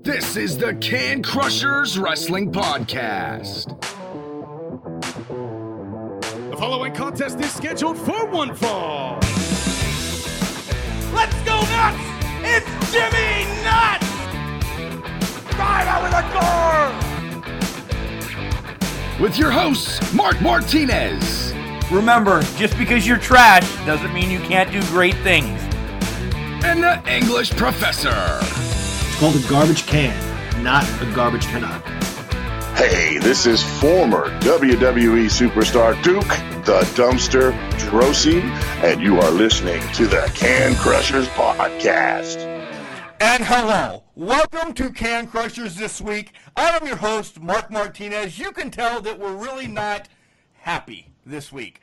[0.00, 3.78] This is the Can Crushers Wrestling Podcast.
[6.50, 9.18] The following contest is scheduled for one fall.
[11.12, 12.02] Let's go nuts!
[12.42, 14.06] It's Jimmy Nuts!
[15.54, 16.92] Drive out with a car!
[19.20, 21.52] With your hosts, Mark Martinez
[21.92, 25.60] Remember, just because you're trash doesn't mean you can't do great things.
[26.64, 28.40] and the English Professor.
[29.24, 31.80] It's called a garbage can, not a garbage cannot.
[32.76, 36.26] Hey, this is former WWE superstar Duke
[36.64, 38.42] the Dumpster Droese,
[38.82, 42.38] and you are listening to the Can Crushers Podcast.
[43.20, 44.02] And hello.
[44.16, 46.32] Welcome to Can Crushers this week.
[46.56, 48.40] I'm your host, Mark Martinez.
[48.40, 50.08] You can tell that we're really not
[50.54, 51.80] happy this week.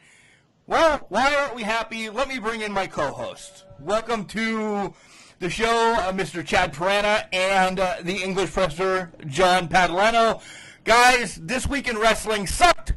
[0.68, 2.10] Well, why aren't we happy?
[2.10, 3.64] Let me bring in my co-hosts.
[3.80, 4.94] Welcome to
[5.40, 6.46] the show, uh, Mr.
[6.46, 10.42] Chad Parana and uh, the English professor, John Padalano.
[10.84, 12.94] Guys, this week in wrestling sucked,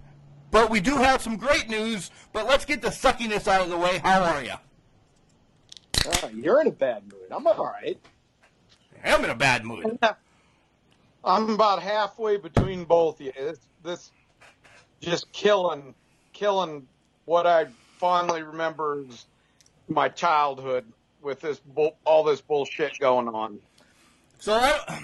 [0.50, 2.10] but we do have some great news.
[2.32, 3.98] But let's get the suckiness out of the way.
[3.98, 4.54] How are you?
[6.06, 7.30] Oh, you're in a bad mood.
[7.30, 7.98] I'm all right.
[9.04, 9.98] I'm in a bad mood.
[11.24, 13.32] I'm about halfway between both of you.
[13.36, 14.10] This, this
[15.00, 15.94] just killing,
[16.32, 16.88] killing
[17.24, 17.66] what I
[17.98, 19.27] fondly remember as
[19.88, 20.84] my childhood
[21.22, 21.60] with this
[22.04, 23.58] all this bullshit going on.
[24.38, 25.00] So I,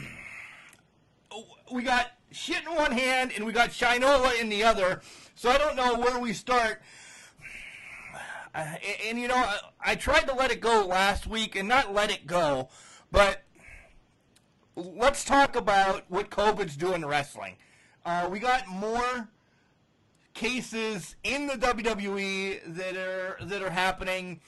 [1.73, 5.01] we got shit in one hand and we got Shinola in the other.
[5.35, 6.83] So I don't know where we start.
[8.55, 11.69] Uh, and, and, you know, I, I tried to let it go last week and
[11.69, 12.71] not let it go,
[13.13, 13.45] but
[14.75, 17.57] let's talk about what COVID's doing to wrestling.
[18.05, 19.29] Uh, we got more
[20.35, 24.41] cases in the WWE that are that are happening.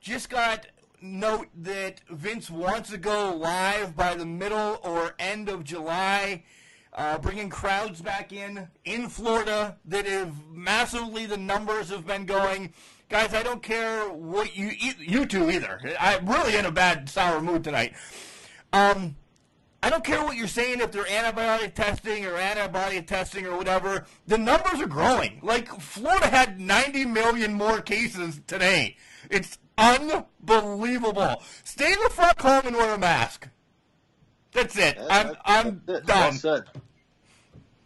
[0.00, 0.66] Just got
[1.02, 6.44] note that Vince wants to go live by the middle or end of July,
[6.92, 9.76] uh, bringing crowds back in in Florida.
[9.84, 12.72] That have massively the numbers have been going.
[13.08, 15.80] Guys, I don't care what you you two either.
[15.98, 17.94] I'm really in a bad sour mood tonight.
[18.72, 19.16] Um,
[19.82, 24.06] I don't care what you're saying if they're antibiotic testing or antibody testing or whatever.
[24.26, 25.38] The numbers are growing.
[25.42, 28.96] Like Florida had 90 million more cases today.
[29.30, 31.42] It's unbelievable.
[31.64, 33.48] Stay the fuck home and wear a mask.
[34.52, 34.98] That's it.
[35.08, 36.06] I'm I'm That's it.
[36.06, 36.18] done.
[36.18, 36.64] Well said.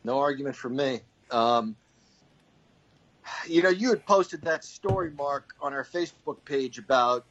[0.04, 1.00] No argument for me.
[1.30, 1.76] Um,
[3.47, 7.25] you know, you had posted that story, Mark, on our Facebook page about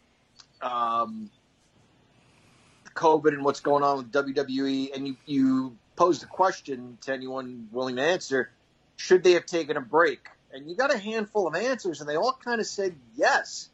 [0.61, 1.29] um,
[2.95, 7.67] COVID and what's going on with WWE, and you, you posed a question to anyone
[7.71, 8.51] willing to answer:
[8.97, 10.27] Should they have taken a break?
[10.53, 13.69] And you got a handful of answers, and they all kind of said yes.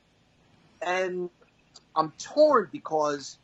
[0.81, 1.29] And
[1.95, 3.37] I'm torn because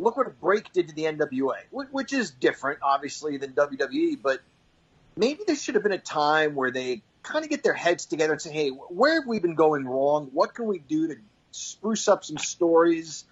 [0.00, 4.20] look what a break did to the NWA, which is different, obviously, than WWE.
[4.20, 4.40] But
[5.16, 8.32] maybe there should have been a time where they kind of get their heads together
[8.32, 10.30] and say, "Hey, where have we been going wrong?
[10.32, 11.16] What can we do to
[11.52, 13.24] spruce up some stories,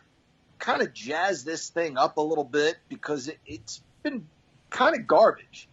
[0.59, 4.29] kind of jazz this thing up a little bit because it, it's been
[4.71, 5.69] kind of garbage."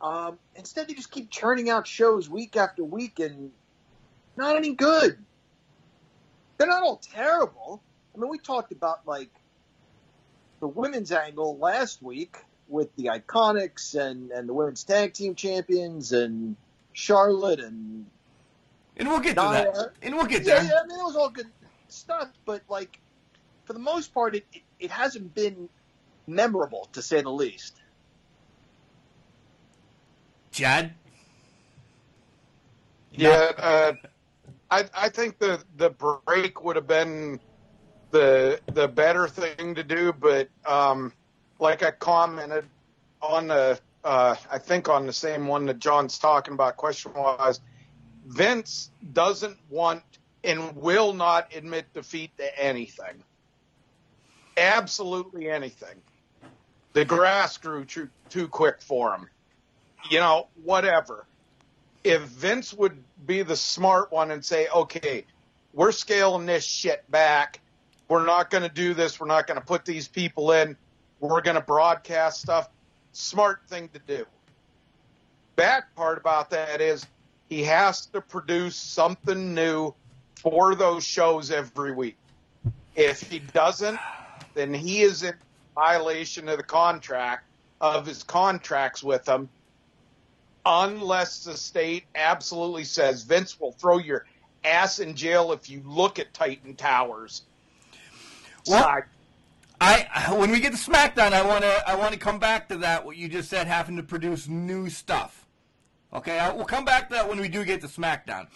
[0.00, 3.52] Um, instead, they just keep churning out shows week after week and
[4.36, 5.18] not any good.
[6.62, 7.82] They're not all terrible.
[8.14, 9.30] I mean, we talked about like
[10.60, 12.36] the women's angle last week
[12.68, 16.54] with the Iconics and, and the women's tag team champions and
[16.92, 18.06] Charlotte and
[18.96, 19.90] And we'll get to that.
[20.02, 20.64] And we'll get yeah, there.
[20.66, 21.48] yeah, I mean, it was all good
[21.88, 23.00] stuff, but like
[23.64, 25.68] for the most part, it, it, it hasn't been
[26.28, 27.74] memorable to say the least.
[30.52, 30.94] Chad.
[33.10, 33.92] Yeah, uh,
[34.72, 37.38] I I think the the break would have been
[38.10, 41.12] the the better thing to do, but um,
[41.58, 42.64] like I commented
[43.20, 46.78] on the uh, I think on the same one that John's talking about.
[46.78, 47.60] Question was,
[48.26, 50.02] Vince doesn't want
[50.42, 53.22] and will not admit defeat to anything,
[54.56, 56.00] absolutely anything.
[56.94, 59.28] The grass grew too, too quick for him.
[60.10, 61.26] You know, whatever
[62.04, 65.24] if Vince would be the smart one and say, okay,
[65.72, 67.60] we're scaling this shit back.
[68.08, 69.18] We're not going to do this.
[69.18, 70.76] We're not going to put these people in.
[71.20, 72.68] We're going to broadcast stuff.
[73.12, 74.26] Smart thing to do.
[75.56, 77.06] Bad part about that is
[77.48, 79.94] he has to produce something new
[80.34, 82.16] for those shows every week.
[82.96, 83.98] If he doesn't,
[84.54, 85.34] then he is in
[85.74, 87.44] violation of the contract
[87.80, 89.48] of his contracts with them
[90.64, 94.26] unless the state absolutely says Vince will throw your
[94.64, 97.42] ass in jail if you look at Titan Towers.
[98.66, 99.04] Well, Side-
[99.80, 102.76] I when we get to SmackDown, I want to I want to come back to
[102.78, 103.04] that.
[103.04, 105.44] What you just said, having to produce new stuff.
[106.12, 108.46] Okay, I, we'll come back to that when we do get to SmackDown.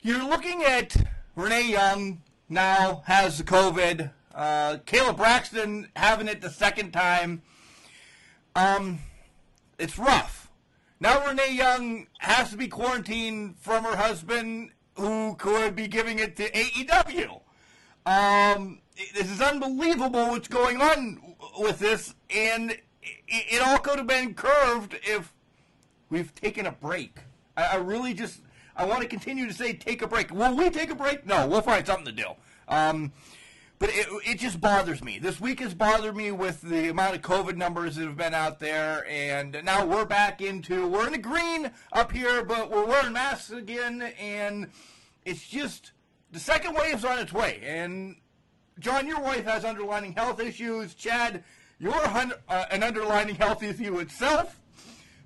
[0.00, 0.96] You're looking at
[1.36, 4.10] Renee Young now has the COVID.
[4.34, 7.42] Uh, Kayla Braxton having it the second time.
[8.56, 9.00] Um,
[9.78, 10.41] it's rough.
[11.02, 16.36] Now Renee Young has to be quarantined from her husband, who could be giving it
[16.36, 17.40] to AEW.
[18.06, 18.78] Um,
[19.12, 24.96] this is unbelievable what's going on with this, and it, all could have been curved
[25.02, 25.32] if
[26.08, 27.18] we've taken a break.
[27.56, 28.40] I, I really just
[28.76, 30.30] I want to continue to say take a break.
[30.30, 31.26] Will we take a break?
[31.26, 32.28] No, we'll find something to do.
[32.68, 33.10] Um,
[33.82, 35.18] but it, it just bothers me.
[35.18, 38.60] This week has bothered me with the amount of COVID numbers that have been out
[38.60, 43.12] there, and now we're back into we're in the green up here, but we're wearing
[43.12, 44.68] masks again, and
[45.24, 45.90] it's just
[46.30, 47.60] the second wave's on its way.
[47.64, 48.14] And
[48.78, 50.94] John, your wife has underlying health issues.
[50.94, 51.42] Chad,
[51.80, 52.30] you're uh,
[52.70, 54.60] an underlying health issue itself.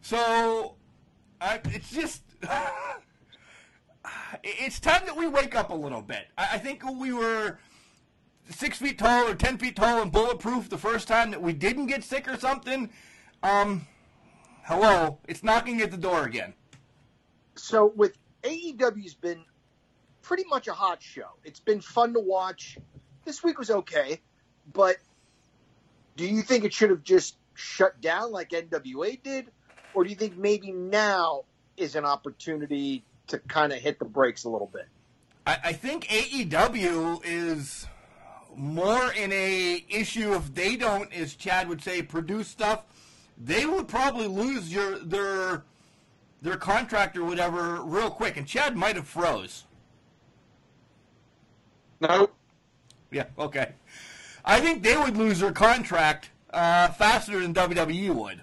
[0.00, 0.76] So
[1.42, 2.22] uh, it's just.
[4.42, 6.28] it's time that we wake up a little bit.
[6.38, 7.58] I, I think we were
[8.50, 11.86] six feet tall or ten feet tall and bulletproof the first time that we didn't
[11.86, 12.90] get sick or something.
[13.42, 13.86] Um,
[14.64, 16.54] hello, it's knocking at the door again.
[17.54, 19.44] So with AEW's been
[20.22, 21.28] pretty much a hot show.
[21.44, 22.78] It's been fun to watch.
[23.24, 24.20] This week was okay,
[24.72, 24.96] but
[26.16, 29.46] do you think it should have just shut down like NWA did,
[29.94, 31.44] or do you think maybe now
[31.76, 34.86] is an opportunity to kind of hit the brakes a little bit?
[35.46, 37.86] I, I think AEW is
[38.56, 42.84] more in a issue if they don't, as Chad would say, produce stuff.
[43.38, 45.64] They would probably lose your their
[46.42, 48.36] their contract or whatever real quick.
[48.36, 49.64] And Chad might have froze.
[52.00, 52.30] No.
[53.10, 53.26] Yeah.
[53.38, 53.72] Okay.
[54.44, 58.42] I think they would lose their contract uh, faster than WWE would.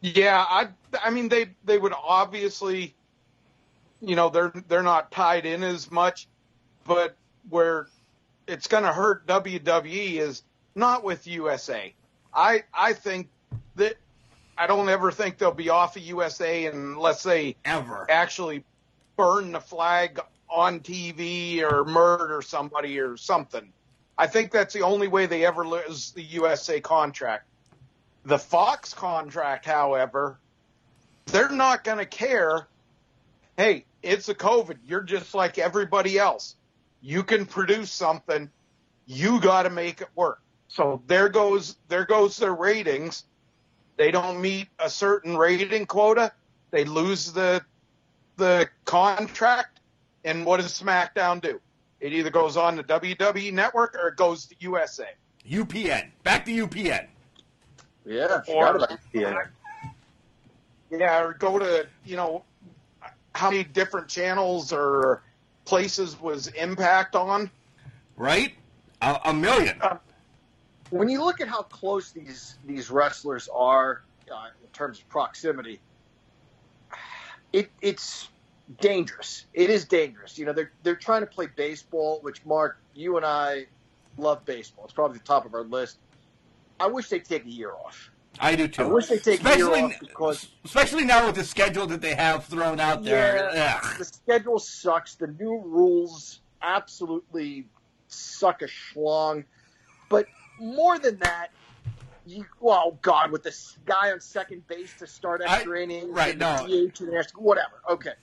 [0.00, 0.68] Yeah, I
[1.02, 2.94] I mean they they would obviously
[4.00, 6.28] you know, they're they're not tied in as much,
[6.84, 7.16] but
[7.48, 7.86] where
[8.46, 10.42] it's going to hurt WWE is
[10.74, 11.92] not with USA.
[12.32, 13.28] I I think
[13.76, 13.96] that
[14.56, 18.64] I don't ever think they'll be off of USA unless they ever actually
[19.16, 23.72] burn the flag on TV or murder somebody or something.
[24.16, 27.44] I think that's the only way they ever lose the USA contract.
[28.24, 30.38] The Fox contract, however,
[31.26, 32.66] they're not going to care.
[33.56, 34.78] Hey, it's a COVID.
[34.86, 36.56] You're just like everybody else.
[37.00, 38.50] You can produce something.
[39.06, 40.40] You got to make it work.
[40.68, 43.24] So there goes there goes their ratings.
[43.96, 46.32] They don't meet a certain rating quota.
[46.70, 47.62] They lose the
[48.36, 49.80] the contract.
[50.24, 51.60] And what does SmackDown do?
[52.00, 55.08] It either goes on the WWE Network or it goes to USA.
[55.48, 56.10] UPN.
[56.22, 57.06] Back to UPN.
[58.04, 59.44] Yeah, or, yeah.
[60.90, 62.44] yeah, or go to you know
[63.34, 65.22] how many different channels or
[65.64, 67.50] places was Impact on?
[68.16, 68.54] Right,
[69.00, 69.80] a, a million.
[69.80, 69.98] Uh,
[70.90, 74.02] when you look at how close these these wrestlers are
[74.32, 75.80] uh, in terms of proximity,
[77.52, 78.28] it, it's
[78.80, 79.46] dangerous.
[79.54, 80.38] It is dangerous.
[80.38, 83.66] You know, they're they're trying to play baseball, which Mark, you and I
[84.16, 84.84] love baseball.
[84.84, 85.98] It's probably the top of our list.
[86.80, 88.10] I wish they'd take a year off.
[88.40, 88.82] I do too.
[88.82, 92.44] I wish they take especially, off because especially now with the schedule that they have
[92.44, 93.50] thrown out there.
[93.54, 95.14] Yeah, the schedule sucks.
[95.14, 97.66] The new rules absolutely
[98.08, 99.44] suck a schlong.
[100.08, 100.26] But
[100.58, 101.48] more than that,
[102.26, 106.36] you oh god, with this guy on second base to start extra innings, right?
[106.36, 107.82] No, DH and whatever.
[107.90, 108.14] Okay,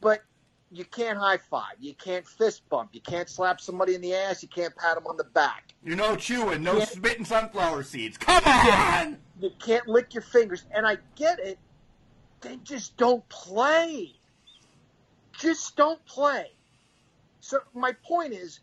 [0.00, 0.22] but
[0.70, 4.42] you can't high five, you can't fist bump, you can't slap somebody in the ass,
[4.42, 5.74] you can't pat them on the back.
[5.84, 8.18] You're no chewing, no spitting sunflower seeds.
[8.18, 10.64] Come on you can't lick your fingers.
[10.70, 11.58] And I get it.
[12.40, 14.12] They just don't play.
[15.38, 16.46] Just don't play.
[17.40, 18.60] So my point is,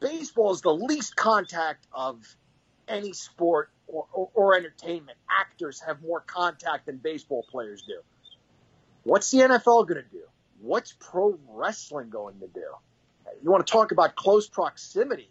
[0.00, 2.22] baseball is the least contact of
[2.88, 5.18] any sport or, or, or, entertainment.
[5.30, 8.00] Actors have more contact than baseball players do.
[9.02, 10.22] What's the NFL going to do?
[10.60, 12.64] What's pro wrestling going to do?
[13.42, 15.30] You want to talk about close proximity?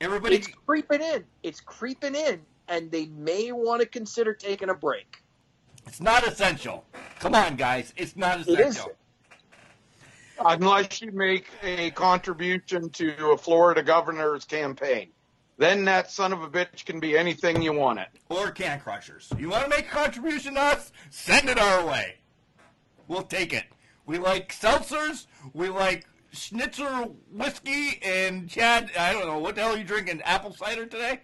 [0.00, 1.24] Everybody, it's creeping in.
[1.42, 5.22] It's creeping in, and they may want to consider taking a break.
[5.86, 6.84] It's not essential.
[7.18, 7.92] Come on, guys.
[7.96, 8.88] It's not essential.
[8.88, 8.96] It
[10.42, 15.10] Unless you make a contribution to a Florida governor's campaign.
[15.58, 18.08] Then that son of a bitch can be anything you want it.
[18.30, 19.30] Or can crushers.
[19.38, 20.92] You want to make a contribution to us?
[21.10, 22.16] Send it our way.
[23.06, 23.64] We'll take it.
[24.06, 25.26] We like seltzers.
[25.52, 28.90] We like schnitzer whiskey and Chad.
[28.98, 30.22] I don't know what the hell are you drinking?
[30.22, 31.20] Apple cider today?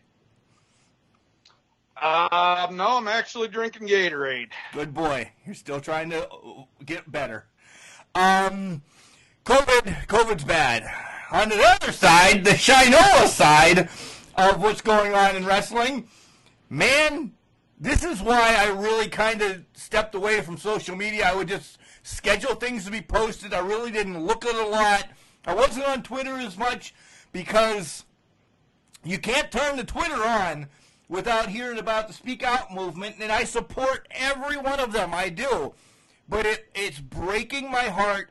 [2.00, 4.50] Uh, no, I'm actually drinking Gatorade.
[4.74, 5.30] Good boy.
[5.46, 7.46] You're still trying to uh, get better.
[8.14, 8.82] Um,
[9.44, 10.84] COVID, COVID's bad.
[11.32, 13.88] On the other side, the Shinola side
[14.36, 16.08] of what's going on in wrestling,
[16.68, 17.32] man,
[17.80, 21.26] this is why I really kind of stepped away from social media.
[21.26, 23.52] I would just schedule things to be posted.
[23.52, 25.08] I really didn't look at a lot.
[25.44, 26.94] I wasn't on Twitter as much
[27.32, 28.04] because
[29.04, 30.68] you can't turn the Twitter on
[31.08, 35.12] without hearing about the Speak Out movement, and I support every one of them.
[35.12, 35.74] I do.
[36.28, 38.30] But it, it's breaking my heart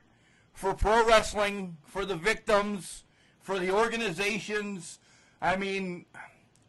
[0.54, 3.04] for pro wrestling, for the victims,
[3.42, 5.00] for the organizations.
[5.42, 6.06] I mean,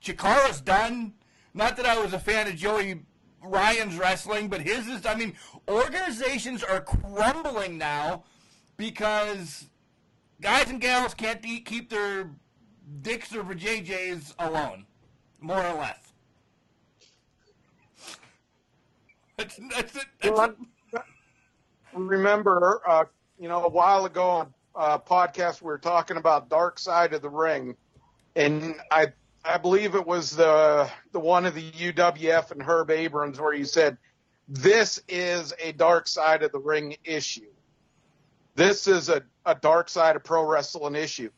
[0.02, 1.14] Chikara's done.
[1.54, 3.02] Not that I was a fan of Joey
[3.42, 5.06] Ryan's wrestling, but his is.
[5.06, 5.34] I mean,
[5.68, 8.24] organizations are crumbling now
[8.76, 9.66] because
[10.40, 12.30] guys and gals can't de- keep their
[13.02, 14.86] dicks or JJs alone,
[15.40, 15.98] more or less.
[19.36, 20.04] That's, that's it.
[20.22, 20.54] That's Well,
[20.94, 21.02] it.
[21.92, 23.04] remember, uh,
[23.38, 27.22] you know, a while ago on a podcast we were talking about Dark Side of
[27.22, 27.76] the Ring,
[28.34, 29.08] and I
[29.46, 33.64] I believe it was the the one of the UWF and Herb Abrams where you
[33.64, 33.96] said
[34.48, 37.46] this is a Dark Side of the Ring issue.
[38.56, 41.30] This is a, a dark side of pro wrestling issue.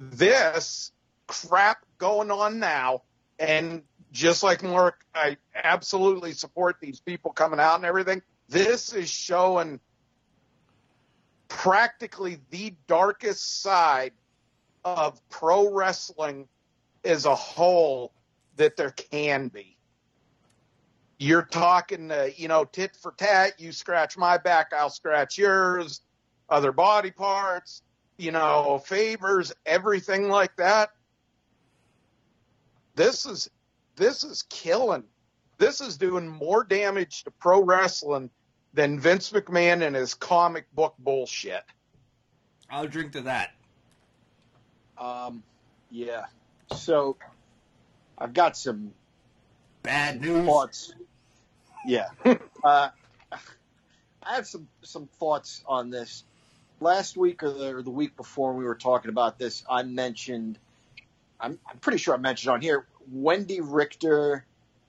[0.00, 0.90] This
[1.28, 3.02] crap going on now,
[3.38, 8.20] and just like Mark, I absolutely support these people coming out and everything.
[8.48, 9.78] This is showing
[11.46, 14.12] practically the darkest side
[14.84, 16.48] of pro wrestling
[17.04, 18.12] as a whole
[18.56, 19.76] that there can be.
[21.18, 23.60] You're talking, uh, you know, tit for tat.
[23.60, 26.00] You scratch my back, I'll scratch yours.
[26.48, 27.82] Other body parts,
[28.16, 30.90] you know, favors, everything like that.
[32.96, 33.48] This is
[33.96, 35.04] this is killing.
[35.58, 38.30] This is doing more damage to pro wrestling
[38.72, 41.62] than Vince McMahon and his comic book bullshit.
[42.70, 43.50] I'll drink to that.
[44.96, 45.42] Um,
[45.90, 46.26] yeah.
[46.74, 47.16] So
[48.18, 48.92] I've got some
[49.82, 50.46] Bad news.
[50.46, 50.94] thoughts.
[51.86, 52.08] Yeah.
[52.24, 52.88] uh,
[54.22, 56.24] I have some some thoughts on this.
[56.80, 60.58] Last week or the, or the week before we were talking about this, I mentioned.
[61.38, 64.44] I'm, I'm pretty sure I mentioned on here Wendi Richter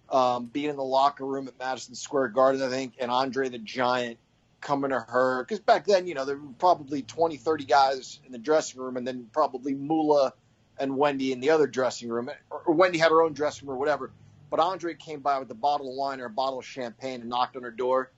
[0.10, 3.58] um, being in the locker room at Madison Square Garden, I think, and Andre the
[3.58, 4.18] Giant
[4.60, 5.44] coming to her.
[5.44, 8.98] Because back then, you know, there were probably 20, 30 guys in the dressing room,
[8.98, 10.34] and then probably Moolah
[10.82, 12.30] and Wendi in the other dressing room.
[12.50, 14.12] Or, Wendi had her own dressing room or whatever.
[14.50, 17.30] But Andre came by with a bottle of wine or a bottle of champagne and
[17.30, 18.12] knocked on her door.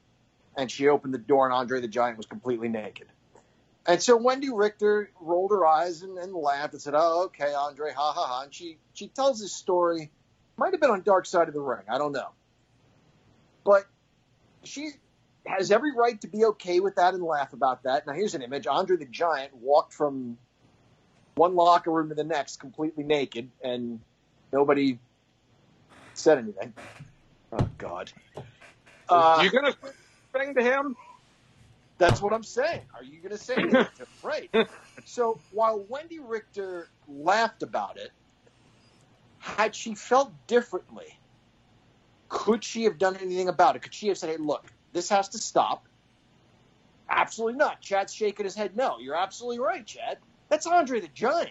[0.55, 3.07] And she opened the door, and Andre the Giant was completely naked.
[3.85, 7.91] And so Wendi Richter rolled her eyes and, and laughed and said, "Oh, okay, Andre,
[7.91, 10.11] ha ha ha." And she she tells this story.
[10.55, 11.83] Might have been on Dark Side of the Ring.
[11.89, 12.29] I don't know.
[13.65, 13.85] But
[14.63, 14.91] she
[15.47, 18.05] has every right to be okay with that and laugh about that.
[18.07, 20.37] Now here's an image: Andre the Giant walked from
[21.35, 23.99] one locker room to the next completely naked, and
[24.51, 24.99] nobody
[26.13, 26.73] said anything.
[27.51, 28.11] Oh God.
[29.09, 29.75] Uh, you gonna
[30.35, 30.95] sing to him?
[31.97, 32.81] That's what I'm saying.
[32.95, 33.91] Are you going to say that?
[34.23, 34.49] right.
[35.05, 38.11] So while Wendi Richter laughed about it,
[39.39, 41.05] had she felt differently,
[42.29, 43.83] could she have done anything about it?
[43.83, 45.87] Could she have said, hey, look, this has to stop?
[47.09, 47.79] Absolutely not.
[47.81, 48.75] Chad's shaking his head.
[48.75, 50.17] No, you're absolutely right, Chad.
[50.53, 51.49] That's Andre the Giant.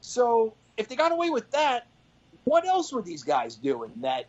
[0.00, 1.86] So if they got away with that,
[2.42, 4.26] what else were these guys doing that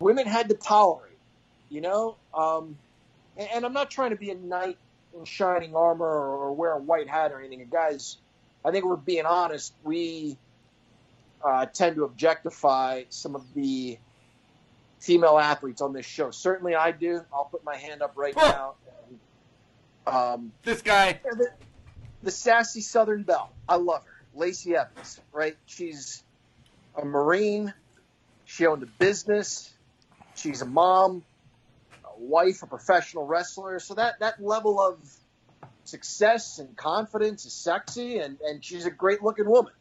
[0.00, 1.16] women had to tolerate?
[1.68, 2.16] You know?
[2.36, 2.76] Um,
[3.36, 4.78] and, and I'm not trying to be a knight
[5.16, 7.68] in shining armor or, or wear a white hat or anything.
[7.70, 8.16] Guys,
[8.64, 9.72] I think we're being honest.
[9.84, 10.36] We
[11.44, 13.96] uh, tend to objectify some of the
[14.98, 16.32] female athletes on this show.
[16.32, 17.20] Certainly, I do.
[17.32, 18.74] I'll put my hand up right now.
[19.08, 21.20] And, um, This guy.
[22.24, 23.50] The, sassy Southern Belle.
[23.68, 24.10] I love her.
[24.34, 25.56] Lacey Evans, right?
[25.66, 26.22] She's
[26.96, 27.72] a Marine.
[28.44, 29.72] She owned a business.
[30.34, 31.22] She's a mom,
[32.04, 33.78] a wife, a professional wrestler.
[33.78, 34.98] So that, that level of
[35.84, 39.72] success and confidence is sexy, and, and she's a great looking woman.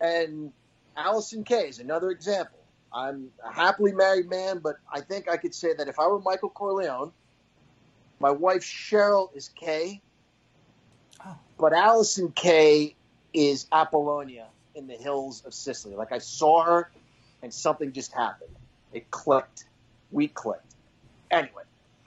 [0.00, 0.52] And
[0.96, 2.58] Allysin Kay is another example.
[2.92, 6.20] I'm a happily married man, but I think I could say that if I were
[6.20, 7.12] Michael Corleone,
[8.18, 10.00] my wife Cheryl is Kay,
[11.60, 12.96] but Allysin Kay
[13.34, 15.94] is Apollonia in the hills of Sicily.
[15.94, 16.90] Like I saw her,
[17.42, 18.50] and something just happened.
[18.92, 19.64] It clicked.
[20.10, 20.74] We clicked.
[21.30, 21.62] Anyway,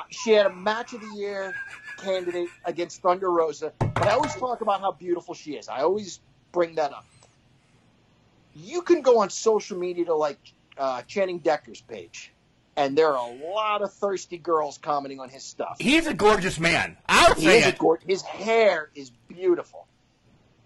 [0.09, 1.55] she had a match of the year,
[1.97, 5.69] candidate against Thunder Rosa, but I always talk about how beautiful she is.
[5.69, 6.19] I always
[6.51, 7.05] bring that up.
[8.55, 10.39] You can go on social media to like
[10.77, 12.32] uh, Channing Decker's page,
[12.75, 15.77] and there are a lot of thirsty girls commenting on his stuff.
[15.79, 16.97] He's a gorgeous man.
[17.07, 17.77] I'll He say it.
[17.77, 19.87] gor- his hair is beautiful.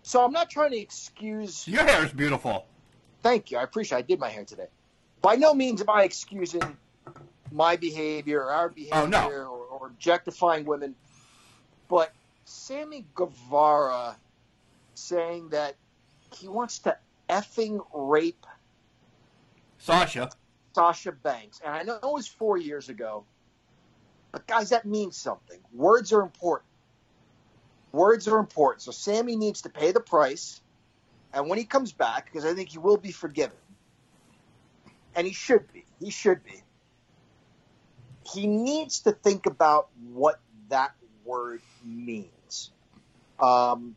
[0.03, 1.67] So I'm not trying to excuse.
[1.67, 2.65] Your hair is beautiful.
[3.23, 3.57] Thank you.
[3.57, 3.97] I appreciate.
[3.97, 4.67] I did my hair today.
[5.21, 6.61] By no means am I excusing
[7.51, 9.29] my behavior or our behavior Oh, no.
[9.29, 10.95] or, or objectifying women,
[11.89, 12.13] but
[12.45, 14.15] Sammy Guevara
[14.95, 15.75] saying that
[16.35, 16.97] he wants to
[17.29, 18.45] effing rape
[19.79, 20.29] Sasha.
[20.77, 23.25] Sasha Banks, and I know it was four years ago,
[24.31, 25.57] but guys, that means something.
[25.73, 26.69] Words are important.
[27.91, 28.83] Words are important.
[28.83, 30.61] So Sammy needs to pay the price,
[31.33, 33.57] and when he comes back, because I think he will be forgiven,
[35.15, 36.61] and he should be, he should be.
[38.31, 40.91] He needs to think about what that
[41.25, 42.69] word means.
[43.39, 43.95] Um,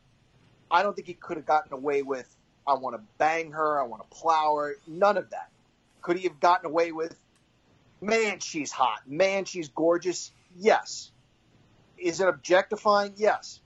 [0.71, 2.35] I don't think he could have gotten away with,
[2.67, 5.51] I want to bang her, I want to plow her, none of that.
[6.01, 7.15] Could he have gotten away with,
[8.01, 10.33] man, she's hot, man, she's gorgeous?
[10.57, 11.13] Yes.
[11.99, 13.15] Is it objectifying?
[13.17, 13.61] Yes.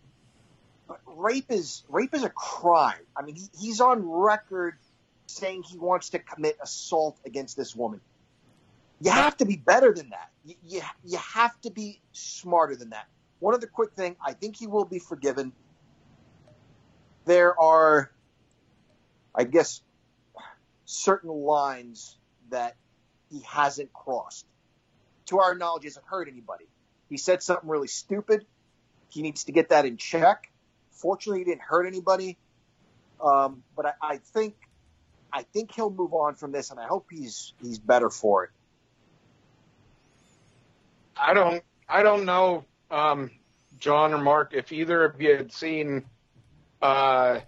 [0.89, 3.07] But rape is rape is a crime.
[3.17, 4.75] I mean, he, he's on record
[5.27, 8.01] saying he wants to commit assault against this woman.
[9.01, 10.31] You have to be better than that.
[10.45, 13.07] You, you, you have to be smarter than that.
[13.41, 15.53] One other quick thing I think he will be forgiven.
[17.25, 18.11] There are,
[19.35, 19.81] I guess,
[20.85, 22.19] certain lines
[22.55, 22.77] that
[23.31, 24.47] he hasn't crossed.
[25.27, 26.67] To our knowledge, he hasn't hurt anybody.
[27.09, 28.47] He said something really stupid.
[29.09, 30.51] He needs to get that in check.
[30.91, 32.39] Fortunately, he didn't hurt anybody.
[33.23, 34.55] Um, but I, I think,
[35.33, 38.51] I think he'll move on from this, and I hope he's he's better for it.
[41.17, 43.31] I don't I don't know, um,
[43.79, 46.05] John or Mark, if either of you had seen
[46.81, 47.41] uh,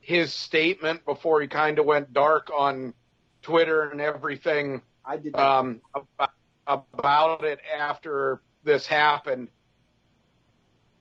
[0.00, 2.94] his statement before he kind of went dark on
[3.42, 5.34] Twitter and everything I did.
[5.34, 6.30] um, about,
[6.66, 9.48] about it after this happened.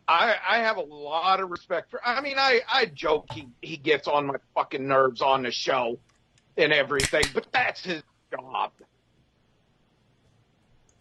[0.08, 2.02] I, I have a lot of respect for.
[2.04, 6.00] I mean, I, I joke he, he gets on my fucking nerves on the show
[6.58, 8.72] and everything, but that's his job.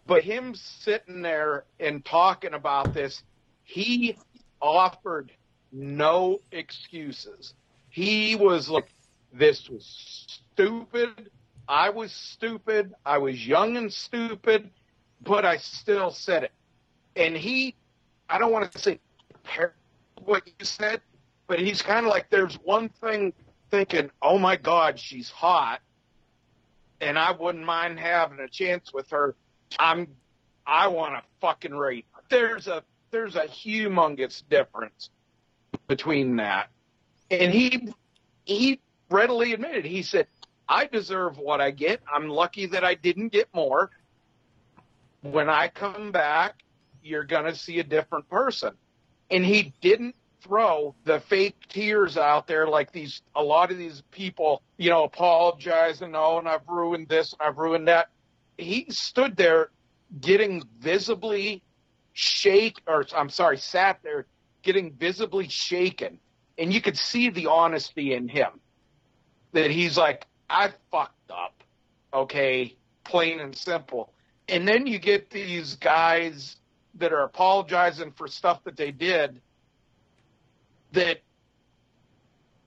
[0.05, 3.23] But him sitting there and talking about this,
[3.63, 4.17] he
[4.61, 5.31] offered
[5.71, 7.53] no excuses.
[7.89, 8.89] He was like,
[9.33, 9.85] this was
[10.27, 11.29] stupid.
[11.67, 12.93] I was stupid.
[13.05, 14.71] I was young and stupid,
[15.21, 16.51] but I still said it.
[17.15, 17.75] And he,
[18.27, 18.99] I don't want to say
[20.23, 21.01] what you said,
[21.47, 23.33] but he's kind of like, there's one thing
[23.71, 25.81] thinking, oh my God, she's hot,
[27.01, 29.35] and I wouldn't mind having a chance with her.
[29.77, 30.07] I'm,
[30.65, 32.05] I want to fucking rape.
[32.13, 32.21] her.
[32.29, 35.09] There's a, there's a humongous difference
[35.87, 36.69] between that.
[37.31, 37.89] And he,
[38.45, 40.27] he readily admitted, he said,
[40.67, 42.01] I deserve what I get.
[42.11, 43.89] I'm lucky that I didn't get more.
[45.21, 46.63] When I come back,
[47.03, 48.73] you're going to see a different person.
[49.31, 54.03] And he didn't throw the fake tears out there like these, a lot of these
[54.11, 58.09] people, you know, apologizing, oh, and I've ruined this and I've ruined that.
[58.57, 59.69] He stood there
[60.21, 61.63] getting visibly
[62.13, 64.27] shake, or I'm sorry, sat there
[64.61, 66.19] getting visibly shaken.
[66.57, 68.59] And you could see the honesty in him
[69.53, 71.63] that he's like, I fucked up.
[72.13, 74.13] Okay, plain and simple.
[74.47, 76.57] And then you get these guys
[76.95, 79.41] that are apologizing for stuff that they did
[80.91, 81.19] that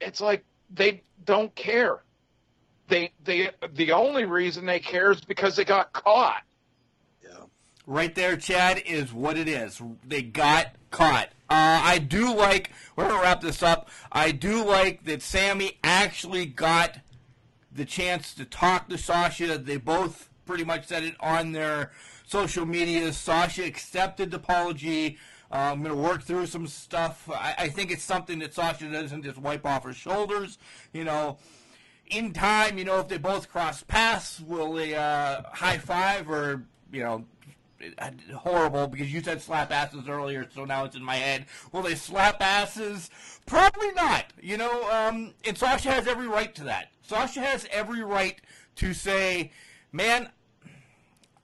[0.01, 2.03] it's like they don't care.
[2.89, 6.43] They they the only reason they care is because they got caught.
[7.23, 7.45] Yeah.
[7.87, 9.81] Right there, Chad, is what it is.
[10.07, 11.31] They got caught.
[11.51, 13.91] Uh, I do like, we're going to wrap this up.
[14.13, 17.01] I do like that Sammy actually got
[17.73, 19.59] the chance to talk to Sasha.
[19.59, 21.91] They both pretty much said it on their
[22.27, 23.13] social media.
[23.13, 25.19] Sasha accepted the apology.
[25.51, 27.29] Uh, I'm going to work through some stuff.
[27.31, 30.59] I, I think it's something that Sasha doesn't just wipe off her shoulders.
[30.93, 31.39] You know,
[32.07, 36.65] in time, you know, if they both cross paths, will they uh, high five or,
[36.91, 37.27] you know,
[38.37, 41.47] horrible because you said slap asses earlier, so now it's in my head.
[41.73, 43.11] Will they slap asses?
[43.47, 44.27] Probably not.
[44.41, 46.89] You know, um, and Sasha has every right to that.
[47.03, 48.41] Sasha has every right
[48.77, 49.53] to say,
[49.93, 50.31] man,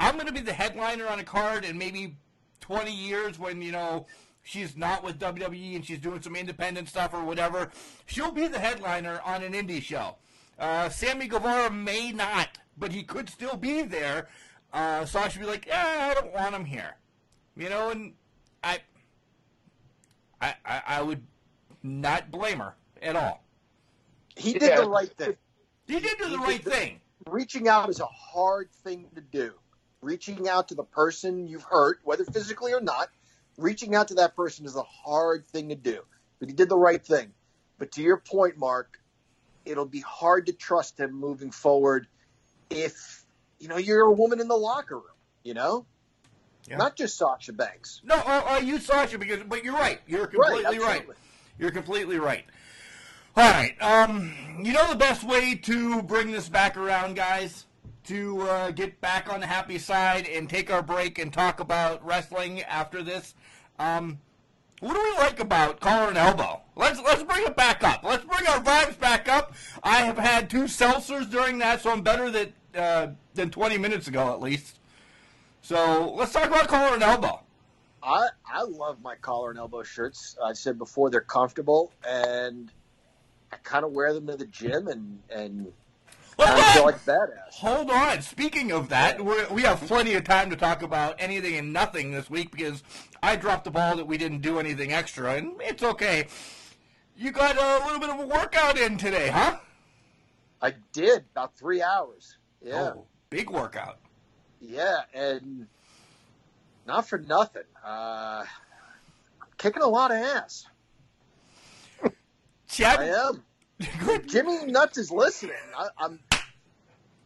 [0.00, 2.16] I'm going to be the headliner on a card in maybe
[2.60, 4.06] 20 years when, you know,
[4.42, 7.70] she's not with WWE and she's doing some independent stuff or whatever.
[8.06, 10.16] She'll be the headliner on an indie show.
[10.58, 14.28] Uh, Sammy Guevara may not, but he could still be there.
[14.72, 16.96] Uh, Sasha would be like, eh, I don't want him here.
[17.56, 18.12] You know, and
[18.62, 18.78] I,
[20.40, 21.22] I, I, I would
[21.82, 23.42] not blame her at all.
[24.36, 24.80] He did Yeah.
[24.82, 25.36] the right thing.
[25.86, 27.00] He did do the He right the- thing.
[27.26, 29.52] Reaching out is a hard thing to do.
[30.00, 33.08] Reaching out to the person you've hurt, whether physically or not,
[33.56, 36.00] reaching out to that person is a hard thing to do.
[36.38, 37.32] But he did the right thing.
[37.78, 39.00] But to your point, Mark,
[39.64, 42.06] it'll be hard to trust him moving forward
[42.70, 43.17] if
[43.58, 45.04] you know you're a woman in the locker room.
[45.44, 45.86] You know,
[46.68, 46.76] Yeah.
[46.76, 48.00] not just Sasha Banks.
[48.04, 50.00] No, uh, uh, you Sasha because, but you're right.
[50.06, 50.96] You're completely right.
[51.00, 51.14] absolutely.
[51.58, 52.44] You're completely right.
[53.36, 53.80] All right.
[53.80, 57.66] Um, you know the best way to bring this back around, guys,
[58.04, 62.04] to uh, get back on the happy side and take our break and talk about
[62.04, 63.34] wrestling after this.
[63.78, 64.18] Um,
[64.80, 66.60] what do we like about collar and elbow?
[66.76, 68.02] Let's let's bring it back up.
[68.04, 69.54] Let's bring our vibes back up.
[69.82, 74.08] I have had two seltzers during that, so I'm better that uh, than 20 minutes
[74.08, 74.78] ago at least.
[75.62, 77.42] So let's talk about collar and elbow.
[78.02, 80.36] I I love my collar and elbow shirts.
[80.42, 82.70] I said before they're comfortable and
[83.52, 85.72] I kind of wear them to the gym and and
[86.38, 87.52] kind feel like badass.
[87.52, 88.22] Hold on.
[88.22, 92.12] Speaking of that, we're, we have plenty of time to talk about anything and nothing
[92.12, 92.82] this week because
[93.22, 96.28] I dropped the ball that we didn't do anything extra, and it's okay.
[97.16, 99.58] You got a little bit of a workout in today, huh?
[100.62, 102.37] I did about three hours.
[102.62, 103.98] Yeah, Oh, big workout.
[104.60, 105.66] yeah, and
[106.86, 107.62] not for nothing.
[107.84, 108.44] Uh,
[109.58, 110.66] kicking a lot of ass.
[112.04, 112.10] I
[112.68, 113.44] Chad, am.
[114.26, 115.54] Jimmy Nuts is listening.
[115.76, 116.18] I, I'm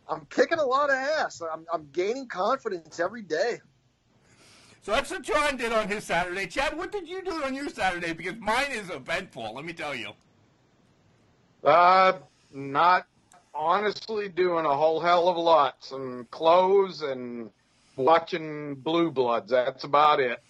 [0.08, 1.40] I'm kicking a lot of ass.
[1.40, 3.60] I'm I'm gaining confidence every day.
[4.82, 6.46] So that's what John did on his Saturday.
[6.46, 8.12] Chad, what did you do on your Saturday?
[8.12, 10.10] Because mine is eventful, let me tell you.
[11.62, 12.14] Uh,
[12.52, 13.06] not
[13.54, 15.76] honestly doing a whole hell of a lot.
[15.80, 17.50] Some clothes and
[17.96, 19.50] watching Blue Bloods.
[19.50, 20.42] That's about it.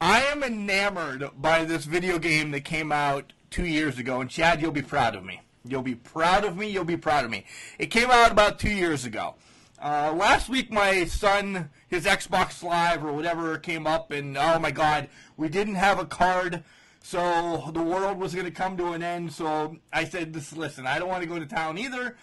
[0.00, 4.62] I am enamored by this video game that came out two years ago, and Chad,
[4.62, 5.40] you'll be proud of me.
[5.64, 6.70] You'll be proud of me.
[6.70, 7.44] You'll be proud of me.
[7.78, 9.34] It came out about two years ago.
[9.82, 14.70] Uh, last week, my son, his Xbox Live or whatever came up, and oh my
[14.70, 16.62] God, we didn't have a card,
[17.08, 19.32] so the world was going to come to an end.
[19.32, 22.16] So I said, "This, listen, I don't want to go to town either."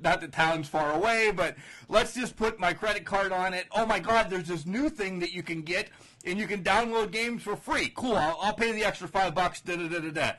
[0.00, 1.56] Not that town's far away, but
[1.88, 3.66] let's just put my credit card on it.
[3.72, 5.88] Oh my God, there's this new thing that you can get,
[6.24, 7.90] and you can download games for free.
[7.96, 9.60] Cool, I'll, I'll pay the extra five bucks.
[9.60, 10.32] Da da da da da.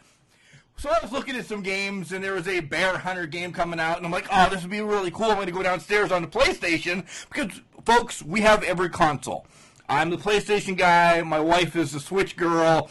[0.77, 3.81] So I was looking at some games, and there was a Bear Hunter game coming
[3.81, 5.25] out, and I'm like, oh, this would be really cool.
[5.25, 9.45] I'm going to go downstairs on the PlayStation because, folks, we have every console.
[9.89, 11.21] I'm the PlayStation guy.
[11.21, 12.89] My wife is the Switch girl.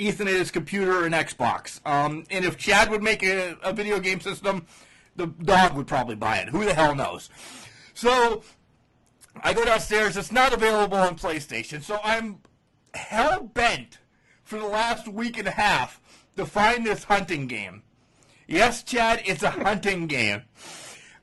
[0.00, 1.80] Ethan at his computer and Xbox.
[1.86, 4.66] Um, and if Chad would make a, a video game system,
[5.16, 6.48] the dog would probably buy it.
[6.48, 7.28] Who the hell knows?
[7.94, 8.42] So
[9.42, 10.16] I go downstairs.
[10.16, 11.82] It's not available on PlayStation.
[11.82, 12.38] So I'm
[12.94, 13.98] hell bent
[14.42, 16.00] for the last week and a half
[16.36, 17.82] to find this hunting game.
[18.46, 20.42] Yes, Chad, it's a hunting game.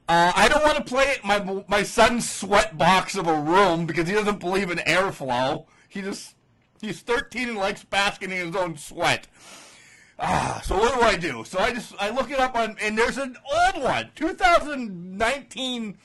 [0.08, 3.86] Uh, I don't want to play it my my son's sweat box of a room
[3.86, 5.66] because he doesn't believe in airflow.
[5.90, 6.37] He just
[6.82, 9.28] he's 13 and likes basking in his own sweat.
[10.20, 11.44] Ah, so what do I do?
[11.44, 15.98] So I just I look it up on and there's an old one, 2019,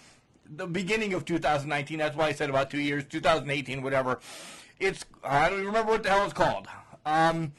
[0.55, 1.99] the beginning of 2019.
[1.99, 4.21] That's why I said about two years, 2018, whatever.
[4.79, 6.67] It's I don't even remember what the hell it's called.
[7.07, 7.53] Um,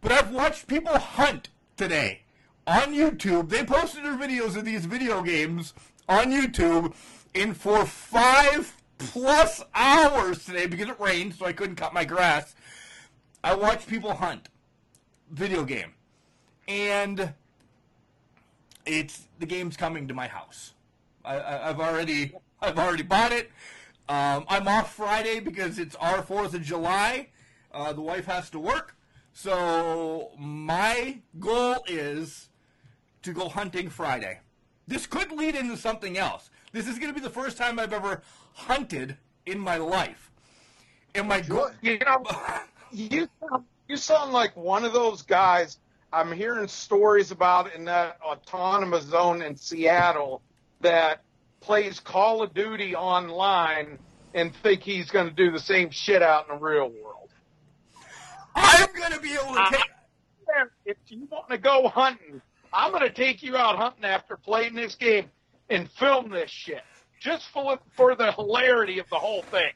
[0.00, 2.22] but I've watched people hunt today
[2.66, 3.48] on YouTube.
[3.48, 5.74] They posted their videos of these video games
[6.08, 6.94] on YouTube,
[7.34, 12.54] and for five plus hours today because it rained, so I couldn't cut my grass.
[13.42, 14.48] I watched people hunt
[15.30, 15.94] video game,
[16.66, 17.32] and
[18.84, 20.74] it's the game's coming to my house.
[21.24, 23.50] I, I've already I've already bought it.
[24.08, 27.28] Um, I'm off Friday because it's our Fourth of July.
[27.72, 28.96] Uh, the wife has to work,
[29.32, 32.48] so my goal is
[33.22, 34.40] to go hunting Friday.
[34.86, 36.48] This could lead into something else.
[36.72, 38.22] This is going to be the first time I've ever
[38.58, 39.16] hunted
[39.46, 40.30] in my life.
[41.14, 42.24] And my goal, You know,
[42.92, 45.78] you sound, you sound like one of those guys
[46.12, 50.42] I'm hearing stories about in that autonomous zone in Seattle
[50.80, 51.22] that
[51.60, 53.98] plays Call of Duty online
[54.34, 57.28] and think he's going to do the same shit out in the real world.
[58.54, 59.84] I'm going to be able to take.
[60.84, 62.40] If you want to go hunting,
[62.72, 65.30] I'm going to take you out hunting after playing this game
[65.68, 66.82] and film this shit
[67.20, 69.70] just for for the hilarity of the whole thing.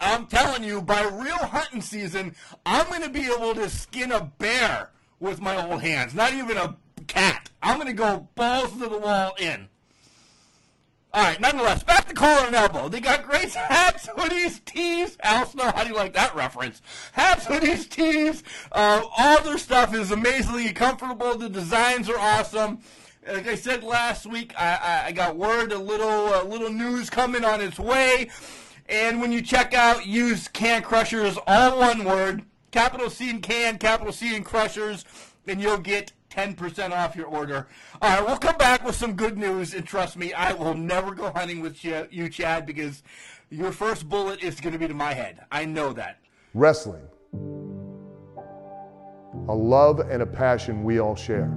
[0.00, 4.22] I'm telling you, by real hunting season, I'm going to be able to skin a
[4.38, 6.14] bear with my old hands.
[6.14, 7.50] Not even a cat.
[7.62, 9.68] I'm going to go balls to the wall in.
[11.12, 12.88] All right, nonetheless, back to collar and elbow.
[12.88, 15.18] They got great hats, hoodies, tees.
[15.22, 16.80] Al Snow, how do you like that reference?
[17.12, 18.44] Hats, hoodies, tees.
[18.70, 21.36] Uh, all their stuff is amazingly comfortable.
[21.36, 22.78] The designs are awesome.
[23.26, 27.44] Like I said last week, I, I, got word a little a little news coming
[27.44, 28.30] on its way.
[28.88, 33.78] And when you check out, use Can Crushers, all one word, capital C in Can,
[33.78, 35.04] capital C in Crushers,
[35.46, 37.68] and you'll get 10% off your order.
[38.00, 41.14] All right, we'll come back with some good news, and trust me, I will never
[41.14, 43.02] go hunting with you, Chad, because
[43.50, 45.44] your first bullet is going to be to my head.
[45.52, 46.18] I know that.
[46.54, 47.06] Wrestling.
[49.48, 51.56] A love and a passion we all share.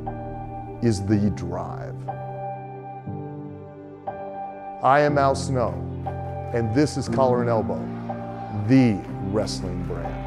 [0.81, 1.95] is the drive.
[4.83, 5.73] I am Al Snow,
[6.55, 7.79] and this is Collar and Elbow,
[8.67, 8.99] the
[9.31, 10.17] wrestling brand.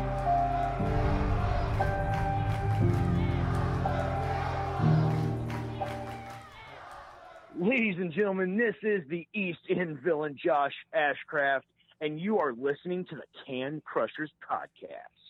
[7.59, 11.63] Ladies and gentlemen, this is the East End villain Josh Ashcraft,
[12.01, 15.24] and you are listening to the Can Crushers podcast.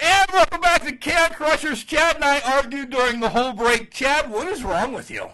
[0.00, 1.84] And welcome back to Can Crushers.
[1.84, 3.90] Chad and I argued during the whole break.
[3.90, 5.28] Chad, what is wrong with you?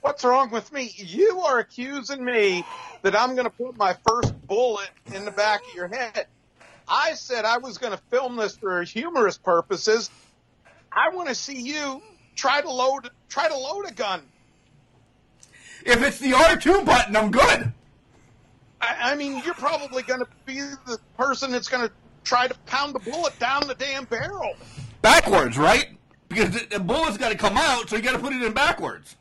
[0.00, 0.92] What's wrong with me?
[0.96, 2.64] You are accusing me
[3.02, 6.26] that I'm going to put my first bullet in the back of your head.
[6.86, 10.10] I said I was going to film this for humorous purposes.
[10.92, 12.02] I want to see you
[12.36, 14.22] try to load try to load a gun.
[15.84, 17.72] If it's the R2 button, I'm good.
[18.80, 21.92] I, I mean, you're probably going to be the person that's going to
[22.28, 24.54] try to pound the bullet down the damn barrel.
[25.00, 25.88] Backwards, right?
[26.28, 28.52] Because the, the bullet's got to come out, so you got to put it in
[28.52, 29.16] backwards.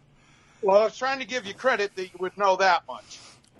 [0.61, 3.19] Well, I was trying to give you credit that you would know that much.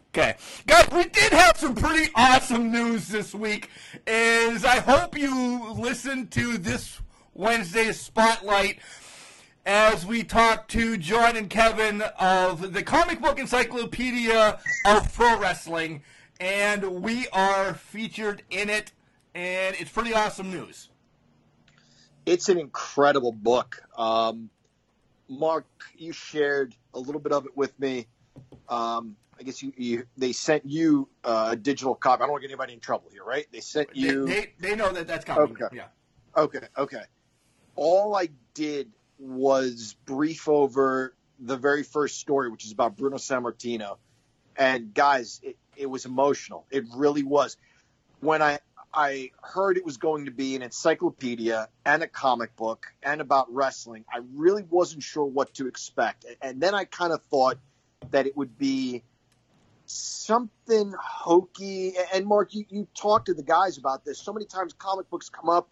[0.10, 0.36] Okay.
[0.66, 3.70] Guys, we did have some pretty awesome news this week.
[4.06, 7.00] Is I hope you listened to this
[7.34, 8.80] Wednesday's Spotlight
[9.66, 16.02] as we talk to John and Kevin of the Comic Book Encyclopedia of Pro Wrestling,
[16.40, 18.92] and we are featured in it,
[19.38, 20.90] and it's pretty awesome news.
[22.26, 23.80] It's an incredible book.
[23.96, 24.50] Um,
[25.30, 28.08] Mark, you shared a little bit of it with me.
[28.68, 32.24] Um, I guess you, you, they sent you uh, a digital copy.
[32.24, 33.46] I don't want to get anybody in trouble here, right?
[33.52, 34.26] They sent you.
[34.26, 35.56] They, they, they know that that's coming.
[35.62, 35.76] Okay.
[35.76, 35.86] Yeah.
[36.36, 36.68] Okay.
[36.76, 37.04] Okay.
[37.76, 43.98] All I did was brief over the very first story, which is about Bruno Sammartino.
[44.58, 46.66] And guys, it, it was emotional.
[46.72, 47.56] It really was.
[48.20, 48.58] When I
[48.98, 53.54] I heard it was going to be an encyclopedia and a comic book and about
[53.54, 56.26] wrestling, I really wasn't sure what to expect.
[56.42, 57.60] And then I kind of thought
[58.10, 59.04] that it would be
[59.86, 61.94] something hokey.
[62.12, 64.18] And Mark, you, you talked to the guys about this.
[64.18, 65.70] So many times comic books come up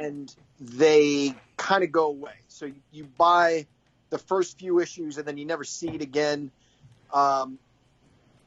[0.00, 2.32] and they kind of go away.
[2.48, 3.66] So you, you, buy
[4.08, 6.50] the first few issues and then you never see it again.
[7.12, 7.58] Um,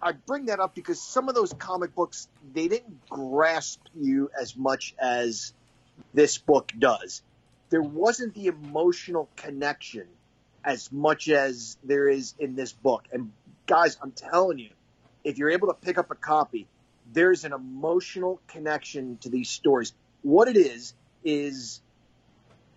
[0.03, 4.55] I bring that up because some of those comic books they didn't grasp you as
[4.57, 5.53] much as
[6.13, 7.21] this book does.
[7.69, 10.07] There wasn't the emotional connection
[10.63, 13.05] as much as there is in this book.
[13.13, 13.31] And
[13.65, 14.71] guys, I'm telling you,
[15.23, 16.67] if you're able to pick up a copy,
[17.13, 19.93] there's an emotional connection to these stories.
[20.21, 21.81] What it is is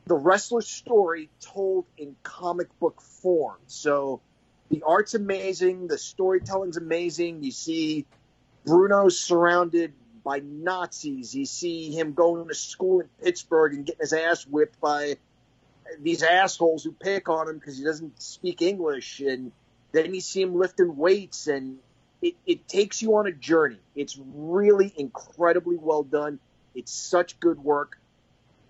[0.06, 3.58] the wrestler's story told in comic book form.
[3.66, 4.20] So
[4.70, 7.42] the art's amazing, the storytelling's amazing.
[7.42, 8.07] You see
[8.64, 9.92] Bruno surrounded
[10.24, 11.35] by Nazis.
[11.35, 15.16] You see him going to school in Pittsburgh and getting his ass whipped by
[16.00, 19.20] these assholes who pick on him because he doesn't speak English.
[19.20, 19.52] And
[19.92, 21.79] then you see him lifting weights, and
[22.20, 23.79] it, it takes you on a journey.
[23.94, 26.40] It's really incredibly well done.
[26.74, 27.98] It's such good work.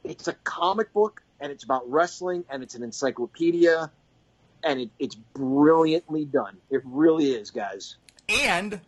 [0.05, 3.91] It's a comic book and it's about wrestling and it's an encyclopedia
[4.67, 6.59] and it, it's brilliantly done.
[6.71, 7.97] It really is, guys.
[8.29, 8.81] And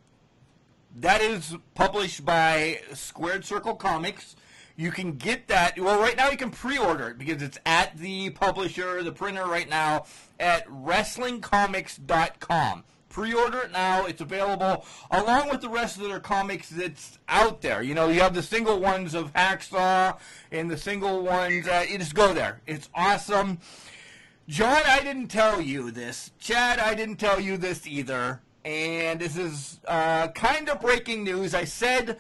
[0.96, 4.34] that is published by Squared Circle Comics.
[4.76, 5.78] You can get that.
[5.78, 9.68] Well, right now you can pre-order it because it's at the publisher, the printer right
[9.68, 10.06] now
[10.38, 12.84] at WrestlingComics.com.
[13.08, 14.06] Pre-order it now.
[14.06, 17.82] It's available along with the rest of their comics that's out there.
[17.82, 20.18] You know, you have the single ones of Hacksaw
[20.52, 21.66] and the single ones.
[21.66, 22.60] Uh, you just go there.
[22.66, 23.58] It's awesome.
[24.48, 26.30] John, I didn't tell you this.
[26.38, 28.40] Chad, I didn't tell you this either.
[28.64, 31.54] And this is uh, kind of breaking news.
[31.54, 32.18] I said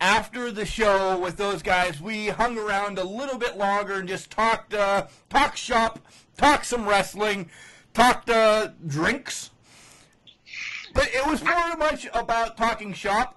[0.00, 4.30] after the show with those guys, we hung around a little bit longer and just
[4.30, 5.98] talked, uh, talk shop,
[6.36, 7.50] talk some wrestling,
[7.92, 9.50] talked uh, drinks.
[10.94, 13.36] But it was very much about talking shop.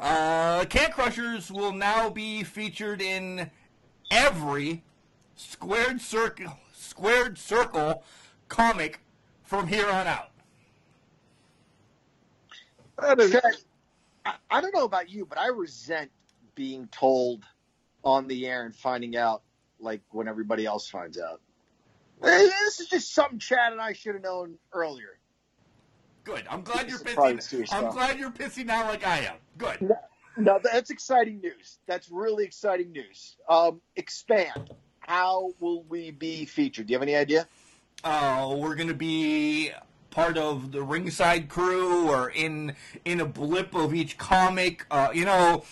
[0.00, 3.50] Uh, Can Crushers will now be featured in
[4.12, 4.84] every
[5.34, 6.56] squared circle
[6.94, 8.04] squared circle
[8.48, 9.00] comic
[9.42, 10.30] from here on out.
[13.00, 13.42] Chad,
[14.24, 16.10] I, I don't know about you, but I resent
[16.54, 17.44] being told
[18.04, 19.42] on the air and finding out
[19.80, 21.40] like when everybody else finds out.
[22.22, 25.18] This is just something Chad and I should have known earlier.
[26.22, 26.44] Good.
[26.48, 27.92] I'm glad you're It's probably I'm stuff.
[27.92, 29.34] glad you're pissy now, like I am.
[29.58, 29.82] Good.
[29.82, 29.96] No,
[30.36, 31.80] no, that's exciting news.
[31.86, 33.36] That's really exciting news.
[33.48, 34.70] Um, expand.
[35.06, 36.86] How will we be featured?
[36.86, 37.46] Do you have any idea?
[38.02, 39.70] Uh, we're gonna be
[40.10, 44.86] part of the ringside crew or in in a blip of each comic.
[44.90, 45.64] Uh, you know,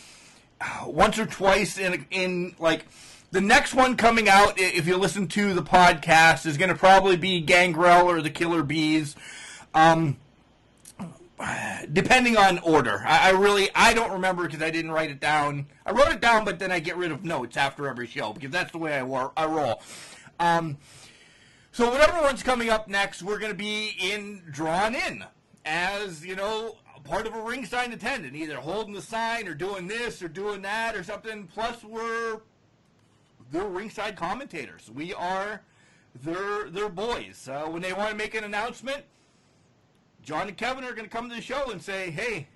[0.86, 2.86] once or twice in in like
[3.30, 4.58] the next one coming out.
[4.58, 9.16] If you listen to the podcast, is gonna probably be Gangrel or the Killer Bees.
[9.74, 10.18] Um,
[11.92, 13.02] depending on order.
[13.06, 15.66] I, I really I don't remember because I didn't write it down.
[15.84, 18.50] I wrote it down, but then I get rid of notes after every show because
[18.50, 19.82] that's the way I, wor- I roll.
[20.38, 20.78] Um,
[21.72, 25.24] so whatever one's coming up next, we're going to be in drawn in
[25.64, 30.22] as you know part of a ringside attendant, either holding the sign or doing this
[30.22, 31.48] or doing that or something.
[31.52, 32.40] Plus, we're
[33.50, 34.90] they're ringside commentators.
[34.90, 35.62] We are
[36.22, 37.48] their their boys.
[37.50, 39.04] Uh, when they want to make an announcement,
[40.22, 42.48] John and Kevin are going to come to the show and say, "Hey,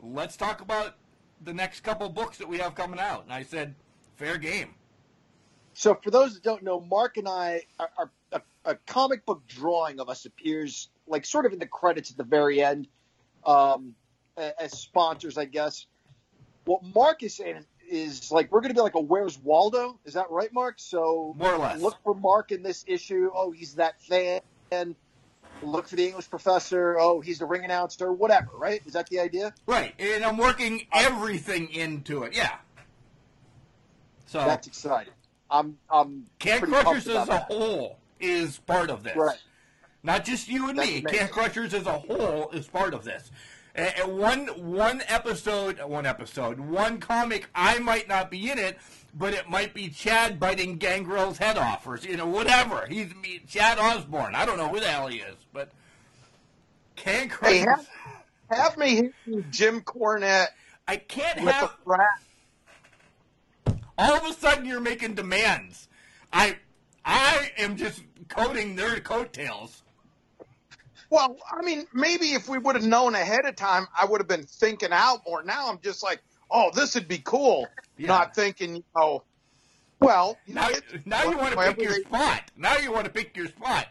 [0.00, 0.94] let's talk about
[1.44, 3.74] the next couple books that we have coming out." And I said,
[4.16, 4.74] "Fair game."
[5.74, 9.42] So, for those that don't know, Mark and I are, are a, a comic book
[9.46, 12.88] drawing of us appears like sort of in the credits at the very end
[13.46, 13.94] um,
[14.36, 15.86] as sponsors, I guess.
[16.64, 19.98] What Mark is saying is like we're going to be like a Where's Waldo?
[20.04, 20.74] Is that right, Mark?
[20.78, 21.80] So More or less.
[21.80, 23.30] look for Mark in this issue.
[23.34, 24.40] Oh, he's that fan.
[25.62, 26.98] Look for the English professor.
[26.98, 28.12] Oh, he's the ring announcer.
[28.12, 28.80] Whatever, right?
[28.86, 29.52] Is that the idea?
[29.66, 32.34] Right, and I'm working everything into it.
[32.36, 32.56] Yeah.
[34.26, 35.14] So That's exciting.
[35.50, 37.46] I'm I'm Can Crushers as a that.
[37.50, 39.16] whole is part of this.
[39.16, 39.38] Right.
[40.02, 40.98] Not just you and That's me.
[40.98, 41.18] amazing.
[41.18, 43.30] Can Crushers as a whole is part of this.
[43.74, 48.78] And one one episode, one episode, one comic, I might not be in it,
[49.14, 52.86] but it might be Chad biting Gangrel's head off, or you know, whatever.
[52.86, 53.12] He's
[53.48, 54.34] Chad Osbourne.
[54.34, 55.70] I don't know who the hell he is, but
[56.96, 57.30] Crushers.
[57.40, 57.88] Hey, have,
[58.50, 59.10] have me
[59.50, 60.48] Jim Cornette
[60.88, 61.76] I can't have.
[63.98, 65.86] all of a sudden you're making demands.
[66.32, 66.56] I
[67.04, 69.82] I am just coating their coattails.
[71.10, 74.28] Well, I mean, maybe if we would have known ahead of time, I would have
[74.28, 75.42] been thinking out more.
[75.42, 77.66] Now I'm just like, oh, this would be cool.
[77.96, 78.08] Yeah.
[78.08, 79.22] Not thinking, oh,
[80.00, 80.68] well, Now,
[81.04, 82.50] now you want to pick your spot.
[82.56, 83.88] Now you want to pick your spot.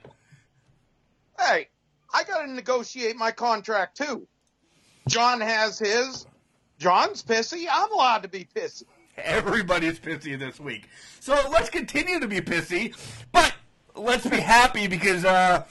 [1.37, 1.67] Hey,
[2.13, 4.27] I got to negotiate my contract too.
[5.07, 6.25] John has his.
[6.79, 7.65] John's pissy.
[7.69, 8.83] I'm allowed to be pissy.
[9.17, 10.87] Everybody's pissy this week.
[11.19, 12.95] So let's continue to be pissy,
[13.31, 13.53] but
[13.95, 15.65] let's be happy because uh,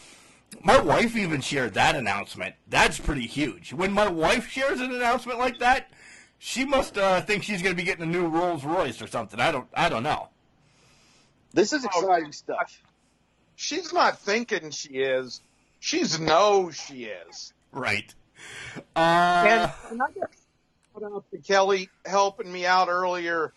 [0.63, 2.57] my wife even shared that announcement.
[2.69, 3.73] That's pretty huge.
[3.73, 5.91] When my wife shares an announcement like that,
[6.39, 9.41] she must uh, think she's going to be getting a new Rolls Royce or something.
[9.41, 9.67] I don't.
[9.75, 10.29] I don't know.
[11.53, 12.83] This is exciting stuff.
[13.55, 15.41] She's not thinking she is.
[15.81, 17.53] She's knows she is.
[17.73, 18.15] Right.
[18.95, 18.99] Uh,
[19.49, 20.31] And, and I got
[20.93, 23.53] shout out to Kelly helping me out earlier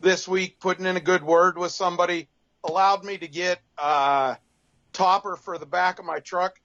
[0.00, 2.28] this week, putting in a good word with somebody,
[2.64, 4.34] allowed me to get uh,
[4.92, 6.60] topper for the back of my truck,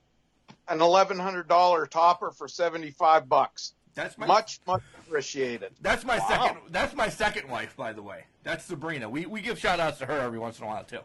[0.67, 3.73] an eleven hundred dollar topper for seventy five bucks.
[3.93, 5.71] That's my Much much appreciated.
[5.81, 6.57] That's my second.
[6.69, 8.25] That's my second wife, by the way.
[8.43, 9.09] That's Sabrina.
[9.09, 11.01] We we give shout outs to her every once in a while too.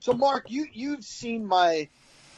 [0.00, 1.88] So, Mark, you you've seen my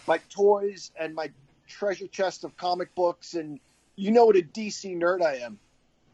[0.06, 1.30] my toys and my
[1.66, 3.60] treasure chest of comic books, and
[3.96, 5.58] you know what a DC nerd I am.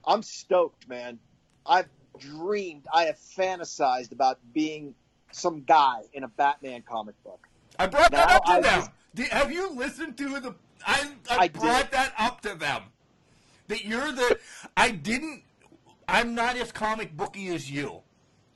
[0.07, 1.19] I'm stoked, man.
[1.67, 1.89] I've
[2.19, 4.95] dreamed, I have fantasized about being
[5.33, 7.47] some guy in a Batman comic book.
[7.79, 8.89] I brought that up to I them.
[9.31, 10.55] have you listened to the?
[10.87, 11.93] I I, I brought did.
[11.93, 12.83] that up to them.
[13.69, 14.39] That you're the.
[14.77, 15.43] I didn't.
[16.07, 18.03] I'm not as comic booky as you.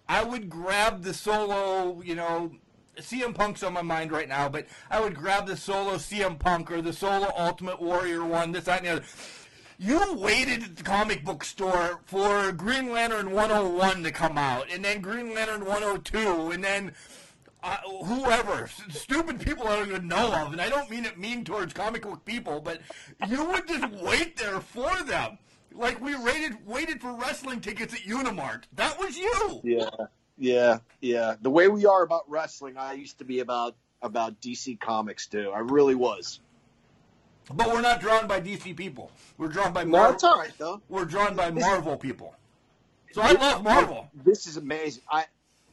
[0.09, 2.53] I would grab the solo, you know,
[2.99, 6.70] CM Punk's on my mind right now, but I would grab the solo CM Punk
[6.70, 9.05] or the solo Ultimate Warrior one, this, that, and the other.
[9.79, 14.85] You waited at the comic book store for Green Lantern 101 to come out, and
[14.85, 16.93] then Green Lantern 102, and then
[17.62, 21.44] uh, whoever, stupid people I don't even know of, and I don't mean it mean
[21.44, 22.80] towards comic book people, but
[23.28, 25.38] you would just wait there for them.
[25.72, 28.64] Like we waited waited for wrestling tickets at Unimart.
[28.74, 29.61] That was you.
[29.64, 29.90] Yeah,
[30.36, 31.34] yeah, yeah.
[31.40, 35.50] The way we are about wrestling, I used to be about about DC Comics too.
[35.54, 36.40] I really was.
[37.52, 39.11] But we're not drawn by DC people.
[39.38, 40.14] We're drawn by No, Marvel.
[40.14, 40.82] it's all right though.
[40.88, 42.34] We're drawn by Marvel people.
[43.12, 44.09] So I love Marvel.
[44.14, 45.02] This is amazing.
[45.11, 45.24] I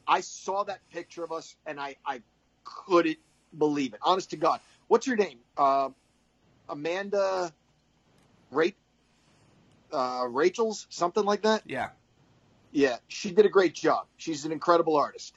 [0.08, 2.22] I saw that picture of us and I I
[2.64, 3.18] couldn't
[3.58, 4.00] believe it.
[4.02, 4.60] Honest to God.
[4.88, 5.40] What's your name?
[5.58, 5.90] Uh,
[6.70, 7.54] Amanda
[8.52, 8.68] Ra-
[9.92, 11.64] uh, Rachel's something like that.
[11.66, 11.90] Yeah.
[12.72, 14.06] Yeah, she did a great job.
[14.18, 15.34] She's an incredible artist.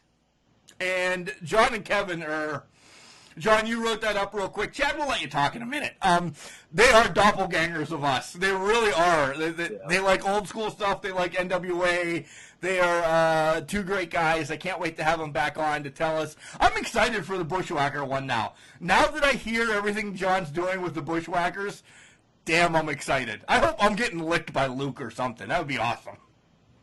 [0.81, 2.65] And John and Kevin are.
[3.39, 4.73] John, you wrote that up real quick.
[4.73, 5.95] Chad, we'll let you talk in a minute.
[6.03, 6.35] Um,
[6.73, 8.33] they are doppelgangers of us.
[8.33, 9.37] They really are.
[9.37, 11.03] They, they, they like old school stuff.
[11.03, 12.27] They like NWA.
[12.61, 14.51] They are uh, two great guys.
[14.51, 16.37] I can't wait to have them back on to tell us.
[16.59, 18.55] I'm excited for the Bushwhacker one now.
[18.81, 21.85] Now that I hear everything John's doing with the Bushwhackers,
[22.45, 23.45] damn, I'm excited.
[23.47, 25.49] I hope I'm getting licked by Luke or something.
[25.49, 26.17] That would be awesome.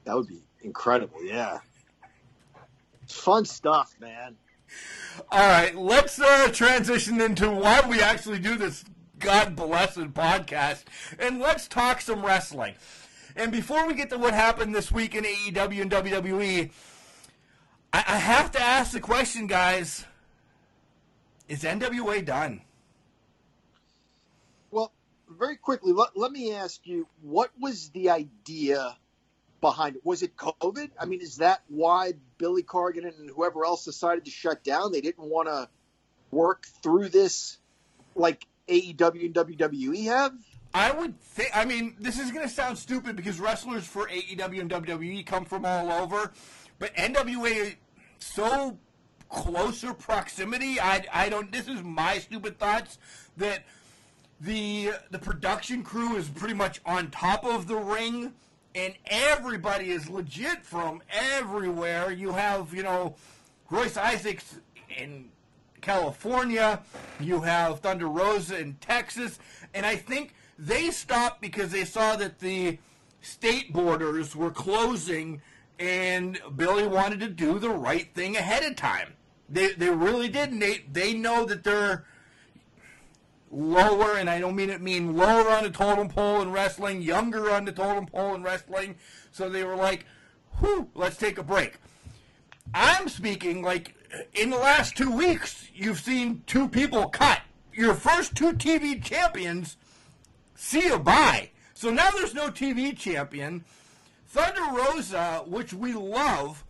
[0.05, 1.17] That would be incredible.
[1.23, 1.59] Yeah,
[3.03, 4.38] it's fun stuff, man.
[5.32, 8.86] All right, let's uh, transition into why we actually do this
[9.19, 10.84] God blessed podcast,
[11.19, 12.76] and let's talk some wrestling.
[13.36, 16.72] And before we get to what happened this week in AEW and WWE,
[17.92, 20.06] I, I have to ask the question, guys:
[21.50, 22.62] Is NWA done?
[24.72, 24.94] Well,
[25.30, 28.96] very quickly, let, let me ask you, what was the idea
[29.60, 30.06] behind it?
[30.06, 30.92] Was it COVID?
[31.00, 34.94] I mean, is that why Billy Corgan and whoever else decided to shut down?
[34.94, 35.68] They didn't want to
[36.32, 37.58] work through this
[38.16, 40.34] like AEW and WWE have?
[40.76, 41.55] I would think.
[41.55, 45.45] I mean, this is going to sound stupid because wrestlers for AEW and WWE come
[45.45, 46.34] from all over,
[46.80, 47.76] but NWA
[48.19, 48.78] so
[49.30, 50.78] closer proximity.
[50.82, 51.49] I, I don't.
[51.49, 52.97] This is my stupid thoughts
[53.38, 53.63] that
[54.41, 58.34] the the production crew is pretty much on top of the ring,
[58.76, 62.11] and everybody is legit from everywhere.
[62.11, 63.15] You have you know
[63.69, 64.59] Royce Isaacs
[64.97, 65.30] in
[65.80, 66.82] California.
[67.21, 69.39] You have Thunder Rosa in Texas,
[69.73, 72.80] and I think they stopped because they saw that the
[73.22, 75.41] state borders were closing,
[75.80, 79.14] and Billy wanted to do the right thing ahead of time.
[79.49, 80.93] They they really did, Nate.
[80.93, 82.06] They know that they're
[83.51, 87.51] lower, and I don't mean it mean lower on the totem pole in wrestling, younger
[87.51, 88.95] on the totem pole in wrestling.
[89.32, 90.06] So they were like,
[90.60, 91.76] "Whew, let's take a break."
[92.74, 93.93] I'm speaking like
[94.34, 97.41] in the last two weeks, you've seen two people cut.
[97.74, 99.78] Your first two TV champions,
[100.56, 101.51] see you bye.
[101.74, 103.64] So now there's no TV champion.
[104.28, 106.64] Thunder Rosa, which we love,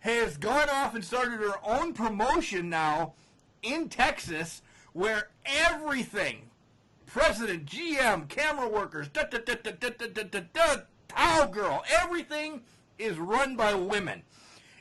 [0.00, 3.14] has gone off and started her own promotion now
[3.62, 4.62] in Texas
[4.92, 6.50] where everything
[7.06, 10.76] president, GM, camera workers, da da da da da da da da
[11.08, 12.62] towel girl, everything
[12.98, 14.22] is run by women.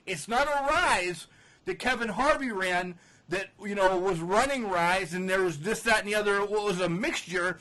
[0.06, 1.28] It's not a rise
[1.66, 2.96] that Kevin Harvey ran
[3.28, 6.38] that you know was running rise and there was this that and the other.
[6.42, 7.60] It was a mixture.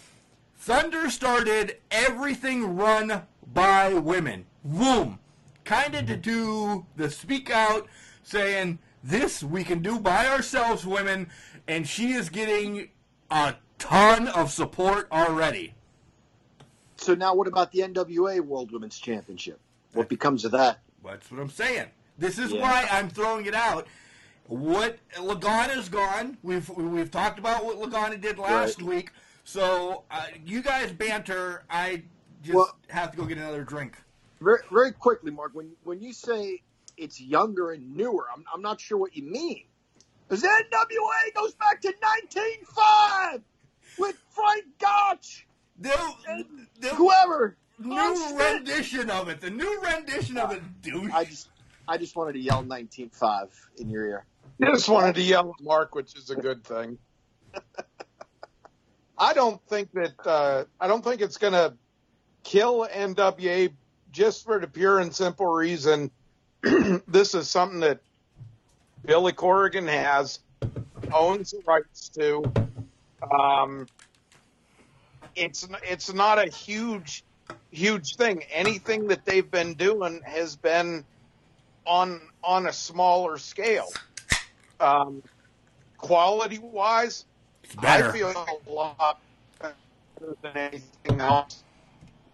[0.61, 3.23] Thunder started everything run
[3.55, 4.45] by women.
[4.63, 5.19] Boom.
[5.65, 7.87] Kind of to do the speak out
[8.23, 11.31] saying this we can do by ourselves, women,
[11.67, 12.91] and she is getting
[13.31, 15.73] a ton of support already.
[16.97, 19.59] So now, what about the NWA World Women's Championship?
[19.95, 20.81] What becomes of that?
[21.03, 21.87] That's what I'm saying.
[22.19, 22.61] This is Yeah.
[22.61, 23.87] why I'm throwing it out.
[24.47, 26.37] What Lagana's gone.
[26.43, 29.11] We've we've talked about what Lagana did last week.
[29.45, 31.65] So uh, you guys banter.
[31.71, 32.05] I
[32.43, 33.97] just Well- have to go get another drink.
[34.41, 35.51] Very, very quickly, Mark.
[35.55, 36.63] When when you say
[36.97, 39.65] it's younger and newer, I'm, I'm not sure what you mean.
[40.29, 43.43] Because NWA goes back to 1905
[43.99, 45.47] with Frank Gotch
[45.81, 45.91] The,
[46.81, 47.57] the whoever.
[47.81, 48.39] new Constant.
[48.41, 49.41] rendition of it.
[49.41, 51.11] The new rendition of it, dude.
[51.11, 51.49] I just
[51.89, 54.25] I just wanted to yell 1905 in your ear.
[54.59, 56.99] You just wanted to yell Mark, which is a good thing.
[59.21, 61.75] I don't think that uh, I don't think it's going to
[62.43, 63.71] kill NWA
[64.11, 66.11] just for the pure and simple reason
[67.07, 68.01] this is something that
[69.05, 70.41] Billy Corrigan has
[71.13, 72.43] owns the rights to.
[73.31, 73.87] Um,
[75.37, 77.25] it's it's not a huge
[77.71, 78.43] huge thing.
[78.53, 81.05] Anything that they've been doing has been
[81.87, 83.89] on on a smaller scale.
[84.81, 85.23] Um,
[85.97, 87.25] quality wise,
[87.77, 88.09] better.
[88.09, 89.21] I feel a lot
[89.61, 89.75] better
[90.43, 91.63] than anything else.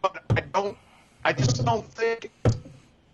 [0.03, 0.76] But I don't.
[1.24, 2.30] I just don't think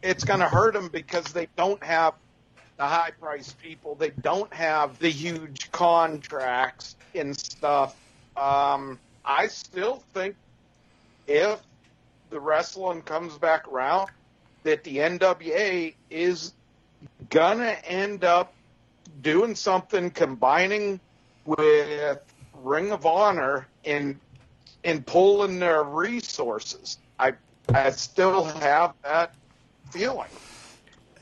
[0.02, 2.14] it's going to hurt them because they don't have
[2.76, 3.94] the high priced people.
[3.94, 7.96] They don't have the huge contracts and stuff.
[8.36, 10.34] Um, I still think
[11.26, 11.60] if
[12.30, 14.10] the wrestling comes back around,
[14.64, 16.52] that the NWA is
[17.30, 18.52] gonna end up
[19.22, 21.00] doing something combining
[21.44, 22.22] with
[22.54, 24.18] Ring of Honor and
[24.84, 26.98] and pulling their resources.
[27.18, 27.34] I
[27.72, 29.34] I still have that
[29.90, 30.28] feeling.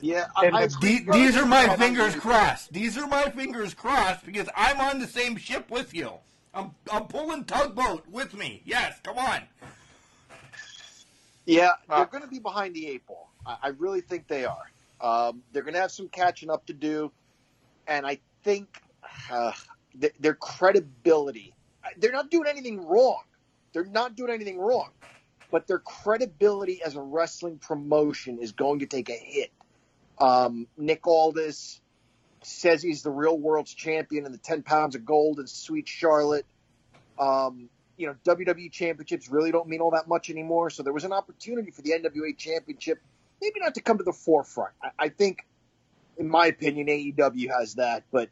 [0.03, 1.11] Yeah, And I, I the- agree.
[1.11, 2.73] These are my fingers crossed.
[2.73, 6.11] These are my fingers crossed because I'm on the same ship with you.
[6.53, 8.61] I'm I'm pulling tugboat with me.
[8.65, 9.41] Yes, come on.
[11.45, 13.29] Yeah, Uh, they're going to be behind the eight ball.
[13.45, 14.69] I, I really think they are.
[15.01, 17.11] Um, they're going to have some catching up to do,
[17.87, 18.81] and I think
[19.31, 19.51] uh,
[19.99, 21.53] th- their credibility.
[21.97, 23.21] They're not doing anything wrong.
[23.73, 24.89] They're not doing anything wrong,
[25.49, 29.51] but their credibility as a wrestling promotion is going to take a hit.
[30.19, 31.81] Um, Nick Aldis
[32.43, 36.45] says he's the real world's champion in the 10 pounds of gold in Sweet Charlotte.
[37.17, 40.69] Um, you know, WWE championships really don't mean all that much anymore.
[40.69, 42.99] So there was an opportunity for the NWA championship,
[43.41, 44.73] maybe not to come to the forefront.
[44.81, 45.45] I, I think,
[46.17, 48.29] in my opinion, AEW has that, but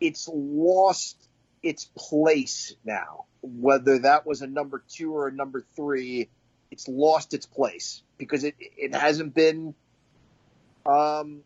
[0.00, 1.28] it's lost
[1.62, 3.24] its place now.
[3.42, 6.28] Whether that was a number two or a number three,
[6.70, 9.74] it's lost its place because it it hasn't been
[10.84, 11.42] um,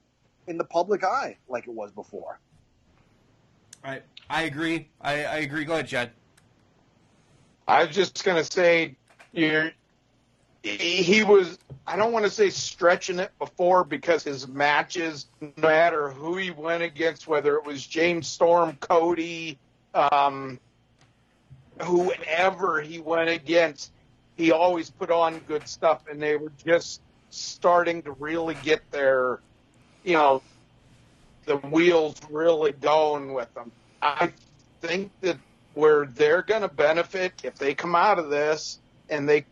[0.47, 2.39] in the public eye like it was before.
[3.85, 4.89] I I agree.
[5.01, 5.65] I, I agree.
[5.65, 6.11] Go ahead, Chad.
[7.67, 8.97] I was just gonna say,
[9.33, 9.71] you're,
[10.63, 11.59] he was.
[11.87, 16.51] I don't want to say stretching it before because his matches, no matter who he
[16.51, 19.59] went against, whether it was James Storm, Cody,
[19.95, 20.61] um,
[21.83, 23.93] whoever he went against,
[24.37, 27.01] he always put on good stuff, and they were just
[27.31, 29.41] starting to really get their,
[30.05, 30.43] you know,
[31.47, 33.73] the wheels really going with them.
[34.03, 34.33] I
[34.81, 35.39] think that
[35.75, 39.45] where they're going to benefit if they come out of this and they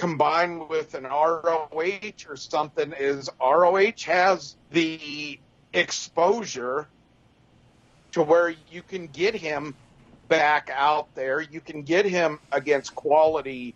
[0.00, 5.38] combine with an ROH or something is ROH has the
[5.74, 6.88] exposure
[8.12, 9.74] to where you can get him
[10.26, 11.42] back out there.
[11.42, 13.74] You can get him against quality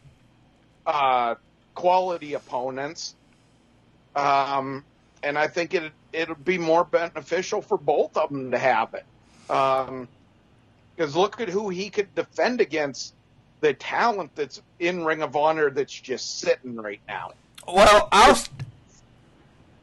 [0.87, 1.35] uh,
[1.75, 3.15] quality opponents.
[4.17, 4.83] Um,
[5.23, 9.53] and I think it it'll be more beneficial for both of them to have it.
[9.53, 10.09] Um,
[10.97, 13.13] because look at who he could defend against
[13.61, 17.33] the talent that's in Ring of Honor that's just sitting right now.
[17.67, 18.39] Well, I'll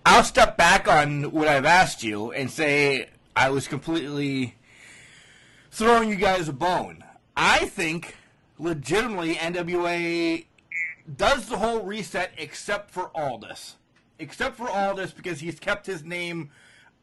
[0.06, 4.56] I'll step back on what I've asked you and say I was completely
[5.72, 7.04] throwing you guys a bone.
[7.36, 8.18] I think
[8.60, 10.46] legitimately NWA
[11.18, 13.78] does the whole reset except for Aldis.
[14.20, 16.52] Except for Aldis because he's kept his name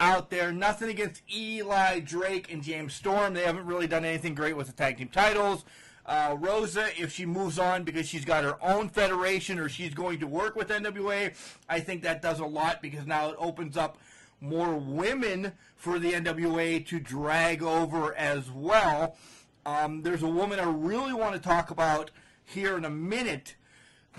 [0.00, 0.52] out there.
[0.52, 3.34] Nothing against Eli Drake and James Storm.
[3.34, 5.64] They haven't really done anything great with the tag team titles.
[6.08, 10.18] Uh, Rosa, if she moves on because she's got her own federation or she's going
[10.20, 11.34] to work with NWA,
[11.68, 13.98] I think that does a lot because now it opens up
[14.40, 19.16] more women for the NWA to drag over as well.
[19.66, 22.10] Um, there's a woman I really want to talk about
[22.42, 23.56] here in a minute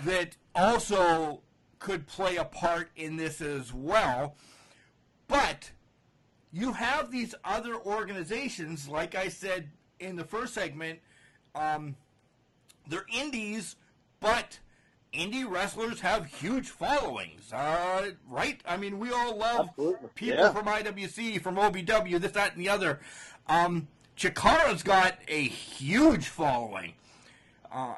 [0.04, 1.40] that also
[1.80, 4.36] could play a part in this as well.
[5.26, 5.72] But
[6.52, 11.00] you have these other organizations, like I said in the first segment,
[11.54, 11.96] um,
[12.88, 13.76] they're indies,
[14.20, 14.58] but
[15.12, 18.60] indie wrestlers have huge followings, uh, right?
[18.66, 20.08] I mean, we all love Absolutely.
[20.14, 20.52] people Yeah.
[20.52, 23.00] from IWC, from OBW, this, that, and the other.
[23.48, 26.92] Um, Chikara's got a huge following.
[27.72, 27.94] Uh,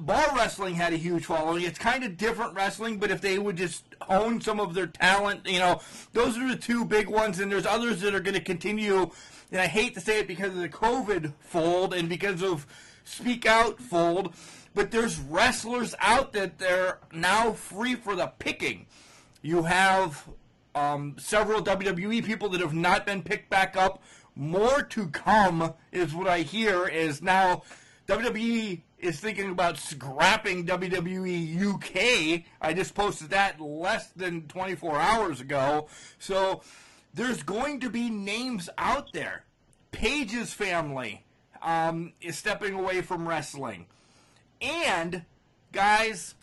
[0.00, 1.62] bar wrestling had a huge following.
[1.64, 5.46] It's kind of different wrestling, but if they would just hone some of their talent,
[5.46, 5.80] you know,
[6.12, 7.38] those are the two big ones.
[7.38, 9.10] And there's others that are going to continue.
[9.52, 12.66] And I hate to say it because of the COVID fold and because of
[13.04, 14.34] Speak Out fold,
[14.74, 18.86] but there's wrestlers out that they're now free for the picking.
[19.42, 20.28] You have
[20.74, 24.02] um, several WWE people that have not been picked back up.
[24.34, 26.86] More to come is what I hear.
[26.86, 27.62] Is now
[28.06, 32.44] WWE is thinking about scrapping WWE UK.
[32.60, 35.88] I just posted that less than 24 hours ago.
[36.18, 36.62] So
[37.12, 39.44] there's going to be names out there.
[39.90, 41.24] Paige's family
[41.62, 43.86] um, is stepping away from wrestling.
[44.60, 45.24] And,
[45.72, 46.34] guys,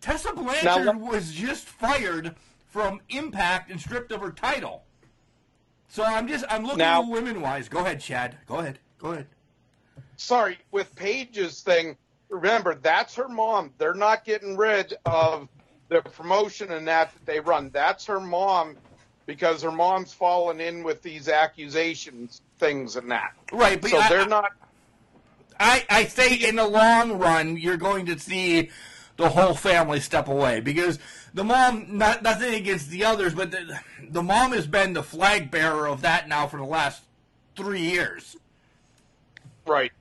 [0.00, 2.34] Tessa Blanchard Now- was just fired
[2.68, 4.84] from Impact and stripped of her title.
[5.88, 7.68] So I'm just I'm looking Now- women wise.
[7.68, 8.38] Go ahead, Chad.
[8.46, 8.78] Go ahead.
[8.98, 9.26] Go ahead.
[10.16, 11.96] Sorry, with Paige's thing,
[12.28, 13.72] remember that's her mom.
[13.78, 15.48] They're not getting rid of
[15.88, 17.70] the promotion and that that they run.
[17.70, 18.76] That's her mom
[19.26, 23.32] because her mom's fallen in with these accusations, things and that.
[23.52, 24.52] Right, but so I- they're not.
[25.62, 28.70] I, I say in the long run, you're going to see
[29.18, 30.98] the whole family step away because
[31.34, 35.50] the mom, not, nothing against the others, but the, the mom has been the flag
[35.50, 37.02] bearer of that now for the last
[37.56, 38.36] three years.
[39.66, 39.92] Right.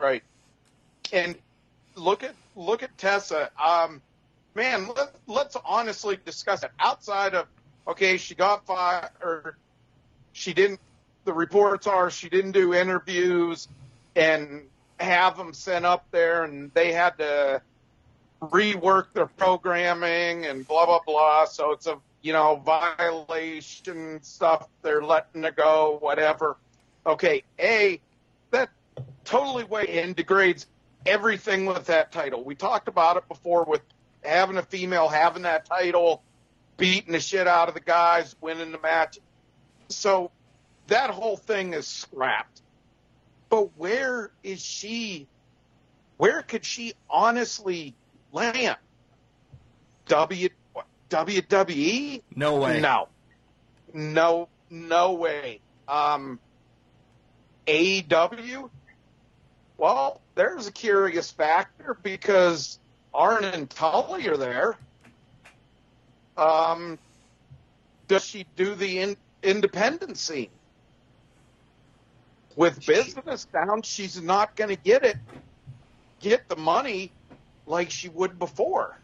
[0.00, 0.22] Right.
[1.12, 1.34] And
[1.96, 3.50] look at look at Tessa.
[3.62, 4.00] Um,
[4.54, 6.70] man, let, let's honestly discuss it.
[6.78, 7.46] Outside of
[7.86, 9.56] okay, she got fired,
[10.32, 10.80] she didn't.
[11.24, 13.68] The reports are she didn't do interviews
[14.14, 14.62] and
[15.00, 17.62] have them sent up there, and they had to
[18.40, 21.46] rework their programming and blah blah blah.
[21.46, 24.68] So it's a you know violation stuff.
[24.82, 26.56] They're letting it go, whatever.
[27.06, 28.00] Okay, a
[28.50, 28.70] that
[29.24, 30.66] totally way in degrades
[31.06, 32.44] everything with that title.
[32.44, 33.82] We talked about it before with
[34.22, 36.22] having a female having that title,
[36.76, 39.18] beating the shit out of the guys, winning the match.
[39.88, 40.30] So
[40.88, 42.62] that whole thing is scrapped.
[43.48, 45.28] But where is she?
[46.16, 47.94] Where could she honestly
[48.32, 48.76] land?
[50.06, 50.48] W
[51.10, 52.22] WWE?
[52.34, 52.80] No way.
[52.80, 53.08] No.
[53.92, 55.60] No no way.
[55.86, 56.38] Um
[57.66, 58.68] AEW?
[59.76, 62.78] Well, there's a curious factor because
[63.12, 64.76] Arn and Tully are there.
[66.36, 66.98] Um,
[68.08, 70.50] does she do the in, independent scene?
[72.56, 75.16] With business down, she's not going to get it,
[76.20, 77.10] get the money
[77.66, 78.98] like she would before.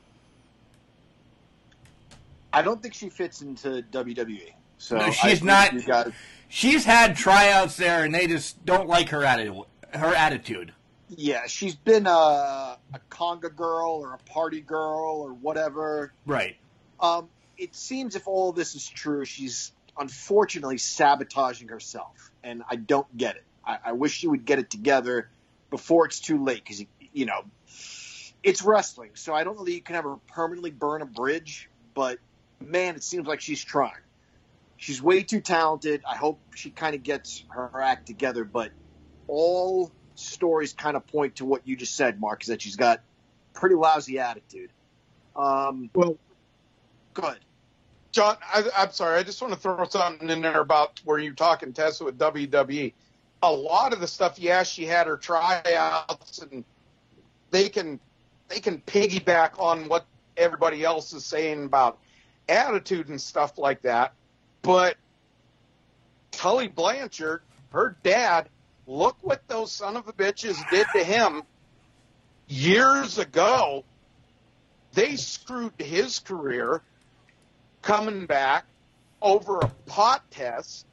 [2.53, 4.53] I don't think she fits into WWE.
[4.79, 5.73] So No, she's not.
[5.73, 6.13] You got
[6.49, 9.65] She's had tryouts there, and they just don't like her attitude.
[9.95, 10.73] Her attitude.
[11.09, 16.13] yeah, she's been a, a conga girl or a party girl or whatever.
[16.27, 16.57] Right.
[17.01, 23.15] Um, it seems if all this is true, she's unfortunately sabotaging herself, and I don't
[23.17, 23.45] get it.
[23.65, 25.29] I, I wish she would get it together
[25.71, 27.43] before it's too late, because you know
[28.43, 31.69] it's wrestling, so I don't know that you can ever permanently burn a bridge.
[31.95, 32.19] But
[32.61, 33.93] man, it seems like she's trying.
[34.77, 36.03] She's way too talented.
[36.11, 38.45] I hope she kind of gets her, her act together.
[38.45, 38.71] But
[39.27, 43.03] all stories kind of point to what you just said, Mark, is that she's got
[43.55, 44.71] pretty lousy attitude.
[45.37, 46.17] Um, well,
[47.15, 47.39] good.
[48.13, 49.19] John, I, I'm sorry.
[49.19, 52.93] I just want to throw something in there about where you're talking Tessa with WWE.
[53.43, 56.65] A lot of the stuff, yeah, she had her tryouts, and
[57.51, 58.01] they can
[58.49, 60.05] they can piggyback on what
[60.37, 61.99] everybody else is saying about
[62.49, 64.13] attitude and stuff like that.
[64.63, 64.97] But
[66.33, 67.43] Tully Blanchard,
[67.73, 68.49] her dad,
[68.87, 71.43] look what those son of a bitches did to him
[72.49, 73.85] years ago.
[74.93, 76.83] They screwed his career
[77.83, 78.65] coming back
[79.23, 80.87] over a pot test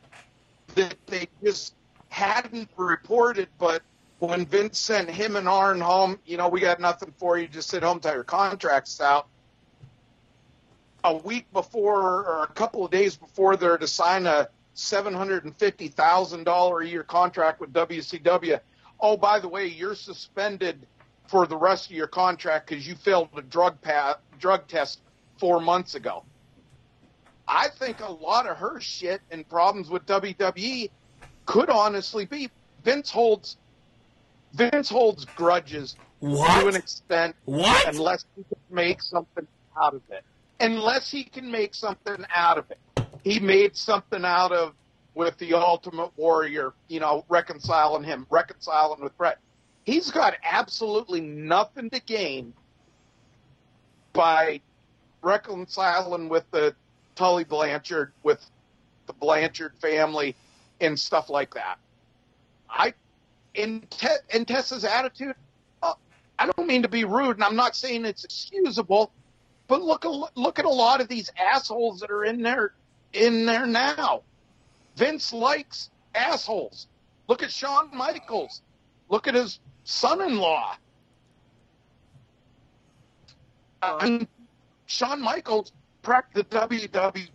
[0.76, 1.76] that they just
[2.10, 3.48] hadn't reported.
[3.58, 3.82] But
[4.20, 7.48] when Vince sent him and Arn home, you know, we got nothing for you.
[7.48, 9.28] Just sit home till your contract's out.
[11.04, 15.46] A week before, or a couple of days before, they're to sign a seven hundred
[15.46, 18.60] and fifty thousand dollar a year contract with WCW.
[19.00, 20.86] Oh, by the way, you're suspended
[21.28, 23.78] for the rest of your contract because you failed a drug
[24.40, 25.02] drug test
[25.38, 26.24] four months ago.
[27.48, 30.90] I think a lot of her shit and problems with WWE
[31.46, 32.50] could honestly be
[32.84, 33.58] Vince holds
[34.54, 36.62] Vince holds grudges What?
[36.62, 37.88] to an extent What?
[37.88, 39.48] unless he can make something
[39.82, 40.24] out of it.
[40.60, 42.80] Unless he can make something out of it.
[43.24, 44.74] He made something out of
[45.14, 49.40] with the Ultimate Warrior, you know, reconciling him, reconciling with Bret.
[49.84, 52.54] He's got absolutely nothing to gain
[54.14, 54.62] by
[55.22, 56.76] reconciling with the
[57.18, 58.46] Tully Blanchard, with
[59.08, 60.36] the Blanchard family,
[60.80, 61.80] and stuff like that.
[62.70, 62.94] I,
[63.56, 65.36] in Te- in Tessa's attitude,
[65.82, 65.94] uh,
[66.38, 69.12] I don't mean to be rude, and I'm not saying it's excusable,
[69.68, 70.06] but look
[70.36, 72.74] look at a lot of these assholes that are in there
[73.14, 74.22] in there now.
[74.96, 76.88] Vince likes assholes.
[77.28, 78.62] Look at Shawn Michaels.
[79.10, 80.76] Look at his son-in-law.
[83.82, 84.28] And
[84.88, 85.72] Shawn Michaels
[86.08, 87.28] cracked the WWE.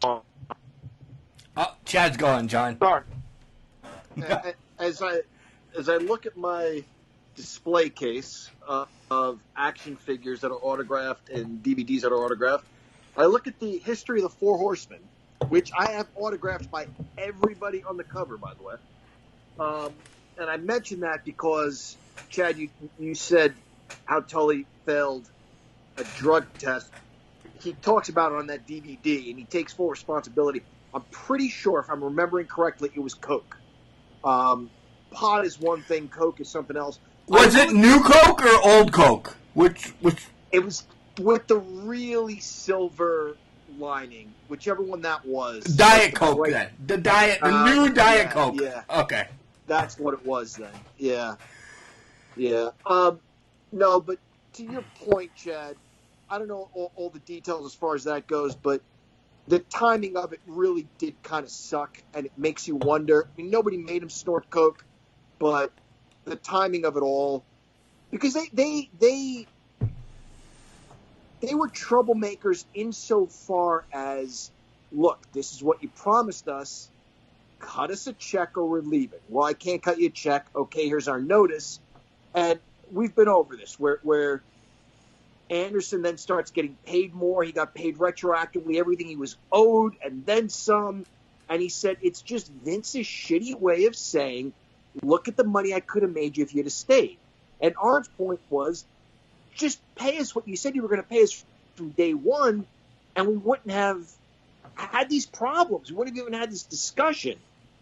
[0.00, 2.78] Oh, Chad's gone, John.
[2.78, 3.02] Sorry.
[4.78, 5.22] As I
[5.76, 6.84] as I look at my
[7.34, 12.64] display case uh, of action figures that are autographed and DVDs that are autographed,
[13.16, 15.00] I look at the history of the Four Horsemen,
[15.48, 16.86] which I have autographed by
[17.16, 18.74] everybody on the cover, by the way.
[19.58, 19.92] Um,
[20.38, 21.96] and I mention that because
[22.28, 22.68] Chad, you
[23.00, 23.52] you said
[24.04, 25.28] how Tully failed
[25.98, 26.90] a drug test
[27.60, 30.62] he talks about it on that DVD, and he takes full responsibility.
[30.94, 33.56] I'm pretty sure, if I'm remembering correctly, it was Coke.
[34.22, 34.70] Um,
[35.10, 37.00] pot is one thing, Coke is something else.
[37.26, 39.36] Was it new Coke or old Coke?
[39.54, 40.24] Which which?
[40.52, 40.84] It was
[41.20, 43.36] with the really silver
[43.76, 45.64] lining, whichever one that was.
[45.64, 46.70] Diet Coke right- then.
[46.86, 48.60] The diet, the Uh, new Diet yeah, Coke.
[48.60, 48.82] yeah.
[49.00, 49.28] Okay.
[49.66, 50.70] That's what it was then.
[50.96, 51.34] Yeah.
[52.36, 52.70] Yeah.
[52.86, 53.18] Um,
[53.72, 54.18] no, but
[54.54, 55.76] to your point, Chad,
[56.30, 58.82] I don't know all, all the details as far as that goes, but
[59.46, 63.26] the timing of it really did kind of suck, and it makes you wonder.
[63.26, 64.84] I mean, nobody made him snort coke,
[65.38, 65.72] but
[66.24, 67.44] the timing of it all,
[68.10, 69.46] because they they they
[71.40, 74.50] they were troublemakers insofar as,
[74.92, 76.90] look, this is what you promised us
[77.58, 79.18] cut us a check or we're leaving.
[79.28, 80.46] Well, I can't cut you a check.
[80.54, 81.80] Okay, here's our notice.
[82.34, 82.58] And
[82.92, 84.42] we've been over this where where
[85.50, 87.42] Anderson then starts getting paid more.
[87.42, 91.06] He got paid retroactively everything he was owed and then some.
[91.48, 94.52] And he said it's just Vince's shitty way of saying,
[95.02, 97.18] look at the money I could have made you if you'd have stayed.
[97.60, 98.84] And Arn's point was,
[99.54, 101.44] just pay us what you said you were going to pay us
[101.76, 102.66] from day one,
[103.16, 104.06] and we wouldn't have
[104.76, 105.90] had these problems.
[105.90, 107.38] We wouldn't have even had this discussion.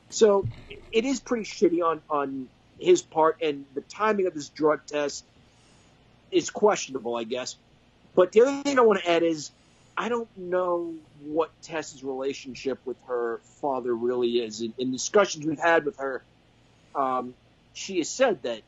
[0.08, 0.46] So
[0.92, 2.48] it is pretty shitty on on
[2.78, 5.24] his part, and the timing of this drug test
[6.30, 7.56] is questionable, I guess.
[8.14, 9.50] But the other thing I want to add is
[9.96, 14.60] I don't know what Tess's relationship with her father really is.
[14.60, 16.22] In, in discussions we've had with her,
[16.94, 17.34] um,
[17.72, 18.62] she has said that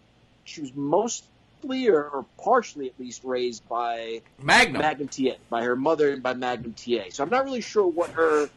[0.44, 4.80] she was mostly or, or partially at least raised by Magnum.
[4.80, 7.10] Magnum TA, by her mother and by Magnum TA.
[7.10, 8.48] So I'm not really sure what her.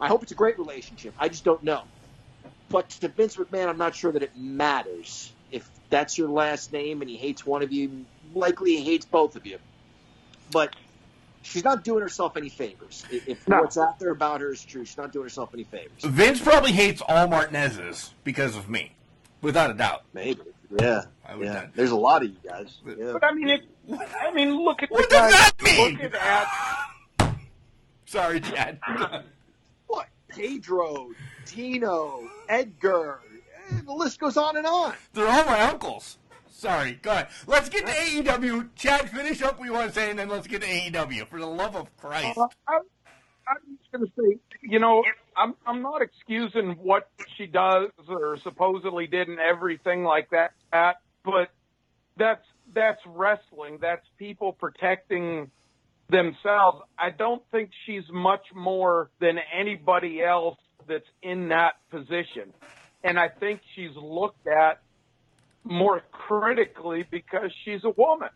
[0.00, 1.14] I hope it's a great relationship.
[1.18, 1.82] I just don't know.
[2.68, 5.32] But to Vince McMahon, I'm not sure that it matters.
[5.52, 9.36] If that's your last name and he hates one of you, likely he hates both
[9.36, 9.58] of you.
[10.52, 10.74] But
[11.42, 13.04] she's not doing herself any favors.
[13.10, 13.60] If if No.
[13.62, 16.02] what's out there about her is true, she's not doing herself any favors.
[16.04, 18.92] Vince probably hates all Martinez's because of me,
[19.40, 20.02] without a doubt.
[20.12, 20.40] Maybe.
[20.80, 21.02] Yeah.
[21.26, 21.52] I would yeah.
[21.52, 22.78] not- There's a lot of you guys.
[22.86, 23.12] Yeah.
[23.12, 23.62] But I mean, it,
[24.20, 25.38] I mean, look at What the does guy.
[25.38, 25.98] that mean?
[26.00, 27.36] Look at
[28.06, 28.78] Sorry, Chad.
[29.86, 30.08] What?
[30.28, 31.10] Pedro,
[31.46, 33.20] Tino, Edgar.
[33.86, 34.94] The list goes on and on.
[35.12, 36.18] They're all my uncles.
[36.48, 37.28] Sorry, go ahead.
[37.46, 38.68] Let's get to AEW.
[38.76, 41.26] Chad, finish up what you want to say, and then let's get to AEW.
[41.28, 42.38] For the love of Christ.
[42.38, 42.82] Uh, I'm,
[43.48, 45.02] I'm just going to say, you know,
[45.36, 50.52] I'm I'm not excusing what she does or supposedly did and everything like that,
[51.24, 51.48] but
[52.16, 52.44] that's
[52.74, 53.78] that's wrestling.
[53.80, 55.50] That's people protecting
[56.10, 56.82] themselves.
[56.98, 60.58] I don't think she's much more than anybody else
[60.88, 62.52] that's in that position,
[63.02, 64.80] and I think she's looked at
[65.64, 68.30] more critically because she's a woman.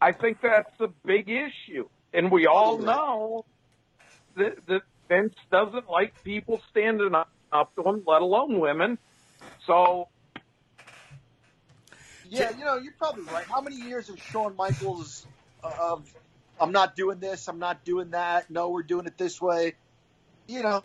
[0.00, 3.44] I think that's a big issue, and we all know
[4.36, 8.98] that, that Vince doesn't like people standing up, up to him, let alone women.
[9.66, 10.08] So
[12.28, 13.44] Yeah, you know, you're probably right.
[13.46, 15.26] How many years of Shawn Michaels
[15.62, 16.14] uh, of
[16.60, 19.74] I'm not doing this, I'm not doing that, no, we're doing it this way.
[20.48, 20.84] You know,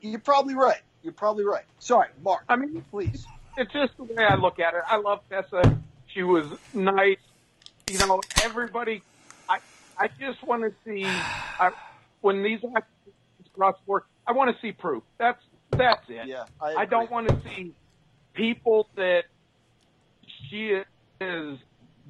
[0.00, 0.80] you're probably right.
[1.02, 1.64] You're probably right.
[1.78, 2.44] Sorry, Mark.
[2.48, 3.26] I mean, please.
[3.56, 4.82] it's just the way I look at it.
[4.86, 5.78] I love Tessa.
[6.06, 7.18] She was nice.
[7.90, 9.02] You know, everybody.
[9.48, 9.58] I
[9.98, 11.72] I just want to see I,
[12.20, 13.14] when these actors
[13.54, 14.06] cross work.
[14.26, 15.02] I want to see proof.
[15.18, 15.40] That's
[15.70, 16.26] that's it.
[16.26, 17.74] Yeah, I, I don't want to see
[18.34, 19.24] people that
[20.48, 20.80] she
[21.20, 21.58] has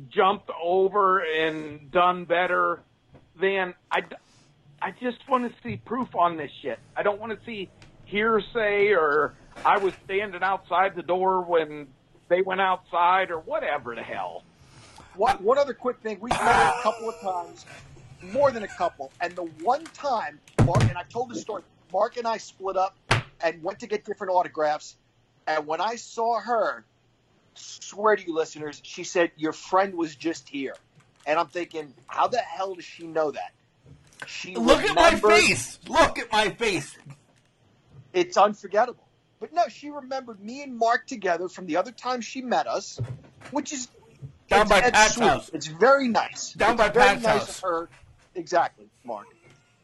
[0.09, 2.83] jumped over and done better
[3.41, 4.03] than I.
[4.83, 6.79] I just want to see proof on this shit.
[6.97, 7.69] I don't want to see
[8.11, 9.35] hearsay or
[9.65, 11.89] I was standing outside the door when
[12.29, 14.45] they went outside or whatever the hell.
[15.17, 16.19] One, one other quick thing.
[16.21, 17.67] We've met her a couple of times,
[18.33, 19.13] more than a couple.
[19.21, 22.97] And the one time, Mark, and I told the story, Mark and I split up
[23.43, 24.97] and went to get different autographs.
[25.47, 26.85] And when I saw her,
[27.55, 30.75] swear to you listeners, she said, Your friend was just here.
[31.27, 33.53] And I'm thinking, how the hell does she know that?
[34.27, 35.79] She Look at my face.
[35.89, 36.97] Look at my face.
[38.13, 39.05] It's unforgettable.
[39.41, 43.01] But no, she remembered me and Mark together from the other time she met us,
[43.53, 43.89] which is
[44.49, 45.25] Down by Pat's sweet.
[45.27, 45.51] house.
[45.55, 46.53] It's very nice.
[46.53, 47.57] Down It's by very Pat's nice house.
[47.59, 47.89] of her.
[48.35, 49.27] Exactly, Mark.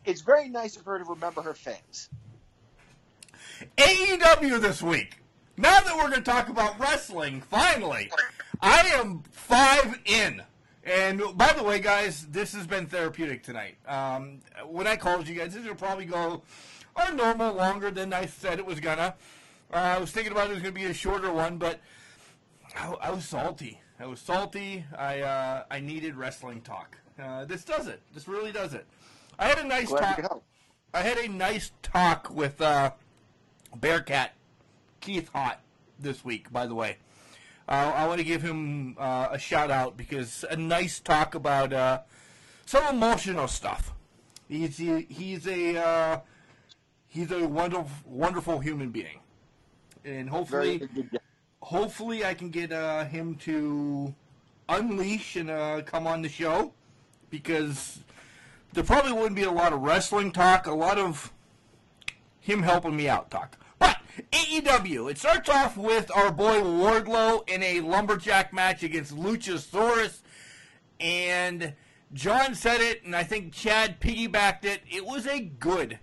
[0.05, 2.09] It's very nice of her to remember her fans.
[3.79, 5.19] AEW this week.
[5.57, 8.11] Now that we're going to talk about wrestling, finally,
[8.61, 10.43] I am five in.
[10.85, 13.77] And by the way, guys, this has been therapeutic tonight.
[13.89, 16.43] Um, when I called you guys, this will probably go
[16.97, 19.15] our normal longer than I said it was gonna.
[19.73, 21.81] Uh, I was thinking about it was going to be a shorter one, but
[22.77, 23.81] I, I was salty.
[23.99, 24.85] I was salty.
[24.97, 26.99] I uh, I needed wrestling talk.
[27.21, 28.01] Uh, this does it.
[28.15, 28.87] This really does it.
[29.39, 30.43] I had a nice Glad talk.
[30.95, 32.93] I had a nice talk with uh,
[33.75, 34.35] Bearcat
[35.01, 35.57] Keith Hott
[35.99, 36.53] this week.
[36.53, 36.99] By the way,
[37.69, 41.73] uh, I want to give him uh, a shout out because a nice talk about
[41.73, 42.01] uh,
[42.67, 43.95] some emotional stuff.
[44.49, 46.21] He's he, he's a uh,
[47.17, 49.21] he's a wonderful wonderful human being,
[50.05, 50.83] and hopefully
[51.61, 54.15] hopefully I can get uh, him to
[54.69, 56.73] unleash and uh, come on the show
[57.31, 58.01] because
[58.75, 61.33] there probably wouldn't be a lot of wrestling talk, a lot of
[62.41, 63.57] him helping me out talk.
[63.79, 63.97] But
[64.33, 70.21] AEW, it starts off with our boy Wardlow in a lumberjack match against Luchasaurus,
[71.01, 71.75] and
[72.13, 74.83] John said it, and I think Chad piggybacked it.
[74.91, 75.99] It was a good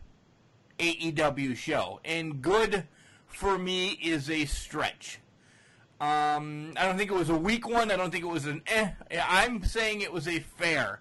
[0.79, 2.87] AEW show, and good
[3.27, 5.19] for me is a stretch.
[5.99, 7.91] Um, I don't think it was a weak one.
[7.91, 8.91] I don't think it was an eh.
[9.27, 10.99] I'm saying it was a fair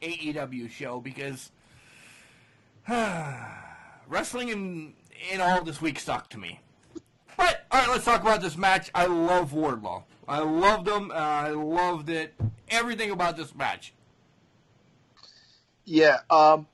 [0.00, 1.50] AEW show because
[4.08, 4.94] wrestling and,
[5.32, 6.60] in all this week sucked to me.
[7.36, 8.90] But all right, let's talk about this match.
[8.94, 10.04] I love Wardlow.
[10.26, 11.10] I loved him.
[11.10, 12.34] Uh, I loved it.
[12.68, 13.92] Everything about this match.
[15.84, 16.18] Yeah.
[16.30, 16.66] Um,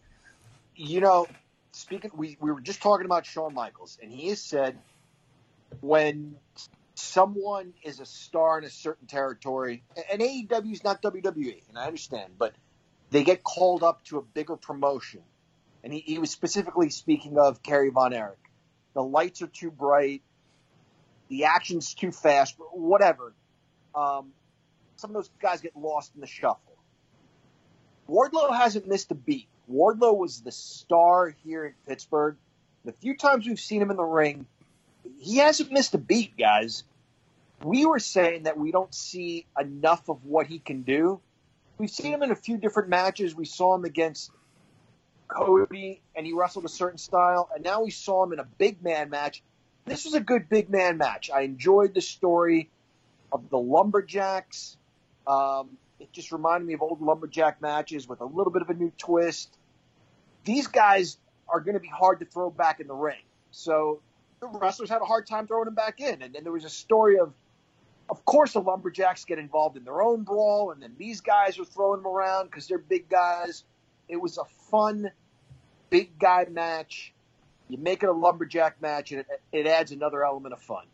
[0.74, 1.26] you know,
[1.74, 4.78] speaking, we, we were just talking about Shawn Michaels, and he has said
[5.80, 6.36] when
[6.94, 11.86] someone is a star in a certain territory, and AEW is not WWE, and I
[11.86, 12.54] understand, but
[13.10, 15.22] they get called up to a bigger promotion.
[15.82, 18.38] And he, he was specifically speaking of Kerry Von Erich.
[18.94, 20.22] The lights are too bright,
[21.28, 23.34] the action's too fast, whatever.
[23.94, 24.32] Um,
[24.96, 26.78] some of those guys get lost in the shuffle.
[28.08, 29.48] Wardlow hasn't missed a beat.
[29.70, 32.36] Wardlow was the star here in Pittsburgh.
[32.84, 34.46] The few times we've seen him in the ring,
[35.18, 36.84] he hasn't missed a beat, guys.
[37.62, 41.20] We were saying that we don't see enough of what he can do.
[41.78, 43.34] We've seen him in a few different matches.
[43.34, 44.30] We saw him against
[45.28, 48.82] Cody, and he wrestled a certain style, and now we saw him in a big
[48.82, 49.42] man match.
[49.86, 51.30] This was a good big man match.
[51.30, 52.70] I enjoyed the story
[53.32, 54.76] of the Lumberjacks.
[55.26, 58.74] Um, it just reminded me of old lumberjack matches with a little bit of a
[58.74, 59.56] new twist.
[60.44, 61.16] These guys
[61.48, 63.22] are going to be hard to throw back in the ring.
[63.50, 64.00] So
[64.40, 66.20] the wrestlers had a hard time throwing them back in.
[66.20, 67.32] And then there was a story of,
[68.10, 71.64] of course, the lumberjacks get involved in their own brawl, and then these guys are
[71.64, 73.64] throwing them around because they're big guys.
[74.06, 75.10] It was a fun,
[75.88, 77.14] big guy match.
[77.68, 80.84] You make it a lumberjack match, and it, it adds another element of fun.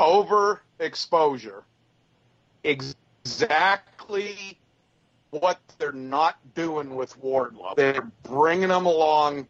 [0.00, 1.62] Overexposure.
[2.64, 4.58] Exactly
[5.30, 7.76] what they're not doing with Wardlow.
[7.76, 9.46] They're bringing him along.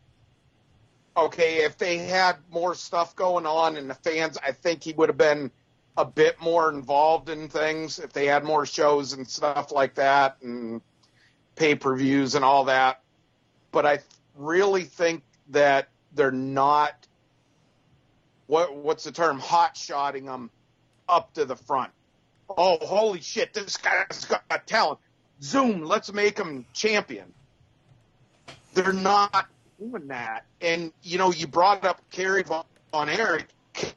[1.17, 5.09] Okay, if they had more stuff going on and the fans, I think he would
[5.09, 5.51] have been
[5.97, 10.37] a bit more involved in things if they had more shows and stuff like that
[10.43, 10.81] and
[11.57, 13.03] pay per views and all that.
[13.73, 13.99] But I
[14.37, 17.07] really think that they're not
[18.51, 20.51] what what's the term hot shotting them
[21.09, 21.93] up to the front.
[22.49, 23.55] Oh, holy shit!
[23.55, 24.99] This guy's got talent.
[25.41, 27.33] Zoom, let's make him champion.
[28.75, 29.47] They're not
[29.79, 30.45] doing that.
[30.61, 32.65] And you know, you brought up Kerry Von
[33.09, 33.47] Erich.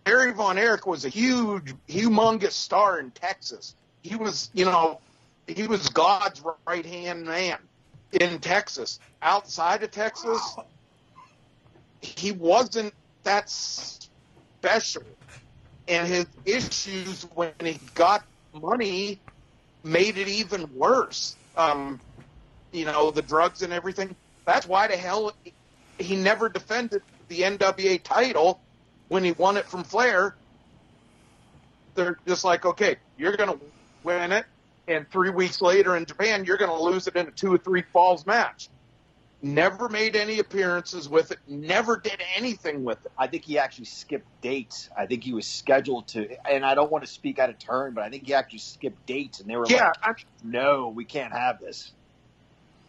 [0.06, 3.76] Kerry Von Erich was a huge, humongous star in Texas.
[4.04, 5.00] He was, you know,
[5.48, 7.58] he was God's right hand man
[8.12, 9.00] in Texas.
[9.20, 10.56] Outside of Texas,
[12.02, 12.94] he wasn't
[13.24, 13.50] that
[14.64, 15.04] special.
[15.90, 19.20] And his issues when he got money
[19.84, 21.36] made it even worse.
[21.58, 22.00] Um,
[22.72, 24.16] you know, the drugs and everything.
[24.46, 25.34] That's why the hell
[26.00, 28.62] he never defended the NWA title
[29.10, 30.36] when he won it from Flair.
[31.96, 33.60] They're just like, okay, you're going to
[34.04, 34.46] win it,
[34.88, 37.58] and three weeks later in Japan, you're going to lose it in a two or
[37.58, 38.70] three falls match.
[39.46, 41.38] Never made any appearances with it.
[41.50, 43.12] Never did anything with it.
[43.18, 44.90] I think he actually skipped dates.
[44.98, 47.94] I think he was scheduled to, and I don't want to speak out of turn,
[47.94, 51.34] but I think he actually skipped dates, and they were Yeah, like, "No, we can't
[51.34, 51.92] have this."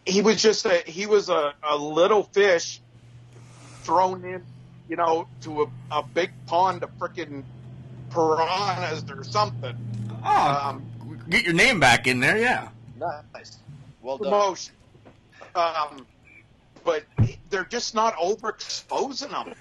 [0.05, 2.79] he was just a he was a, a little fish
[3.81, 4.43] thrown in,
[4.87, 7.43] you know, to a, a big pond of freaking
[8.11, 9.75] piranhas or something.
[10.23, 10.85] Oh, Um,
[11.29, 12.69] get your name back in there, yeah.
[12.97, 13.57] Nice,
[14.01, 14.31] well done.
[14.31, 14.73] promotion.
[15.53, 16.05] Um,
[16.85, 17.03] but
[17.49, 19.53] they're just not overexposing them.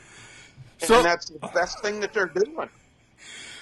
[0.79, 2.69] So- and that's the best thing that they're doing.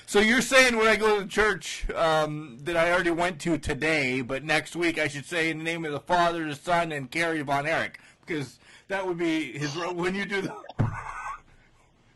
[0.07, 4.21] So you're saying when I go to church um, that I already went to today,
[4.21, 7.11] but next week I should say in the name of the Father, the Son, and
[7.11, 8.59] Kerry Von Erich, because
[8.89, 10.55] that would be his when you do the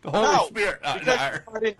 [0.02, 0.80] the Holy No, Spirit.
[0.84, 1.74] Uh, no, not in,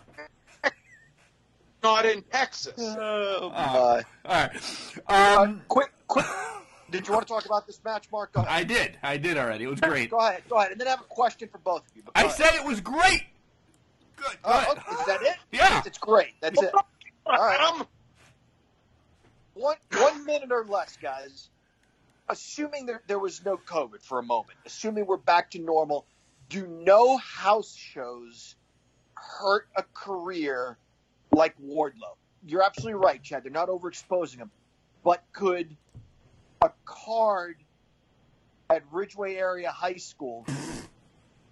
[1.83, 2.73] not in Texas.
[2.79, 5.37] Oh, Uh, all right.
[5.39, 6.25] Um, quick, quick,
[6.91, 8.33] Did you want to talk about this match, Mark?
[8.33, 8.53] Go ahead.
[8.53, 8.99] I did.
[9.03, 9.65] I did already.
[9.65, 10.11] It was great.
[10.11, 10.43] Go ahead.
[10.49, 10.73] Go ahead.
[10.73, 12.03] And then I have a question for both of you.
[12.15, 12.33] I ahead.
[12.37, 13.25] said it was great.
[14.17, 14.37] Good.
[14.43, 14.79] Go Uh, ahead.
[14.79, 15.37] okay, is that it?
[15.53, 15.83] Yeah.
[15.85, 16.35] It's great.
[16.41, 16.73] That's it.
[16.75, 16.85] All
[17.39, 17.85] right.
[19.55, 21.49] One one minute or less, guys.
[22.29, 26.05] Assuming there, there was no COVID for a moment, assuming we're back to normal,
[26.49, 28.57] do no house shows
[29.15, 30.77] hurt a career
[31.33, 32.17] like Wardlow?
[32.45, 33.45] You're absolutely right, Chad.
[33.45, 34.51] They're not overexposing him.
[35.05, 35.77] But could
[36.63, 37.57] a card
[38.71, 40.47] at Ridgeway Area High School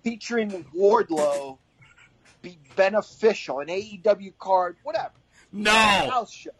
[0.02, 1.58] featuring Wardlow
[2.42, 3.60] be beneficial?
[3.60, 5.12] An AEW card, whatever.
[5.52, 5.70] No.
[5.72, 6.50] A house show.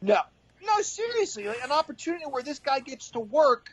[0.00, 0.18] No.
[0.64, 3.70] No, seriously, like an opportunity where this guy gets to work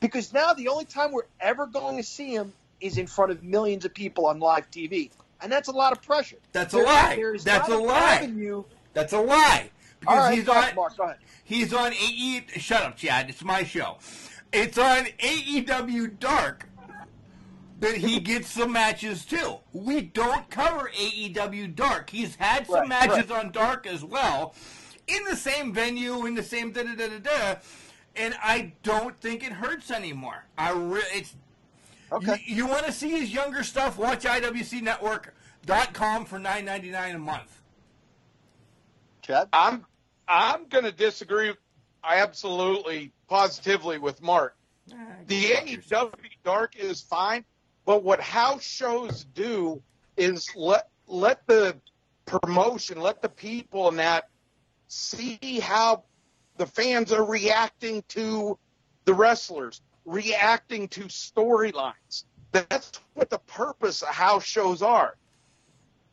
[0.00, 3.42] because now the only time we're ever going to see him is in front of
[3.44, 5.10] millions of people on live TV.
[5.42, 6.36] And that's a lot of pressure.
[6.52, 7.38] That's a There- lie.
[7.42, 8.14] That's a lie.
[8.14, 9.70] avenue- That's a lie.
[10.00, 10.74] Because All right, he's on.
[10.74, 11.18] Mark, go ahead.
[11.44, 12.44] He's on AE.
[12.56, 13.28] Shut up, Chad.
[13.30, 13.98] It's my show.
[14.52, 16.66] It's on AEW Dark
[17.80, 19.56] that he gets some matches too.
[19.72, 22.10] We don't cover AEW Dark.
[22.10, 23.44] He's had some Right, matches right.
[23.44, 24.54] on Dark as well,
[25.06, 27.54] in the same venue, in the same da da da da da.
[28.16, 30.44] And I don't think it hurts anymore.
[30.58, 31.34] I re- it's
[32.12, 32.42] Okay.
[32.44, 33.96] You, you want to see his younger stuff?
[33.96, 37.62] Watch IWCNetwork.com for nine ninety nine a month.
[39.22, 39.48] Chad?
[39.52, 39.86] I'm
[40.30, 41.52] I'm going to disagree.
[42.04, 44.56] Absolutely, positively with Mark.
[45.26, 46.14] The AEW
[46.44, 47.44] Dark is fine,
[47.84, 49.82] but what house shows do
[50.16, 51.76] is let let the
[52.24, 54.28] promotion, let the people in that
[54.86, 56.04] see how
[56.56, 58.58] the fans are reacting to
[59.04, 62.24] the wrestlers, reacting to storylines.
[62.52, 65.16] That's what the purpose of house shows are.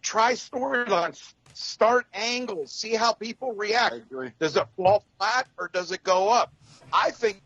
[0.02, 3.96] Try storylines, start angles, see how people react.
[4.40, 6.54] Does it fall flat or does it go up?
[6.94, 7.42] I think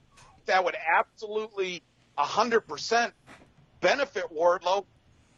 [0.48, 1.82] that would absolutely
[2.18, 3.12] 100%
[3.80, 4.86] benefit Wardlow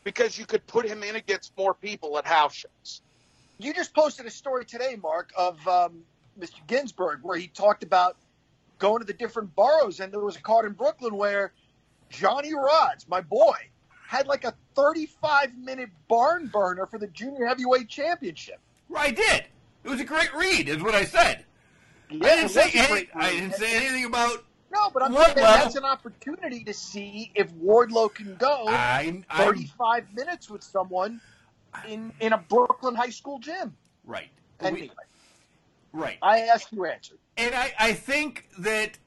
[0.03, 3.01] because you could put him in against more people at house shows.
[3.59, 6.01] You just posted a story today, Mark, of um,
[6.39, 6.65] Mr.
[6.65, 8.17] Ginsburg, where he talked about
[8.79, 11.53] going to the different boroughs, and there was a card in Brooklyn where
[12.09, 13.55] Johnny Rodz, my boy,
[14.13, 18.59] had like a 35 minute barn burner for the junior heavyweight championship.
[18.95, 19.45] I did.
[19.83, 21.45] It was a great read, is what I said.
[22.11, 24.45] Yeah, I didn't say any, I didn't say anything about.
[24.71, 29.45] No, but I'm saying that's an opportunity to see if Wardlow can go I, I
[29.45, 31.19] 35 minutes with someone
[31.87, 33.75] in in a Brooklyn high school gym.
[34.05, 34.89] right, Anyway,
[35.91, 36.17] right.
[36.21, 37.17] I asked you answered.
[37.37, 38.99] And I, I think that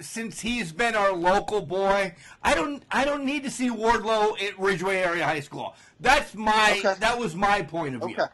[0.00, 4.58] since he's been our local boy, I don't I don't need to see Wardlow at
[4.58, 5.74] Ridgeway Area High School.
[6.00, 6.94] That's my Okay.
[7.00, 8.16] that was my point of view.
[8.18, 8.32] Okay.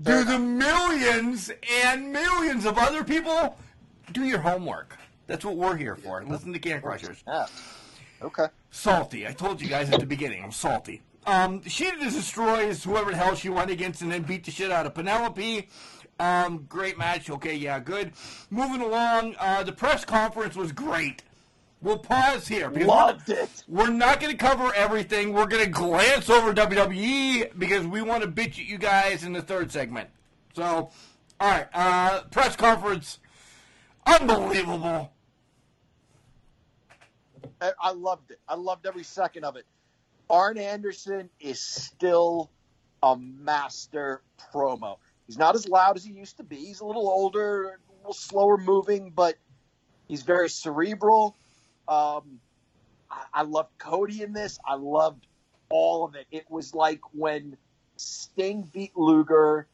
[0.00, 1.50] Do the millions
[1.84, 3.56] and millions of other people
[4.12, 4.96] do your homework?
[5.26, 6.24] That's what we're here for.
[6.24, 7.22] Listen to Can Crushers.
[7.26, 7.46] Yeah.
[8.22, 8.46] Okay.
[8.70, 9.26] Salty.
[9.26, 10.42] I told you guys at the beginning.
[10.42, 11.02] I'm salty.
[11.26, 14.86] Um, Shida destroys whoever the hell she went against and then beat the shit out
[14.86, 15.68] of Penelope.
[16.18, 17.30] Um, great match.
[17.30, 18.12] Okay, yeah, good.
[18.50, 21.22] Moving along, uh, the press conference was great.
[21.80, 23.64] We'll pause here Loved we're, it.
[23.68, 25.32] we're not going to cover everything.
[25.32, 29.32] We're going to glance over WWE because we want to bitch at you guys in
[29.32, 30.10] the third segment.
[30.56, 30.90] So,
[31.40, 33.20] all right, uh, press conference,
[34.04, 35.12] unbelievable.
[37.60, 38.40] I, I loved it.
[38.48, 39.64] I loved every second of it.
[40.28, 42.50] Arn Anderson is still
[43.02, 44.98] a master promo.
[45.28, 46.56] He's not as loud as he used to be.
[46.56, 49.36] He's a little older, a little slower moving, but
[50.08, 51.36] he's very cerebral.
[51.86, 52.40] Um,
[53.10, 54.58] I, I loved Cody in this.
[54.66, 55.26] I loved
[55.68, 56.26] all of it.
[56.30, 57.58] It was like when
[57.96, 59.66] Sting beat Luger,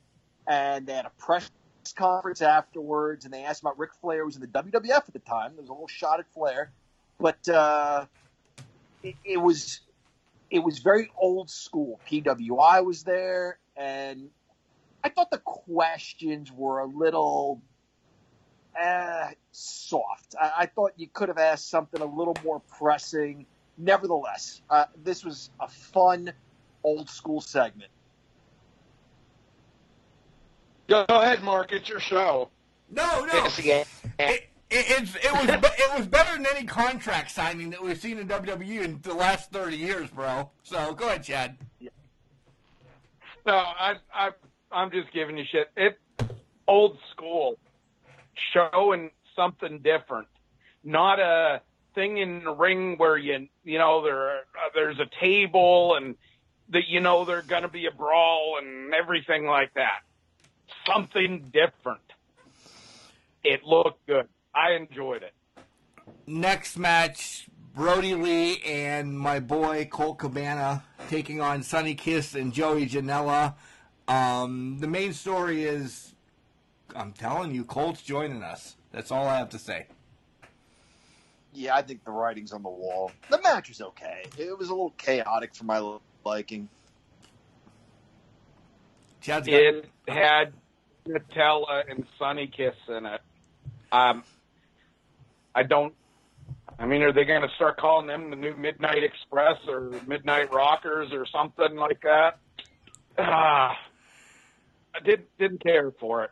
[0.48, 1.48] and they had a press
[1.92, 5.20] conference afterwards, and they asked about Ric Flair, who was in the WWF at the
[5.20, 5.52] time.
[5.52, 6.72] There was a little shot at Flair,
[7.20, 8.06] but uh,
[9.04, 9.82] it, it was
[10.50, 12.00] it was very old school.
[12.10, 14.30] PWI was there, and
[15.04, 17.60] I thought the questions were a little
[18.80, 20.34] uh, soft.
[20.40, 23.44] I, I thought you could have asked something a little more pressing.
[23.76, 26.32] Nevertheless, uh, this was a fun
[26.82, 27.90] old school segment.
[30.88, 31.72] Go ahead, Mark.
[31.72, 32.48] It's your show.
[32.90, 33.46] No, no.
[33.46, 33.86] It,
[34.18, 38.28] it, it's, it was it was better than any contract signing that we've seen in
[38.28, 40.50] WWE in the last thirty years, bro.
[40.62, 41.58] So go ahead, Chad.
[43.46, 44.30] No, I, I,
[44.74, 45.70] I'm just giving you shit.
[45.76, 45.98] It
[46.66, 47.58] old school,
[48.52, 50.28] showing something different,
[50.82, 51.60] not a
[51.94, 56.16] thing in the ring where you, you know, there, uh, there's a table and
[56.70, 60.00] that you know there's gonna be a brawl and everything like that.
[60.86, 62.00] Something different.
[63.44, 64.28] It looked good.
[64.54, 65.34] I enjoyed it.
[66.26, 72.86] next match, Brodie Lee and my boy Colt Cabana taking on Sonny Kiss and Joey
[72.86, 73.54] Janela.
[74.08, 76.14] Um, the main story is,
[76.94, 78.76] I'm telling you, Colt's joining us.
[78.92, 79.86] That's all I have to say.
[81.52, 83.12] Yeah, I think the writing's on the wall.
[83.30, 84.24] The match was okay.
[84.36, 86.68] It was a little chaotic for my liking.
[89.20, 90.52] Chad's got- It had
[91.06, 93.20] Nutella and Sonny Kiss in it.
[93.92, 94.24] Um,
[95.54, 95.94] I don't.
[96.78, 100.52] I mean, are they going to start calling them the new Midnight Express or Midnight
[100.52, 102.38] Rockers or something like that?
[103.16, 103.76] Ah,
[104.94, 106.30] I did didn't care for it.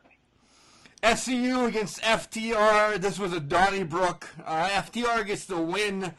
[1.02, 3.00] SCU against FTR.
[3.00, 4.28] This was a Donnybrook.
[4.44, 6.14] Uh, FTR gets the win,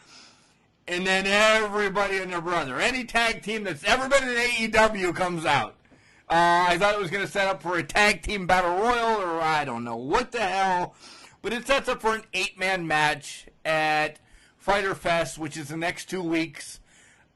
[0.88, 5.46] and then everybody and their brother, any tag team that's ever been in AEW, comes
[5.46, 5.76] out.
[6.30, 9.22] Uh, I thought it was going to set up for a tag team battle royal,
[9.22, 10.96] or I don't know what the hell,
[11.42, 14.20] but it sets up for an eight-man match at
[14.58, 16.82] Fighter Fest, which is the next two weeks.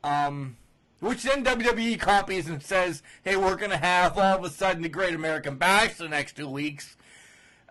[0.03, 0.57] Um,
[0.99, 4.81] which then WWE copies and says, "Hey, we're going to have all of a sudden
[4.81, 6.95] the Great American Bash the next two weeks."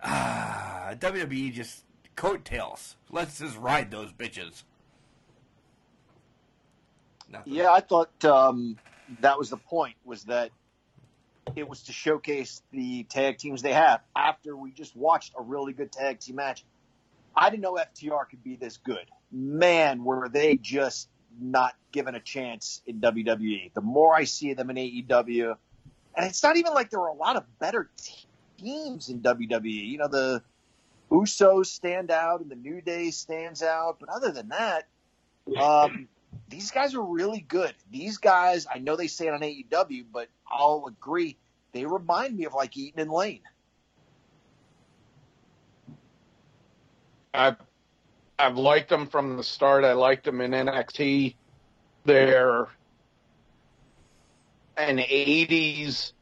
[0.01, 1.83] Ah, WWE just
[2.15, 2.95] coattails.
[3.09, 4.63] Let's just ride those bitches.
[7.29, 7.53] Nothing.
[7.53, 8.77] Yeah, I thought um,
[9.21, 9.95] that was the point.
[10.05, 10.51] Was that
[11.55, 14.01] it was to showcase the tag teams they have.
[14.15, 16.63] After we just watched a really good tag team match,
[17.35, 19.05] I didn't know FTR could be this good.
[19.31, 21.09] Man, were they just
[21.39, 23.73] not given a chance in WWE.
[23.73, 25.55] The more I see them in AEW,
[26.15, 27.89] and it's not even like there are a lot of better
[28.57, 29.87] teams in WWE.
[29.87, 30.41] You know, the
[31.11, 34.87] Usos stand out and the New Day stands out, but other than that,
[35.59, 36.07] um,
[36.49, 37.73] these guys are really good.
[37.91, 41.37] These guys, I know they say it on AEW, but I'll agree,
[41.71, 43.41] they remind me of like Eaton and Lane.
[47.33, 47.57] I've
[48.39, 49.83] I've liked them from the start.
[49.83, 51.35] I liked them in NXT.
[52.05, 52.67] They're
[54.77, 56.13] an '80s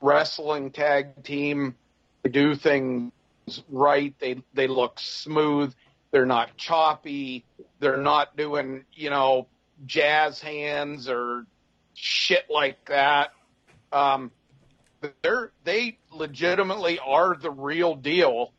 [0.00, 1.74] wrestling tag team.
[2.22, 3.12] They do things
[3.70, 4.14] right.
[4.18, 5.72] They they look smooth.
[6.10, 7.44] They're not choppy.
[7.80, 9.46] They're not doing you know
[9.86, 11.46] jazz hands or
[11.94, 13.32] shit like that.
[13.92, 14.30] Um,
[15.22, 18.52] they're they legitimately are the real deal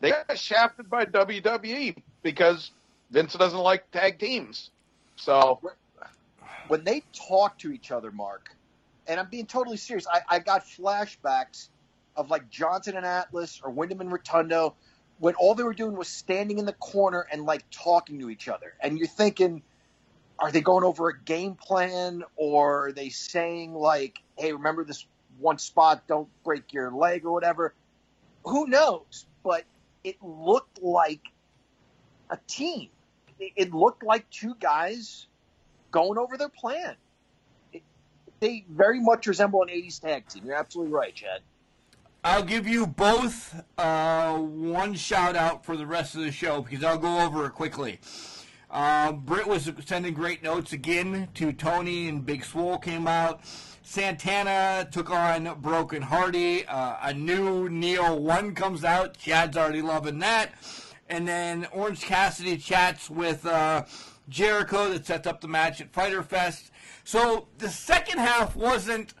[0.00, 2.70] they got shafted by WWE because
[3.10, 4.70] Vince doesn't like tag teams.
[5.16, 5.60] So
[6.68, 8.54] when they talk to each other, Mark,
[9.06, 11.68] and I'm being totally serious, I, I got flashbacks
[12.14, 14.72] of like Johnson and Atlas or Windham and Rotunda
[15.18, 18.48] when all they were doing was standing in the corner and like talking to each
[18.48, 18.74] other.
[18.80, 19.62] And you're thinking,
[20.38, 25.04] are they going over a game plan or are they saying like, hey, remember this
[25.38, 27.74] one spot, don't break your leg or whatever?
[28.44, 29.26] Who knows?
[29.42, 29.64] But
[30.08, 31.20] it looked like
[32.30, 32.88] a team.
[33.38, 35.26] It, looked like two guys
[35.92, 36.96] going over their plan.
[37.72, 37.82] It,
[38.40, 40.46] they very much resemble an 80s tag team.
[40.46, 41.42] You're absolutely right, Chad.
[42.24, 46.82] I'll give you both uh, one shout out for the rest of the show because
[46.82, 48.00] I'll go over it quickly.
[48.70, 53.40] Uh, Britt was sending great notes again to Tony, and Big Swole came out.
[53.88, 56.66] Santana took on Broken Hardy.
[56.66, 59.16] Uh, a new Neo 1 comes out.
[59.16, 60.52] Chad's already loving that.
[61.08, 63.86] And then Orange Cassidy chats with uh,
[64.28, 66.70] Jericho that sets up the match at Fighter Fest.
[67.02, 69.14] So the second half wasn't.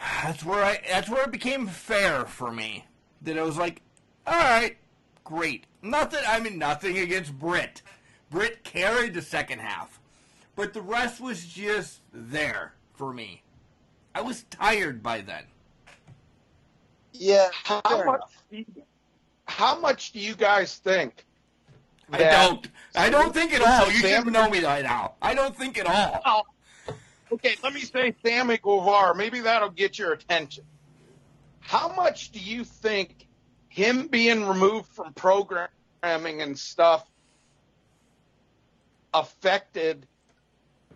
[0.24, 0.80] That's where I.
[0.88, 2.84] That's where it became fair for me.
[3.22, 3.80] That it was like,
[4.26, 4.76] all right,
[5.22, 5.66] great.
[5.82, 6.24] Nothing.
[6.26, 7.82] I mean, nothing against Britt.
[8.28, 10.00] Britt carried the second half,
[10.56, 13.42] but the rest was just there for me.
[14.14, 15.44] I was tired by then.
[17.14, 18.20] Yeah, how fair much?
[18.50, 18.66] enough.
[19.46, 21.24] How much do you guys think?
[22.12, 22.68] I don't.
[22.94, 23.90] I don't think at all.
[23.90, 25.14] You Sam- should know me by now.
[25.22, 26.46] I don't think at all.
[27.32, 29.16] Okay, let me say Sammy Guevara.
[29.16, 30.64] Maybe that'll get your attention.
[31.60, 33.26] How much do you think
[33.68, 37.06] him being removed from programming and stuff
[39.14, 40.06] affected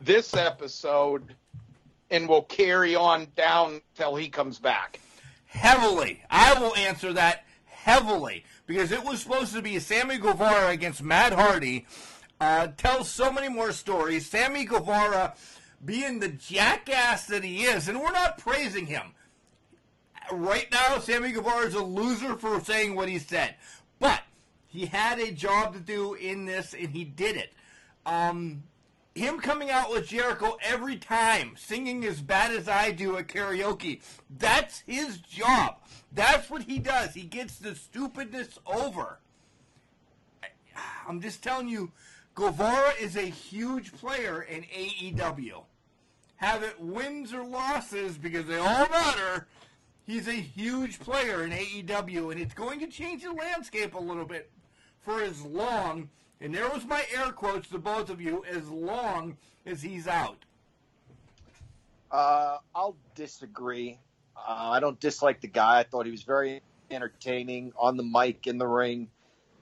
[0.02, 1.34] this episode
[2.10, 5.00] and will carry on down till he comes back?
[5.46, 6.22] Heavily.
[6.30, 11.32] I will answer that heavily because it was supposed to be Sammy Guevara against Matt
[11.32, 11.86] Hardy.
[12.40, 12.68] Uh,
[13.02, 14.26] so many more stories.
[14.26, 15.34] Sammy Guevara
[15.84, 19.12] being the jackass that he is, and we're not praising him.
[20.32, 23.54] Right now, Sammy Guevara is a loser for saying what he said.
[23.98, 24.22] But
[24.66, 27.52] he had a job to do in this, and he did it.
[28.06, 28.64] Um,
[29.14, 34.00] him coming out with Jericho every time, singing as bad as I do at karaoke,
[34.38, 35.76] that's his job.
[36.12, 37.14] That's what he does.
[37.14, 39.18] He gets the stupidness over.
[41.06, 41.92] I'm just telling you,
[42.34, 45.62] Guevara is a huge player in AEW.
[46.36, 49.46] Have it wins or losses because they all matter.
[50.04, 54.24] He's a huge player in AEW, and it's going to change the landscape a little
[54.24, 54.50] bit
[55.00, 59.36] for as long, and there was my air quotes to both of you, as long
[59.66, 60.44] as he's out.
[62.10, 63.98] Uh, I'll disagree.
[64.36, 65.80] Uh, I don't dislike the guy.
[65.80, 69.08] I thought he was very entertaining on the mic in the ring.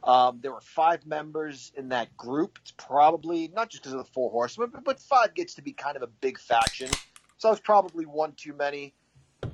[0.04, 2.58] Um, there were five members in that group.
[2.62, 5.72] It's probably not just because of the Four Horsemen, but, but five gets to be
[5.72, 6.90] kind of a big faction.
[7.38, 8.94] So it's probably one too many.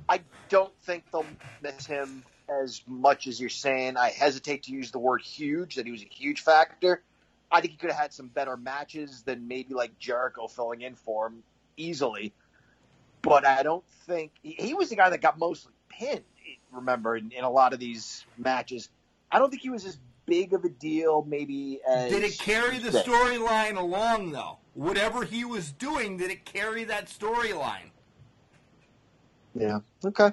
[0.07, 1.25] I don't think they'll
[1.61, 3.95] miss him as much as you're saying.
[3.95, 7.03] I hesitate to use the word huge, that he was a huge factor.
[7.51, 10.95] I think he could have had some better matches than maybe like Jericho filling in
[10.95, 11.43] for him
[11.77, 12.33] easily.
[13.21, 16.23] But I don't think he, he was the guy that got mostly pinned,
[16.71, 18.89] remember, in, in a lot of these matches.
[19.31, 22.11] I don't think he was as big of a deal, maybe as.
[22.11, 24.57] Did it carry the storyline along, though?
[24.75, 27.89] Whatever he was doing, did it carry that storyline?
[29.55, 29.79] Yeah.
[30.05, 30.31] Okay.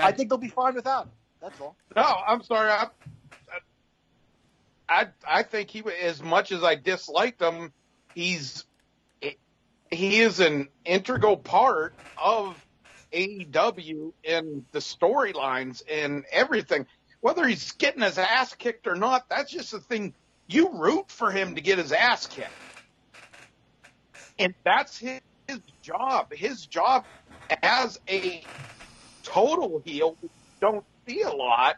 [0.00, 1.12] I think they'll be fine without him.
[1.40, 1.76] That's all.
[1.94, 2.70] No, I'm sorry.
[2.70, 2.88] I,
[4.88, 7.72] I, I think he, as much as I disliked him,
[8.14, 8.64] he's,
[9.90, 12.56] he is an integral part of
[13.12, 16.86] AEW and the storylines and everything.
[17.20, 20.14] Whether he's getting his ass kicked or not, that's just the thing.
[20.46, 22.50] You root for him to get his ass kicked.
[24.38, 26.32] And that's his, his job.
[26.32, 27.04] His job
[27.62, 28.44] as a
[29.24, 30.16] total heel,
[30.60, 31.76] don't see a lot.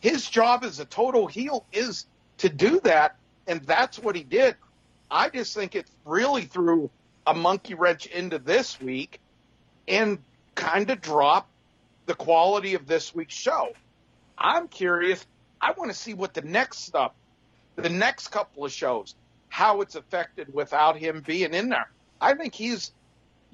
[0.00, 2.06] His job as a total heel is
[2.42, 3.16] to do that,
[3.46, 4.56] and that's what he did.
[5.08, 6.90] I just think it really threw
[7.24, 9.20] a monkey wrench into this week
[9.86, 10.18] and
[10.56, 11.48] kind of dropped
[12.06, 13.72] the quality of this week's show.
[14.36, 15.24] I'm curious.
[15.60, 17.12] I want to see what the next stuff,
[17.76, 19.14] the next couple of shows,
[19.48, 21.90] how it's affected without him being in there.
[22.20, 22.92] I think he's,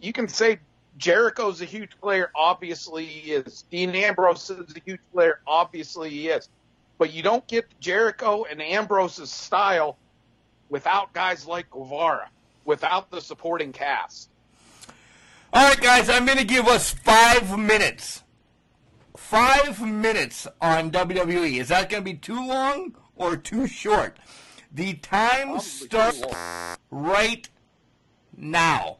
[0.00, 0.60] you can say
[0.96, 2.30] Jericho's a huge player.
[2.34, 3.64] Obviously, he is.
[3.70, 5.40] Dean Ambrose is a huge player.
[5.46, 6.48] Obviously, he is.
[6.98, 9.96] But you don't get Jericho and Ambrose's style
[10.68, 12.28] without guys like Guevara,
[12.64, 14.30] without the supporting cast.
[15.52, 18.22] All right, guys, I'm going to give us five minutes.
[19.16, 21.58] Five minutes on WWE.
[21.58, 24.18] Is that going to be too long or too short?
[24.72, 26.22] The time starts
[26.90, 27.48] right
[28.36, 28.98] now.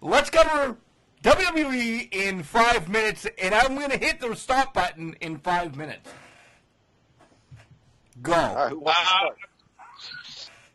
[0.00, 0.78] Let's cover
[1.22, 6.08] WWE in five minutes, and I'm going to hit the stop button in five minutes.
[8.22, 8.32] Go.
[8.32, 8.70] Uh,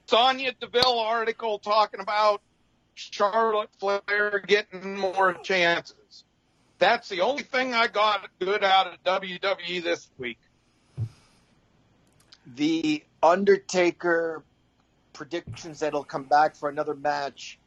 [0.07, 2.41] Sonya Deville article talking about
[2.95, 6.23] Charlotte Flair getting more chances.
[6.77, 10.39] That's the only thing I got good out of WWE this week.
[12.55, 14.43] The Undertaker
[15.13, 17.57] predictions that he'll come back for another match.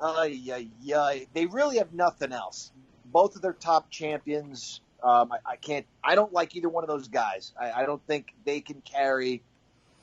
[0.00, 1.26] Ay, ay, ay.
[1.34, 2.72] They really have nothing else.
[3.04, 4.80] Both of their top champions.
[5.02, 5.86] Um, I, I can't.
[6.02, 7.52] I don't like either one of those guys.
[7.60, 9.42] I, I don't think they can carry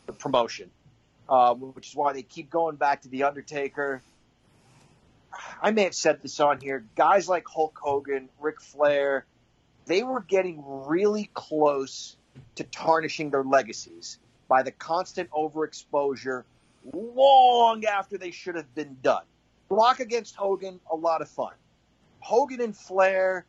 [0.05, 0.69] the promotion,
[1.30, 4.01] um, which is why they keep going back to the Undertaker.
[5.61, 6.85] I may have said this on here.
[6.95, 9.26] Guys like Hulk Hogan, Ric Flair,
[9.85, 12.15] they were getting really close
[12.55, 16.43] to tarnishing their legacies by the constant overexposure
[16.93, 19.23] long after they should have been done.
[19.67, 21.53] Brock against Hogan, a lot of fun.
[22.19, 23.45] Hogan and Flair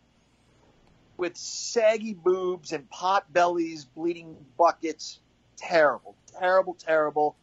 [1.17, 5.21] with saggy boobs and pot bellies, bleeding buckets.
[5.57, 7.37] Terrible, terrible, terrible.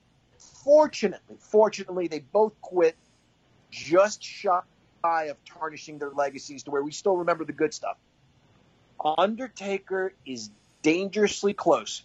[0.63, 2.95] Fortunately, fortunately, they both quit
[3.71, 4.61] just shy
[5.05, 7.97] of tarnishing their legacies to where we still remember the good stuff.
[9.03, 10.49] Undertaker is
[10.81, 12.03] dangerously close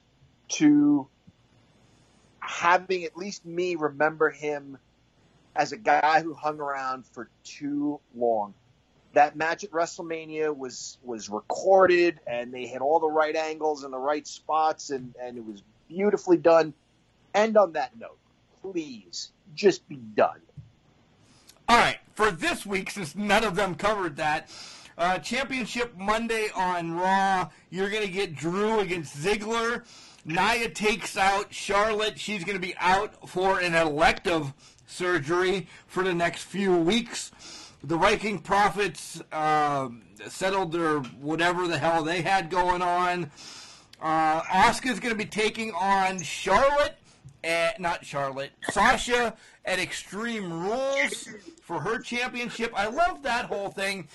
[0.48, 1.08] to
[2.40, 4.78] having at least me remember him
[5.54, 8.54] as a guy who hung around for too long.
[9.18, 13.92] That match at WrestleMania was was recorded and they hit all the right angles and
[13.92, 16.72] the right spots and, and it was beautifully done.
[17.34, 18.16] And on that note.
[18.62, 20.38] Please just be done.
[21.68, 24.50] All right, for this week, since none of them covered that,
[24.96, 29.84] uh, Championship Monday on Raw, you're going to get Drew against Ziggler.
[30.26, 32.20] Nia takes out Charlotte.
[32.20, 34.52] She's going to be out for an elective
[34.86, 37.32] surgery for the next few weeks.
[37.84, 39.88] The Viking Prophets uh,
[40.26, 43.30] settled their whatever the hell they had going on.
[44.00, 46.96] Uh, Asuka's going to be taking on Charlotte,
[47.44, 49.34] at, not Charlotte, Sasha
[49.64, 51.28] at Extreme Rules
[51.62, 52.72] for her championship.
[52.74, 54.08] I love that whole thing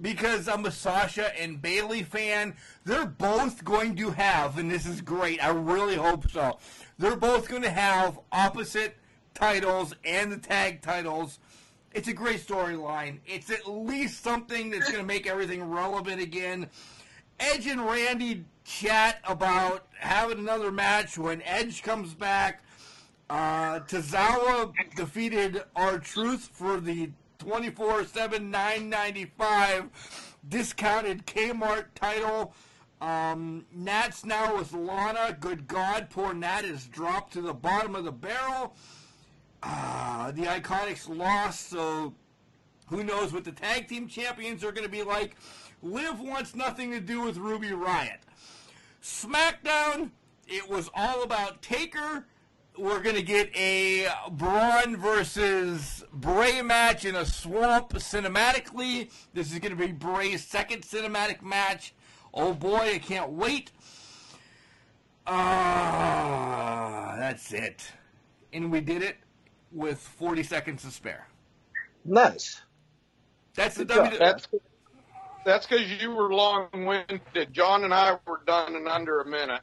[0.00, 2.54] because I'm a Sasha and Bayley fan.
[2.84, 5.42] They're both going to have, and this is great.
[5.44, 6.58] I really hope so.
[6.98, 8.96] They're both going to have opposite
[9.34, 11.38] titles and the tag titles.
[11.92, 13.18] It's a great storyline.
[13.26, 16.70] It's at least something that's going to make everything relevant again.
[17.40, 22.62] Edge and Randy chat about having another match when Edge comes back.
[23.28, 32.54] Uh, Tozawa defeated R-Truth for the 24 7 995 discounted Kmart title.
[33.00, 35.36] Um, Nat's now with Lana.
[35.40, 38.76] Good God, poor Nat is dropped to the bottom of the barrel.
[39.62, 42.14] Uh, the Iconics lost, so
[42.88, 45.36] who knows what the tag team champions are going to be like.
[45.82, 48.18] Liv wants nothing to do with Ruby Riott.
[49.02, 50.10] SmackDown,
[50.46, 52.26] it was all about Taker.
[52.78, 59.10] We're going to get a Braun versus Bray match in a swamp cinematically.
[59.34, 61.94] This is going to be Bray's second cinematic match.
[62.32, 63.72] Oh boy, I can't wait.
[65.26, 67.92] Ah, that's it.
[68.52, 69.16] And we did it
[69.72, 71.26] with 40 seconds to spare.
[72.04, 72.62] Nice.
[73.54, 74.18] That's the WWE.
[74.18, 74.48] That's
[75.44, 77.52] that's because you were long-winded.
[77.52, 79.62] John and I were done in under a minute.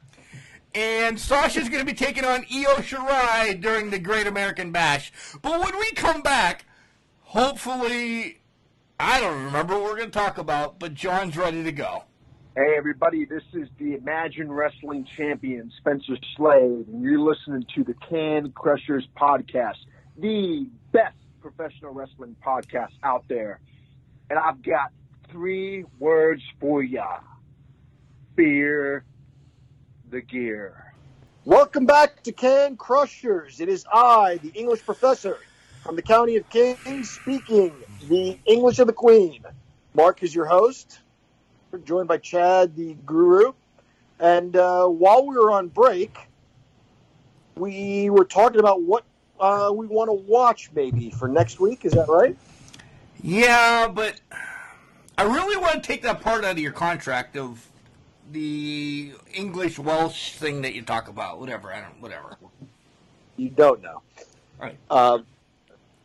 [0.74, 5.12] And Sasha's going to be taking on Io Shirai during the Great American Bash.
[5.40, 6.66] But when we come back,
[7.20, 8.40] hopefully,
[8.98, 12.04] I don't remember what we're going to talk about, but John's ready to go.
[12.56, 17.94] Hey, everybody, this is the Imagine Wrestling champion, Spencer Slade, and you're listening to the
[18.08, 19.76] Can Crushers podcast,
[20.18, 23.60] the best professional wrestling podcast out there.
[24.30, 24.90] And I've got
[25.30, 27.20] three words for ya
[28.34, 29.04] fear
[30.10, 30.92] the gear.
[31.44, 33.60] Welcome back to Can Crushers.
[33.60, 35.38] It is I, the English professor
[35.84, 37.72] from the County of Kings, speaking
[38.08, 39.42] the English of the Queen.
[39.94, 41.00] Mark is your host.
[41.70, 43.52] We're joined by Chad, the guru.
[44.18, 46.18] And uh, while we were on break,
[47.56, 49.04] we were talking about what
[49.40, 51.84] uh, we want to watch maybe for next week.
[51.84, 52.36] Is that right?
[53.22, 54.20] Yeah, but
[55.16, 57.68] I really want to take that part out of your contract of
[58.30, 61.40] the English Welsh thing that you talk about.
[61.40, 62.00] Whatever, I don't.
[62.00, 62.36] Whatever.
[63.36, 64.02] You don't know.
[64.60, 64.76] Right.
[64.90, 65.24] Um,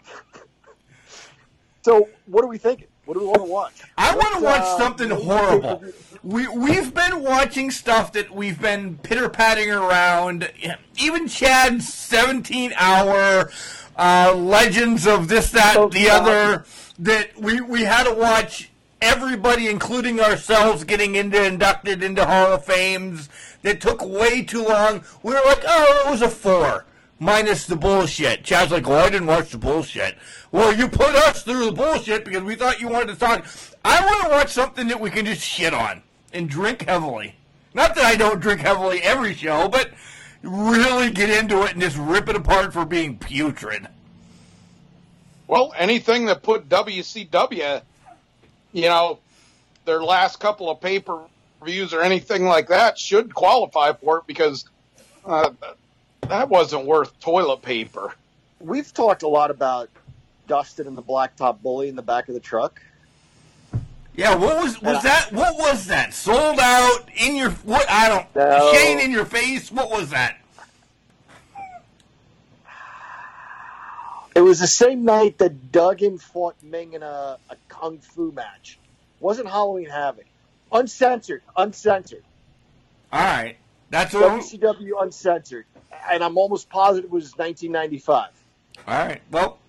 [1.82, 2.88] so, what are we thinking?
[3.06, 3.82] What do we want to watch?
[3.98, 5.84] I want to watch uh, something horrible.
[6.24, 10.50] We we've been watching stuff that we've been pitter patting around.
[10.98, 13.52] Even Chad's seventeen hour
[13.98, 16.22] uh, legends of this, that, Oh, the God.
[16.22, 16.66] other.
[17.00, 18.70] That we we had to watch
[19.02, 23.28] everybody, including ourselves, getting into inducted into Hall of Fames.
[23.64, 25.04] That took way too long.
[25.24, 26.86] We were like, oh, it was a four.
[27.24, 28.44] Minus the bullshit.
[28.44, 30.18] Chad's like, well, I didn't watch the bullshit.
[30.52, 33.46] Well, you put us through the bullshit because we thought you wanted to talk.
[33.86, 37.36] I want to watch something that we can just shit on and drink heavily.
[37.74, 39.92] Not that I don't drink heavily every show, but
[40.42, 43.88] really get into it and just rip it apart for being putrid.
[45.48, 47.82] Well, anything that put WCW,
[48.74, 49.20] you know,
[49.86, 51.20] their last couple of pay per
[51.64, 54.66] views or anything like that should qualify for it because
[55.26, 55.52] uh,
[56.30, 58.14] that wasn't worth toilet paper.
[58.60, 59.90] We've talked a lot about
[60.48, 62.82] Dustin and the Blacktop Bully in the back of the truck.
[64.16, 65.32] Yeah, what was was that?
[65.32, 66.14] What was that?
[66.14, 67.90] Sold out in your what?
[67.90, 68.36] I don't.
[68.36, 68.72] No.
[68.74, 69.72] Shane in your face.
[69.72, 70.38] What was that?
[74.36, 78.80] It was the same night that Duggan fought Meng in a, a kung fu match.
[79.20, 80.26] Wasn't Halloween Havoc.
[80.72, 81.42] Uncensored.
[81.56, 82.24] Uncensored.
[83.12, 83.58] All right,
[83.90, 84.42] that's what.
[84.42, 85.66] WCW uncensored.
[86.12, 88.30] And I'm almost positive it was 1995.
[88.88, 89.22] All right.
[89.32, 89.60] Well,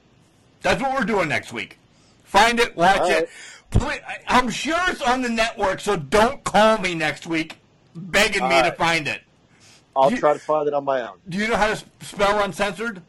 [0.62, 1.78] that's what we're doing next week.
[2.24, 3.28] Find it, watch All it.
[3.70, 7.58] Please, I- I'm sure it's on the network, so don't call me next week
[7.94, 9.22] begging me All to find it.
[9.96, 11.18] I'll You- try to find it on my own.
[11.28, 13.02] Do you know how to spell uncensored?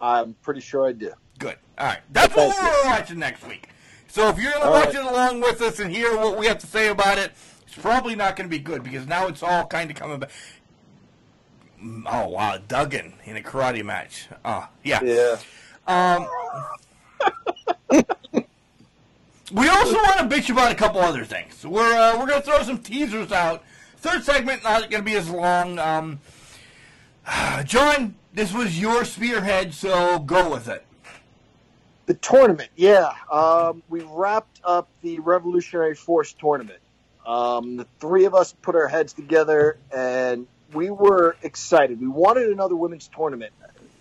[0.00, 1.12] I'm pretty sure I do.
[1.38, 1.56] Good.
[1.76, 2.00] All right.
[2.12, 3.68] That's what Thank we're watching next week.
[4.08, 4.94] So if you're going to watch right.
[4.94, 7.32] it along with us and hear what we have to say about it,
[7.66, 10.30] it's probably not going to be good because now it's all kind of coming back.
[12.06, 14.28] Oh wow, Duggan in a karate match.
[14.44, 15.00] Oh yeah.
[15.02, 15.36] Yeah.
[15.86, 16.28] Um,
[19.52, 21.64] we also want to bitch about a couple other things.
[21.64, 23.62] We're uh, we're gonna throw some teasers out.
[23.98, 25.78] Third segment not gonna be as long.
[25.78, 26.20] Um,
[27.64, 30.84] John, this was your spearhead, so go with it.
[32.06, 33.12] The tournament, yeah.
[33.30, 36.80] Um, we wrapped up the Revolutionary Force tournament.
[37.26, 42.00] Um, the three of us put our heads together and we were excited.
[42.00, 43.52] We wanted another women's tournament.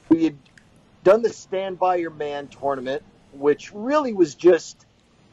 [0.10, 0.38] We had
[1.04, 3.04] done the Stand By Your Man tournament,
[3.34, 4.78] which really was just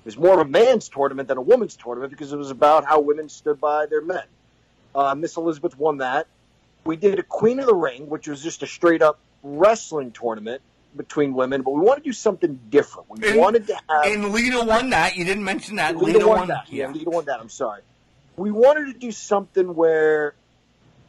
[0.05, 2.85] It was more of a man's tournament than a women's tournament because it was about
[2.85, 4.25] how women stood by their men.
[4.95, 6.27] Uh, Miss Elizabeth won that.
[6.85, 10.61] We did a Queen of the Ring, which was just a straight up wrestling tournament
[10.95, 13.09] between women, but we wanted to do something different.
[13.11, 15.17] We And- wanted to have And Lita won that.
[15.17, 15.97] You didn't mention that.
[15.97, 16.67] Lita, Lita, won, that.
[16.71, 17.41] Yeah, Lita won that.
[17.41, 17.81] I'm sorry.
[18.37, 20.35] We wanted to do something where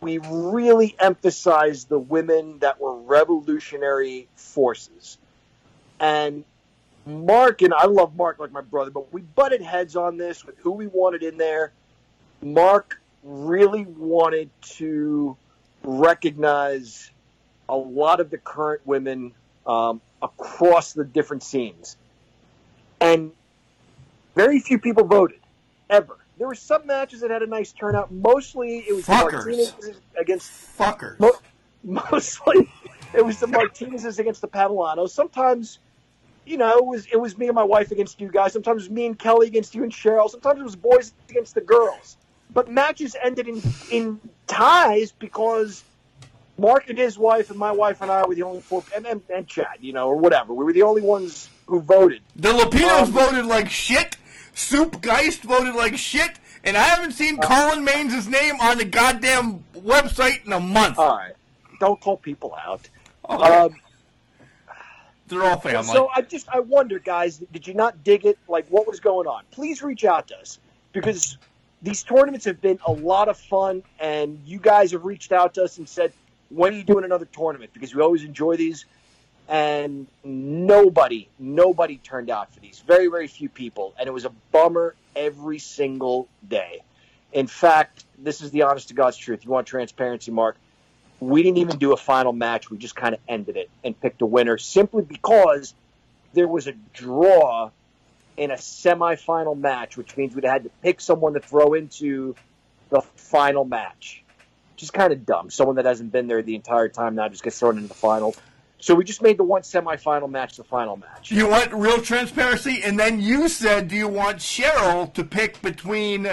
[0.05, 5.17] we really emphasized the women that were revolutionary forces.
[5.99, 6.45] And
[7.07, 10.59] Mark and I love Mark like my brother, but we butted heads on this with
[10.59, 11.71] who we wanted in there.
[12.43, 15.35] Mark really wanted to
[15.83, 17.09] recognize
[17.67, 19.33] a lot of the current women
[19.65, 21.97] um, across the different scenes.
[23.01, 23.31] And
[24.35, 25.39] very few people voted,
[25.89, 26.15] ever.
[26.37, 28.11] There were some matches that had a nice turnout.
[28.11, 29.45] Mostly it was Fuckers.
[29.45, 29.73] Martinez
[30.19, 31.19] against Fuckers.
[31.19, 31.39] Mo-
[31.83, 32.69] mostly
[33.13, 35.09] it was the Martinezes against the Padalanos.
[35.11, 35.79] Sometimes,
[36.45, 38.53] you know, it was it was me and my wife against you guys.
[38.53, 40.29] Sometimes it was me and Kelly against you and Cheryl.
[40.29, 42.17] Sometimes it was boys against the girls.
[42.53, 45.83] But matches ended in in ties because
[46.57, 49.21] Mark and his wife and my wife and I were the only four, and, and,
[49.33, 50.53] and Chad, you know, or whatever.
[50.53, 52.21] We were the only ones who voted.
[52.37, 54.15] The Lapinos Um, voted like shit.
[54.55, 56.39] Soup Geist voted like shit.
[56.63, 60.97] And I haven't seen Colin Maines' name on the goddamn website in a month.
[60.97, 61.33] All right,
[61.79, 62.89] don't call people out.
[63.29, 63.75] Um,
[65.27, 65.83] They're all family.
[65.83, 68.39] So I just I wonder, guys, did you not dig it?
[68.47, 69.43] Like, what was going on?
[69.51, 70.57] Please reach out to us
[70.91, 71.37] because
[71.83, 75.63] these tournaments have been a lot of fun, and you guys have reached out to
[75.63, 76.13] us and said,
[76.49, 78.85] "When are you doing another tournament?" Because we always enjoy these,
[79.47, 82.79] and nobody, nobody turned out for these.
[82.85, 86.81] Very, very few people, and it was a bummer every single day.
[87.31, 89.43] In fact, this is the honest to God's truth.
[89.43, 90.57] You want transparency, Mark?
[91.19, 92.69] we didn't even do a final match.
[92.69, 95.73] We just kind of ended it and picked a winner simply because
[96.33, 97.71] there was a draw
[98.37, 102.35] in a semifinal match, which means we'd had to pick someone to throw into
[102.89, 104.21] the final match.
[104.77, 105.49] Is kind of dumb.
[105.49, 108.35] Someone that hasn't been there the entire time now just gets thrown into the final.
[108.85, 111.31] So we just made the one semifinal match the final match.
[111.31, 112.83] You want real transparency?
[112.83, 116.29] And then you said, do you want Cheryl to pick between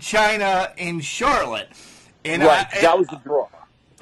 [0.00, 1.68] Chyna and Charlotte?
[2.24, 3.46] And right, I, that was the draw.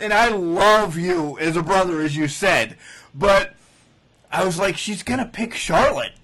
[0.01, 2.79] and I love you as a brother, as you said,
[3.15, 3.55] but
[4.33, 6.15] I was like, she's gonna pick Charlotte,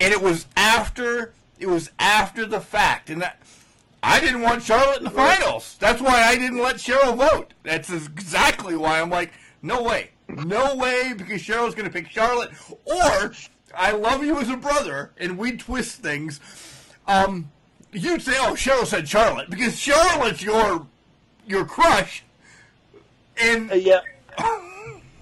[0.00, 3.40] and it was after it was after the fact, and that,
[4.02, 5.78] I didn't want Charlotte in the finals.
[5.80, 7.54] That's why I didn't let Cheryl vote.
[7.62, 9.32] That's exactly why I'm like,
[9.62, 12.50] no way, no way, because Cheryl's gonna pick Charlotte,
[12.84, 13.32] or
[13.74, 16.40] I love you as a brother, and we twist things.
[17.06, 17.50] Um,
[17.92, 20.86] you'd say, oh, Cheryl said Charlotte because Charlotte's your
[21.46, 22.24] your crush.
[23.40, 24.00] And Uh, yeah.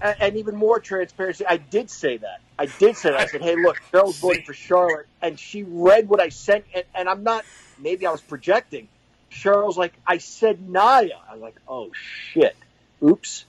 [0.01, 2.41] and, and even more transparency, I did say that.
[2.59, 3.19] I did say that.
[3.19, 6.83] I said, "Hey, look, Cheryl's voting for Charlotte," and she read what I sent, and,
[6.93, 7.43] and I'm not.
[7.79, 8.87] Maybe I was projecting.
[9.31, 11.89] Cheryl's like, "I said Naya." I was like, "Oh
[12.33, 12.55] shit,
[13.03, 13.45] oops,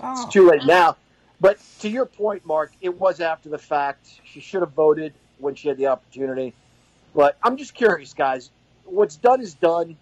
[0.00, 0.12] Oh.
[0.12, 0.96] it's too late now."
[1.40, 4.08] But to your point, Mark, it was after the fact.
[4.24, 6.54] She should have voted when she had the opportunity.
[7.14, 8.50] But I'm just curious, guys.
[8.84, 9.96] What's done is done.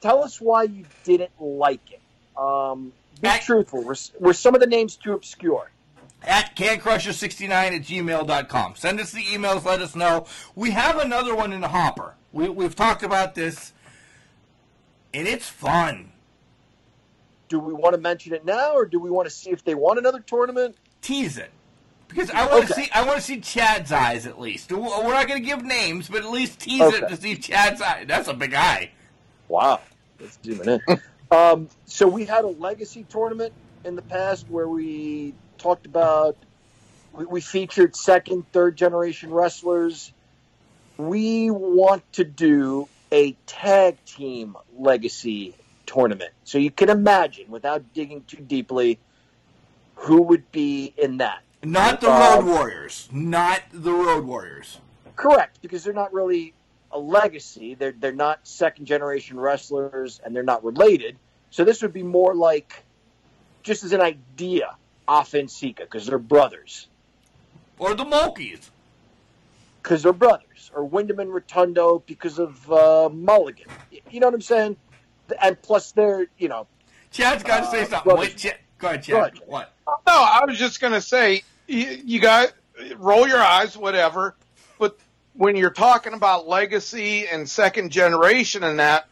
[0.00, 2.00] Tell us why you didn't like it.
[2.36, 3.82] Um, be truthful.
[3.82, 5.70] Were, were some of the names too obscure?
[6.22, 8.74] at cancrusher69 at gmail.com.
[8.76, 10.26] Send us the emails, let us know.
[10.54, 12.14] We have another one in the hopper.
[12.32, 13.72] We, we've talked about this,
[15.14, 16.12] and it's fun.
[17.50, 19.74] Do we want to mention it now, or do we want to see if they
[19.74, 20.76] want another tournament?
[21.02, 21.50] Tease it.
[22.06, 24.72] Because I want to see, I want to see Chad's eyes at least.
[24.72, 26.96] We're not going to give names, but at least tease Okay.
[26.98, 28.04] it to see Chad's eye.
[28.04, 28.90] That's a big eye.
[29.48, 29.80] Wow.
[30.20, 31.00] Let's zoom in.
[31.30, 33.52] um, so we had a legacy tournament
[33.84, 36.36] in the past where we talked about
[37.12, 40.12] we, we featured second, third generation wrestlers.
[40.98, 45.54] We want to do a tag team legacy
[45.90, 46.30] tournament.
[46.44, 48.98] So you can imagine, without digging too deeply,
[49.94, 51.40] who would be in that.
[51.62, 53.08] Not the Uh, Road Warriors.
[53.12, 54.78] Not the Road Warriors.
[55.16, 56.54] Correct, because they're not really
[56.92, 57.74] a legacy.
[57.74, 61.16] They're they're not second generation wrestlers, and they're not related.
[61.50, 62.84] So this would be more like,
[63.62, 64.76] just as an idea,
[65.08, 66.86] Afa and Sika, because they're brothers.
[67.78, 68.70] Or the Mulkeys.
[69.82, 73.66] Because they're brothers, or Windham and Rotunda because of uh, Mulligan.
[74.10, 74.76] You know what I'm saying?
[75.40, 76.66] And plus, they're you know.
[77.10, 78.16] Chad's got to say uh, something.
[78.16, 78.56] Wait, Chad.
[78.78, 79.12] Go ahead, Chad.
[79.12, 79.40] Go ahead.
[79.46, 79.72] What?
[79.86, 82.52] No, I was just going to say, you, you got
[82.96, 84.36] roll your eyes, whatever.
[84.78, 84.98] But
[85.34, 89.08] when you're talking about legacy and second generation and that,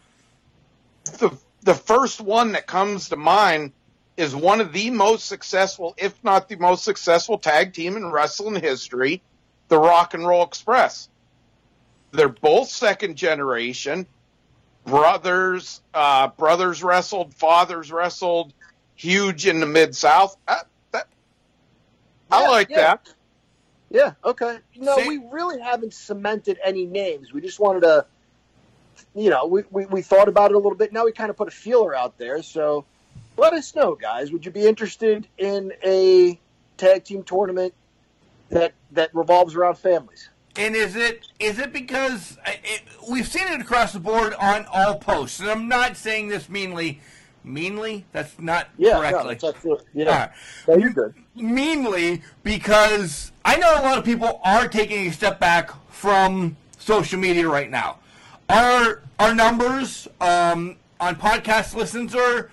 [1.18, 3.72] the the first one that comes to mind
[4.16, 8.60] is one of the most successful, if not the most successful tag team in wrestling
[8.60, 9.22] history,
[9.68, 11.08] the Rock and Roll Express.
[12.10, 14.06] They're both second generation
[14.88, 15.80] brothers.
[15.94, 18.52] Uh, brothers wrestled, fathers wrestled,
[18.94, 20.36] huge in the mid South.
[20.46, 20.62] I,
[20.92, 21.06] that,
[22.30, 22.76] I like yeah.
[22.76, 23.14] that.
[23.90, 24.58] Yeah, okay.
[24.76, 27.32] No, Say- we really haven't cemented any names.
[27.32, 28.06] We just wanted to,
[29.14, 30.92] you know, we, we, we thought about it a little bit.
[30.92, 32.42] Now we kind of put a feeler out there.
[32.42, 32.84] So
[33.36, 34.30] let us know, guys.
[34.30, 36.38] Would you be interested in a
[36.76, 37.72] tag team tournament
[38.50, 40.28] that that revolves around families?
[40.58, 44.66] And is it is it because uh, it, we've seen it across the board on
[44.72, 47.00] all posts, and I'm not saying this meanly.
[47.44, 48.04] Meanly?
[48.12, 49.38] That's not Yeah, correctly.
[49.40, 49.66] no, that's.
[49.94, 50.30] Yeah, All right.
[50.66, 51.14] no, you're good.
[51.34, 57.18] meanly because I know a lot of people are taking a step back from social
[57.18, 57.98] media right now.
[58.50, 62.50] Our our numbers um, on podcast listens are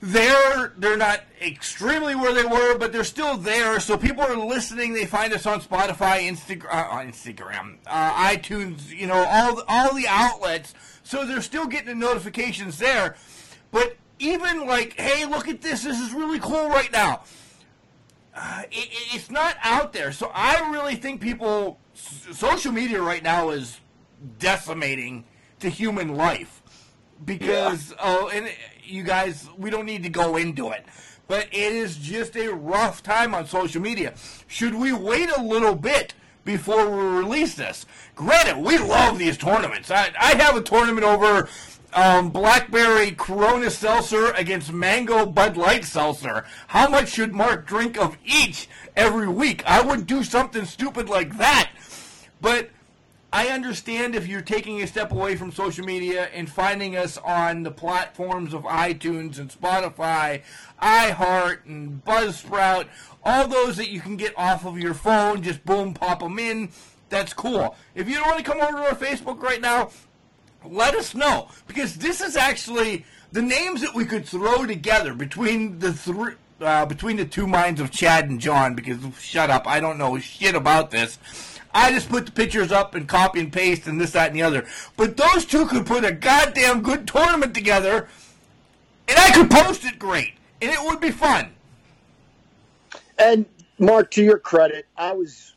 [0.00, 3.80] they're they're not extremely where they were, but they're still there.
[3.80, 4.94] So people are listening.
[4.94, 8.88] They find us on Spotify, Instagram, uh, on Instagram, uh, iTunes.
[8.90, 10.74] You know, all the, all the outlets.
[11.02, 13.16] So they're still getting the notifications there.
[13.72, 15.82] But even like, hey, look at this.
[15.82, 17.22] This is really cool right now.
[18.34, 20.12] Uh, it, it- it's not out there.
[20.12, 23.80] So I really think people, social media right now is
[24.38, 25.24] decimating
[25.60, 26.62] to human life
[27.24, 28.48] because oh, and
[28.88, 30.84] you guys, we don't need to go into it,
[31.26, 34.14] but it is just a rough time on social media.
[34.46, 37.86] Should we wait a little bit before we release this?
[38.14, 39.90] Granted, we love these tournaments.
[39.90, 41.48] I, I have a tournament over
[41.92, 46.44] um, Blackberry Corona Seltzer against Mango Bud Light Seltzer.
[46.68, 49.62] How much should Mark drink of each every week?
[49.66, 51.70] I would do something stupid like that.
[52.40, 52.70] But
[53.30, 57.62] I understand if you're taking a step away from social media and finding us on
[57.62, 60.42] the platforms of iTunes and Spotify,
[60.80, 62.86] iHeart and Buzzsprout,
[63.22, 66.70] all those that you can get off of your phone, just boom, pop them in.
[67.10, 67.76] That's cool.
[67.94, 69.90] If you don't want to come over to our Facebook right now,
[70.64, 75.78] let us know because this is actually the names that we could throw together between
[75.78, 76.34] the three.
[76.60, 80.18] Uh, between the two minds of Chad and John, because shut up, I don't know
[80.18, 81.16] shit about this.
[81.74, 84.42] I just put the pictures up and copy and paste and this, that, and the
[84.42, 84.66] other.
[84.96, 88.08] But those two could put a goddamn good tournament together,
[89.06, 91.50] and I could post it great, and it would be fun.
[93.18, 93.46] And
[93.78, 95.54] Mark, to your credit, I was.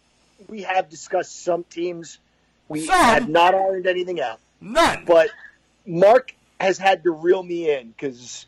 [0.47, 2.17] We have discussed some teams.
[2.67, 2.95] We Some.
[2.95, 4.39] have not ironed anything out.
[4.59, 5.03] None.
[5.05, 5.29] But
[5.85, 8.45] Mark has had to reel me in because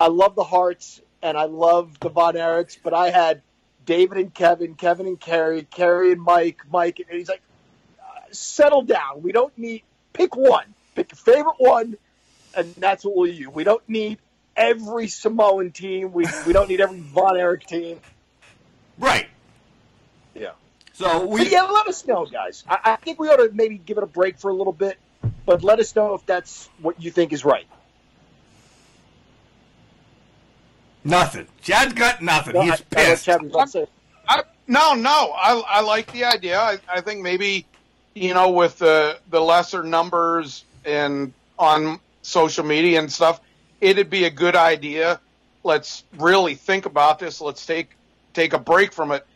[0.00, 3.42] I love the Hearts and I love the Von Erichs, but I had
[3.90, 7.42] David and Kevin, Kevin and Kerry, Kerry and Mike, Mike, and he's like,
[7.98, 9.20] uh, settle down.
[9.20, 11.96] We don't need pick one, pick your favorite one,
[12.54, 13.48] and that's what we'll use.
[13.48, 14.18] We don't need
[14.54, 16.12] every Samoan team.
[16.12, 17.98] We we don't need every Von Erich team.
[18.96, 19.26] Right.
[20.36, 20.52] Yeah.
[20.92, 22.62] So we But yeah, let us know, guys.
[22.68, 24.98] I, I think we ought to maybe give it a break for a little bit,
[25.44, 27.66] but let us know if that's what you think is right.
[31.04, 31.46] Nothing.
[31.62, 32.54] Chad's got nothing.
[32.54, 33.24] No, He's I- I pissed.
[33.24, 33.86] Chad was about to say-
[34.28, 36.58] I, no, no, I, I like the idea.
[36.58, 37.66] I, I think maybe,
[38.14, 43.40] you know, with the the lesser numbers and on social media and stuff,
[43.80, 45.20] it'd be a good idea.
[45.64, 47.40] Let's really think about this.
[47.40, 47.90] Let's take
[48.34, 49.26] take a break from it,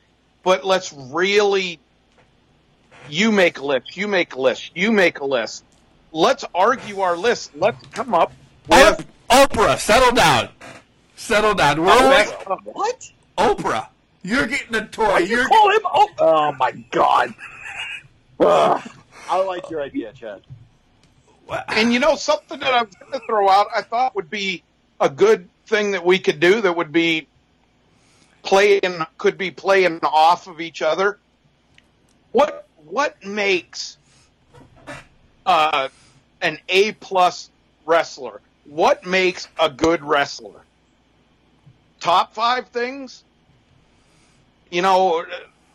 [0.43, 1.81] but let's really.
[3.11, 3.97] You make a list.
[3.97, 4.70] You make a list.
[4.74, 5.62] You make a list.
[6.12, 7.55] Let's argue our list.
[7.55, 8.32] Let's come up
[8.69, 10.49] with Oprah, settle down.
[11.25, 11.81] Settle down.
[11.81, 13.11] We're only, what?
[13.39, 13.89] Oprah.
[14.23, 15.07] You're getting a toy.
[15.07, 15.81] Why'd you You're call him?
[15.87, 17.33] Oh, oh my God!
[18.41, 18.91] Ugh.
[19.31, 20.43] I like your idea, Chad.
[21.69, 24.65] And you know something that I was going to throw out, I thought would be
[25.01, 27.27] a good thing that we could do that would be
[28.43, 31.19] playing could be playing off of each other.
[32.33, 33.97] What what makes
[35.47, 35.89] uh,
[36.43, 37.49] an A plus
[37.87, 38.43] wrestler?
[38.67, 40.61] What makes a good wrestler?
[42.05, 43.25] Top five things.
[44.71, 45.25] You know,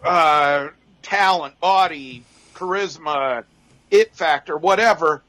[0.03, 0.67] uh,
[1.01, 2.23] talent, body,
[2.53, 3.43] charisma,
[3.89, 5.23] it factor, whatever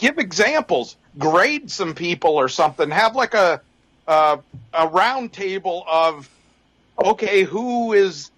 [0.00, 2.90] give examples, grade some people or something.
[2.90, 3.60] Have like a
[4.06, 4.40] a,
[4.72, 6.28] a round table of
[6.98, 8.30] okay, who is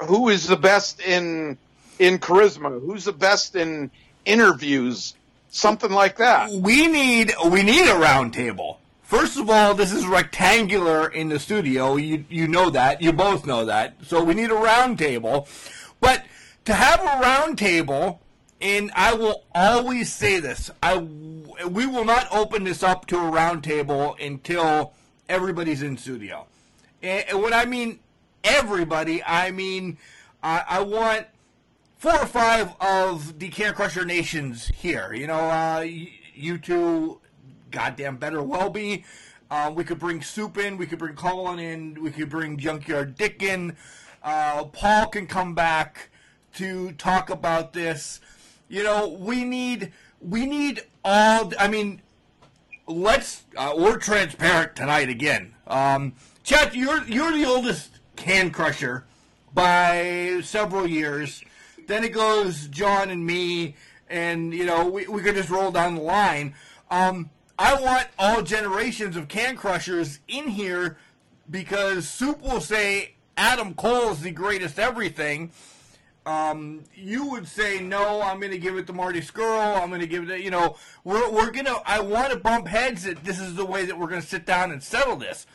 [0.00, 1.58] who is the best in
[1.98, 2.80] in charisma?
[2.80, 3.90] Who's the best in
[4.24, 5.14] interviews?
[5.50, 6.50] Something like that.
[6.50, 8.80] we need we need a round table.
[9.08, 11.96] First of all, this is rectangular in the studio.
[11.96, 13.00] You you know that.
[13.00, 13.94] You both know that.
[14.04, 15.48] So we need a round table.
[15.98, 16.26] But
[16.66, 18.20] to have a round table,
[18.60, 23.30] and I will always say this, I we will not open this up to a
[23.30, 24.92] round table until
[25.26, 26.44] everybody's in studio.
[27.02, 28.00] And, when I mean
[28.44, 29.96] everybody, I mean
[30.42, 31.28] I, I want
[31.96, 35.14] four or five of the Can Crusher nations here.
[35.14, 35.86] You know, uh,
[36.34, 37.20] you two,
[37.70, 39.04] goddamn better well be.
[39.50, 40.76] Uh, we could bring Soup in.
[40.76, 42.02] We could bring Colin in.
[42.02, 43.76] We could bring Junkyard Dick in.
[44.22, 46.10] Uh, Paul can come back
[46.54, 48.20] to talk about this.
[48.68, 51.52] You know, we need we need all.
[51.58, 52.02] I mean,
[52.86, 55.54] let's uh, we're transparent tonight again.
[55.66, 59.04] Um, Chet, you're you're the oldest can crusher
[59.54, 61.42] by several years.
[61.86, 63.76] Then it goes John and me,
[64.10, 66.54] and you know we we could just roll down the line.
[66.90, 70.96] Um, I want all generations of can crushers in here
[71.50, 75.50] because Soup will say Adam Cole is the greatest everything.
[76.24, 78.20] Um, you would say no.
[78.20, 79.80] I'm going to give it to Marty Scurll.
[79.80, 80.42] I'm going to give it.
[80.42, 81.76] You know, we're we're gonna.
[81.86, 84.44] I want to bump heads that this is the way that we're going to sit
[84.44, 85.46] down and settle this.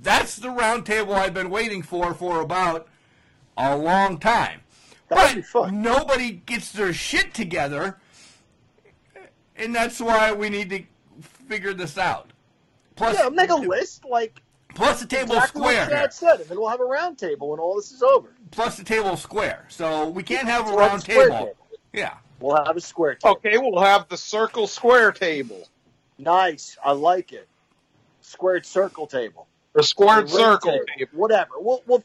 [0.00, 2.88] That's the round table I've been waiting for for about
[3.56, 4.60] a long time.
[5.08, 7.98] but nobody gets their shit together,
[9.56, 10.82] and that's why we need to
[11.48, 12.32] figure this out.
[12.96, 14.40] Plus, yeah, make a list like
[14.74, 15.80] plus the table exactly square.
[15.86, 18.28] What Chad said, and then we'll have a round table when all this is over.
[18.50, 19.64] Plus the table square.
[19.68, 21.22] So we can't have a We'll have round a table.
[21.36, 21.56] table.
[21.92, 22.14] Yeah.
[22.40, 23.36] We'll have a square table.
[23.36, 25.68] Okay, we'll have the circle square table.
[26.18, 26.76] Nice.
[26.84, 27.48] I like it.
[28.20, 29.46] Squared circle table.
[29.74, 30.84] Or squared Ring circle table.
[30.96, 31.10] table.
[31.14, 31.50] Whatever.
[31.58, 32.04] We'll, we'll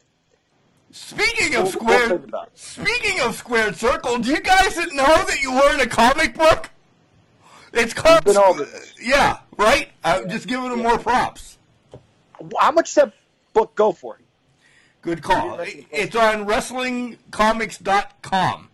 [0.90, 5.24] Speaking We'll- of we'll squared, think about speaking of squared circle, do you guys know
[5.24, 6.70] that you were in a comic book?
[7.74, 8.26] It's called.
[8.28, 8.62] over.
[8.62, 8.66] Uh,
[9.00, 9.88] yeah, right.
[10.02, 11.58] I'm just giving them more props.
[12.60, 13.12] how much does that
[13.52, 14.18] book go for?
[15.02, 15.58] Good call.
[15.60, 18.68] It's on WrestlingComics.com.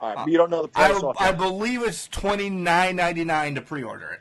[0.00, 1.02] All right, uh, but you don't know the I, price.
[1.02, 1.38] I offhand.
[1.38, 4.20] believe it's twenty nine ninety nine to pre order it.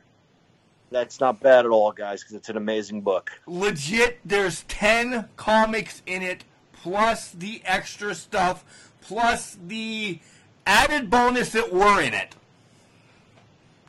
[0.91, 3.31] That's not bad at all, guys, because it's an amazing book.
[3.47, 8.63] legit there's 10 comics in it plus the extra stuff
[9.01, 10.19] plus the
[10.67, 12.35] added bonus that were in it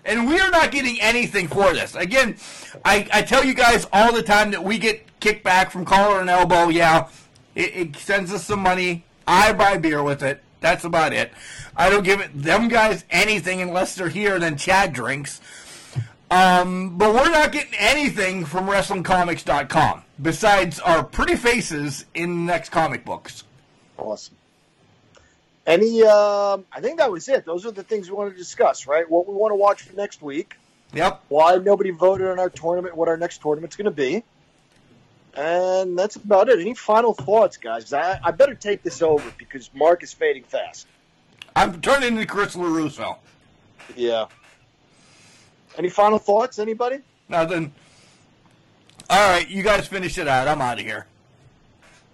[0.05, 1.95] and we are not getting anything for this.
[1.95, 2.37] Again
[2.85, 6.31] i, I tell you guys all the time that we get kickback from collar and
[6.31, 6.69] elbow.
[6.69, 7.09] Yeah
[7.55, 9.05] it, it sends us some money.
[9.27, 10.43] I buy beer with it.
[10.61, 11.33] That's about it.
[11.77, 15.41] I don't give it them guys anything unless they're here then chad drinks.
[16.31, 22.71] Um, but we're not getting anything from WrestlingComics.com besides our pretty faces in the next
[22.71, 23.45] comic books.
[23.99, 24.35] Awesome.
[25.67, 26.03] Any?
[26.03, 27.45] Um, I think that was it.
[27.45, 29.09] Those are the things we want to discuss, right?
[29.09, 30.57] What we want to watch for next week.
[30.93, 31.23] Yep.
[31.29, 32.97] Why nobody voted on our tournament?
[32.97, 34.23] What our next tournament's going to be?
[35.35, 36.61] And that's about it.
[36.61, 37.93] Any final thoughts, guys?
[37.93, 40.87] I, I better take this over because Mark is fading fast.
[41.57, 43.17] I'm turning into Chris LaRusso.
[43.97, 44.27] Yeah.
[45.77, 46.59] Any final thoughts?
[46.59, 46.99] Anybody?
[47.29, 47.73] Nothing.
[49.11, 50.47] All right, you guys finish it out.
[50.49, 51.07] I'm out of here.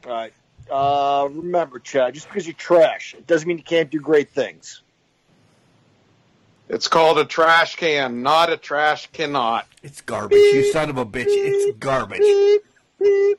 [0.06, 0.32] All right.
[0.70, 4.82] Uh, remember, Chad, just because you're trash, it doesn't mean you can't do great things.
[6.68, 9.66] It's called a trash can, not a trash cannot.
[9.82, 11.24] It's garbage, you son of a bitch.
[11.26, 12.20] It's garbage.
[12.20, 12.62] Beep,
[13.00, 13.38] beep.